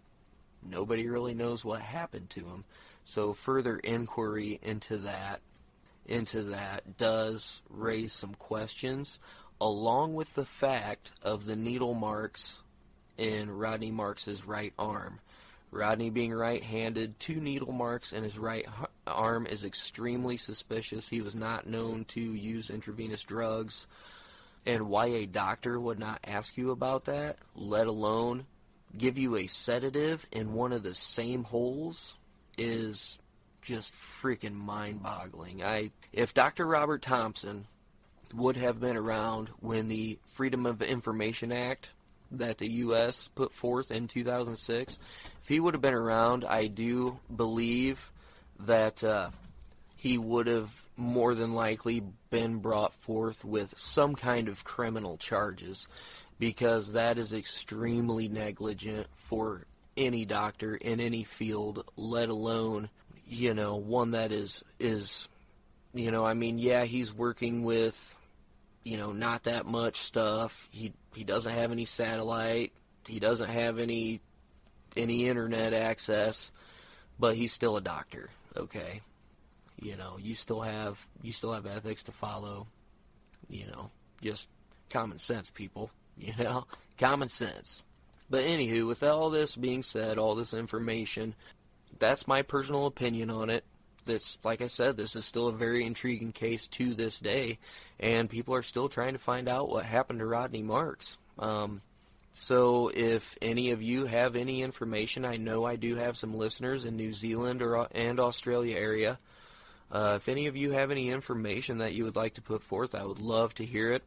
Nobody 0.63 1.09
really 1.09 1.35
knows 1.35 1.65
what 1.65 1.81
happened 1.81 2.31
to 2.31 2.41
him. 2.41 2.65
So 3.05 3.33
further 3.33 3.77
inquiry 3.79 4.59
into 4.63 4.97
that 4.99 5.41
into 6.09 6.45
that 6.45 6.97
does 6.97 7.63
raise 7.69 8.13
some 8.13 8.35
questions 8.35 9.19
along 9.61 10.15
with 10.15 10.35
the 10.35 10.45
fact 10.45 11.13
of 11.23 11.47
the 11.47 11.57
needle 11.57 11.95
marks 11.95 12.61
in 13.19 13.51
Rodney 13.51 13.91
Marks's 13.91 14.47
right 14.47 14.73
arm. 14.79 15.21
Rodney 15.71 16.11
being 16.11 16.33
right-handed, 16.33 17.19
two 17.19 17.41
needle 17.41 17.73
marks 17.73 18.13
in 18.13 18.23
his 18.23 18.39
right 18.39 18.67
arm 19.07 19.47
is 19.47 19.65
extremely 19.65 20.37
suspicious. 20.37 21.09
He 21.09 21.21
was 21.21 21.35
not 21.35 21.67
known 21.67 22.05
to 22.07 22.21
use 22.21 22.71
intravenous 22.71 23.23
drugs. 23.23 23.87
And 24.65 24.89
why 24.89 25.07
a 25.07 25.27
doctor 25.27 25.79
would 25.79 25.99
not 25.99 26.21
ask 26.25 26.57
you 26.57 26.71
about 26.71 27.05
that, 27.05 27.37
let 27.55 27.87
alone 27.87 28.47
give 28.97 29.19
you 29.19 29.37
a 29.37 29.47
sedative 29.47 30.27
in 30.33 30.55
one 30.55 30.73
of 30.73 30.83
the 30.83 30.95
same 30.95 31.45
holes, 31.45 32.17
is 32.57 33.19
just 33.63 33.93
freaking 33.95 34.55
mind-boggling. 34.55 35.63
I 35.63 35.91
if 36.13 36.33
Dr. 36.33 36.67
Robert 36.67 37.03
Thompson 37.03 37.67
would 38.35 38.57
have 38.57 38.81
been 38.81 38.97
around 38.97 39.51
when 39.61 39.89
the 39.89 40.19
Freedom 40.27 40.67
of 40.67 40.83
Information 40.83 41.53
Act 41.53 41.91
that 42.33 42.59
the 42.59 42.69
U.S. 42.69 43.29
put 43.35 43.53
forth 43.53 43.91
in 43.91 44.09
2006, 44.09 44.99
if 45.43 45.49
he 45.49 45.61
would 45.61 45.75
have 45.75 45.81
been 45.83 45.95
around, 45.95 46.45
I 46.45 46.67
do 46.67 47.19
believe 47.35 48.11
that 48.61 49.05
uh, 49.05 49.31
he 49.97 50.19
would 50.19 50.47
have 50.47 50.75
more 50.97 51.35
than 51.35 51.55
likely 51.55 52.03
been 52.31 52.59
brought 52.59 52.95
forth 52.95 53.45
with 53.45 53.75
some 53.79 54.15
kind 54.15 54.49
of 54.49 54.65
criminal 54.65 55.17
charges 55.19 55.89
because 56.39 56.93
that 56.93 57.19
is 57.19 57.33
extremely 57.33 58.29
negligent 58.29 59.07
for 59.17 59.67
any 59.97 60.25
doctor 60.25 60.75
in 60.75 61.01
any 61.01 61.25
field, 61.25 61.85
let 61.97 62.29
alone, 62.29 62.89
you 63.27 63.55
know, 63.55 63.77
one 63.77 64.11
that 64.13 64.33
is 64.33 64.63
is 64.79 65.29
you 65.95 66.11
know, 66.11 66.27
I 66.27 66.35
mean, 66.35 66.59
yeah, 66.59 66.85
he's 66.85 67.13
working 67.13 67.63
with 67.63 68.17
you 68.87 68.97
know, 68.97 69.11
not 69.11 69.43
that 69.43 69.67
much 69.67 69.97
stuff. 69.97 70.69
He 70.71 70.93
he 71.13 71.25
doesn't 71.25 71.53
have 71.53 71.73
any 71.73 71.87
satellite. 71.87 72.73
He 73.09 73.19
doesn't 73.19 73.51
have 73.51 73.81
any 73.81 74.21
any 74.97 75.27
internet 75.27 75.75
access, 75.75 76.53
but 77.19 77.35
he's 77.35 77.53
still 77.53 77.77
a 77.77 77.81
doctor, 77.81 78.31
okay? 78.57 79.01
You 79.83 79.97
know, 79.97 80.19
you 80.23 80.37
still 80.37 80.61
have 80.61 81.05
you 81.21 81.33
still 81.33 81.53
have 81.53 81.67
ethics 81.67 82.05
to 82.05 82.13
follow. 82.13 82.69
You 83.51 83.67
know, 83.67 83.91
just 84.23 84.49
common 84.89 85.19
sense, 85.19 85.51
people. 85.51 85.91
You 86.19 86.33
know, 86.43 86.67
common 86.97 87.29
sense. 87.29 87.85
But 88.31 88.45
anywho, 88.45 88.87
with 88.87 89.03
all 89.03 89.29
this 89.29 89.55
being 89.55 89.83
said, 89.83 90.17
all 90.17 90.35
this 90.35 90.55
information, 90.55 91.35
that's 91.99 92.27
my 92.27 92.41
personal 92.41 92.87
opinion 92.87 93.29
on 93.29 93.51
it 93.51 93.65
that's 94.07 94.39
like 94.43 94.63
I 94.63 94.69
said, 94.69 94.97
this 94.97 95.15
is 95.17 95.27
still 95.27 95.49
a 95.49 95.53
very 95.53 95.85
intriguing 95.85 96.33
case 96.33 96.67
to 96.69 96.95
this 96.95 97.21
day, 97.21 97.59
and 97.99 98.29
people 98.29 98.55
are 98.55 98.63
still 98.63 98.89
trying 98.89 99.15
to 99.15 99.19
find 99.19 99.49
out 99.49 99.69
what 99.69 99.85
happened 99.85 100.21
to 100.21 100.27
Rodney 100.27 100.63
Marks. 100.63 101.19
Um, 101.39 101.81
so 102.33 102.91
if 102.95 103.37
any 103.41 103.71
of 103.71 103.83
you 103.83 104.05
have 104.07 104.37
any 104.37 104.63
information, 104.63 105.25
I 105.25 105.39
know 105.39 105.65
I 105.65 105.77
do 105.77 105.97
have 105.97 106.17
some 106.17 106.35
listeners 106.35 106.85
in 106.85 106.97
New 106.97 107.13
Zealand 107.13 107.63
or 107.63 107.89
and 107.93 108.21
Australia 108.21 108.77
area. 108.77 109.19
Uh, 109.91 110.15
if 110.17 110.29
any 110.29 110.47
of 110.47 110.57
you 110.57 110.73
have 110.73 110.91
any 110.91 111.11
information 111.11 111.79
that 111.79 111.95
you 111.95 112.05
would 112.05 112.17
like 112.17 112.35
to 112.35 112.43
put 112.43 112.63
forth, 112.63 112.95
I 112.95 113.05
would 113.05 113.21
love 113.21 113.55
to 113.55 113.65
hear 113.65 113.93
it. 113.93 114.03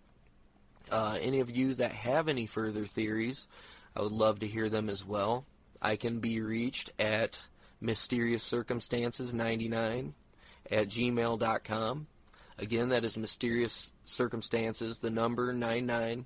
Uh, 0.92 1.18
any 1.22 1.40
of 1.40 1.50
you 1.50 1.74
that 1.76 1.92
have 1.92 2.28
any 2.28 2.46
further 2.46 2.86
theories, 2.86 3.48
I 3.96 4.02
would 4.02 4.12
love 4.12 4.40
to 4.40 4.48
hear 4.48 4.70
them 4.70 4.90
as 4.90 5.06
well. 5.06 5.46
I 5.82 5.96
can 5.96 6.20
be 6.20 6.42
reached 6.42 6.92
at 7.00 7.42
mysterious 7.82 8.44
circumstances 8.44 9.34
99 9.34 10.14
at 10.70 10.88
gmail.com. 10.88 12.08
Again, 12.60 12.89
that 12.89 13.05
is 13.05 13.18
mysterious 13.18 13.91
circumstances, 14.05 14.97
the 14.99 15.10
number 15.10 15.53
99 15.53 16.26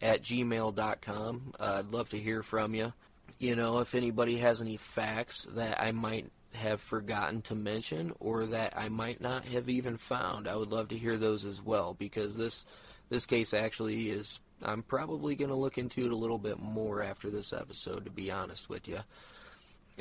at 0.00 0.22
gmail.com. 0.22 1.54
Uh, 1.58 1.76
I'd 1.78 1.92
love 1.92 2.10
to 2.10 2.18
hear 2.18 2.42
from 2.42 2.74
you. 2.74 2.92
You 3.38 3.56
know, 3.56 3.80
if 3.80 3.94
anybody 3.94 4.36
has 4.38 4.60
any 4.60 4.76
facts 4.76 5.46
that 5.54 5.80
I 5.80 5.92
might 5.92 6.30
have 6.54 6.80
forgotten 6.80 7.42
to 7.42 7.54
mention 7.54 8.12
or 8.20 8.46
that 8.46 8.74
I 8.76 8.88
might 8.88 9.20
not 9.20 9.44
have 9.46 9.68
even 9.68 9.96
found, 9.96 10.46
I 10.46 10.56
would 10.56 10.70
love 10.70 10.88
to 10.88 10.98
hear 10.98 11.16
those 11.16 11.44
as 11.44 11.62
well 11.62 11.94
because 11.94 12.36
this 12.36 12.64
this 13.08 13.26
case 13.26 13.52
actually 13.52 14.10
is 14.10 14.40
I'm 14.62 14.82
probably 14.82 15.34
going 15.34 15.50
to 15.50 15.56
look 15.56 15.78
into 15.78 16.06
it 16.06 16.12
a 16.12 16.16
little 16.16 16.38
bit 16.38 16.58
more 16.58 17.02
after 17.02 17.30
this 17.30 17.52
episode 17.52 18.04
to 18.04 18.10
be 18.10 18.30
honest 18.30 18.68
with 18.68 18.86
you. 18.86 18.98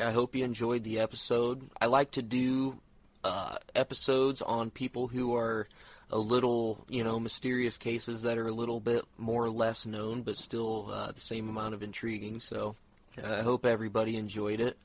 I 0.02 0.12
hope 0.12 0.36
you 0.36 0.46
enjoyed 0.46 0.84
the 0.84 1.00
episode. 1.00 1.70
I 1.80 1.88
like 1.88 2.12
to 2.12 2.22
do 2.22 2.80
uh, 3.24 3.56
episodes 3.76 4.42
on 4.42 4.70
people 4.70 5.08
who 5.08 5.36
are 5.36 5.68
a 6.12 6.18
little, 6.18 6.84
you 6.90 7.04
know, 7.04 7.20
mysterious 7.20 7.78
cases 7.78 8.24
that 8.24 8.38
are 8.38 8.48
a 8.48 8.52
little 8.52 8.80
bit 8.80 9.04
more 9.18 9.46
or 9.46 9.50
less 9.50 9.86
known, 9.86 10.22
but 10.22 10.38
still 10.38 10.90
uh, 10.92 11.12
the 11.12 11.20
same 11.20 11.48
amount 11.50 11.74
of 11.74 11.84
intriguing. 11.84 12.40
So 12.40 12.76
uh, 13.24 13.36
I 13.36 13.42
hope 13.42 13.66
everybody 13.66 14.18
enjoyed 14.18 14.60
it. 14.60 14.78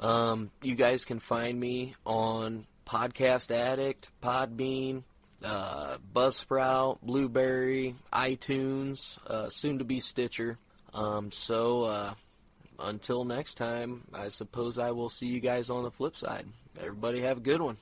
Um, 0.00 0.50
you 0.62 0.74
guys 0.74 1.04
can 1.04 1.20
find 1.20 1.58
me 1.58 1.94
on 2.04 2.66
Podcast 2.86 3.50
Addict, 3.50 4.10
Podbean, 4.22 5.04
uh, 5.44 5.98
Buzzsprout, 6.14 7.00
Blueberry, 7.02 7.94
iTunes, 8.12 9.18
uh, 9.26 9.48
soon 9.48 9.78
to 9.78 9.84
be 9.84 10.00
Stitcher. 10.00 10.58
Um, 10.92 11.30
so 11.30 11.84
uh, 11.84 12.14
until 12.80 13.24
next 13.24 13.54
time, 13.54 14.02
I 14.12 14.28
suppose 14.28 14.78
I 14.78 14.90
will 14.90 15.10
see 15.10 15.26
you 15.26 15.40
guys 15.40 15.70
on 15.70 15.84
the 15.84 15.90
flip 15.90 16.16
side. 16.16 16.46
Everybody 16.80 17.20
have 17.22 17.38
a 17.38 17.40
good 17.40 17.60
one. 17.60 17.76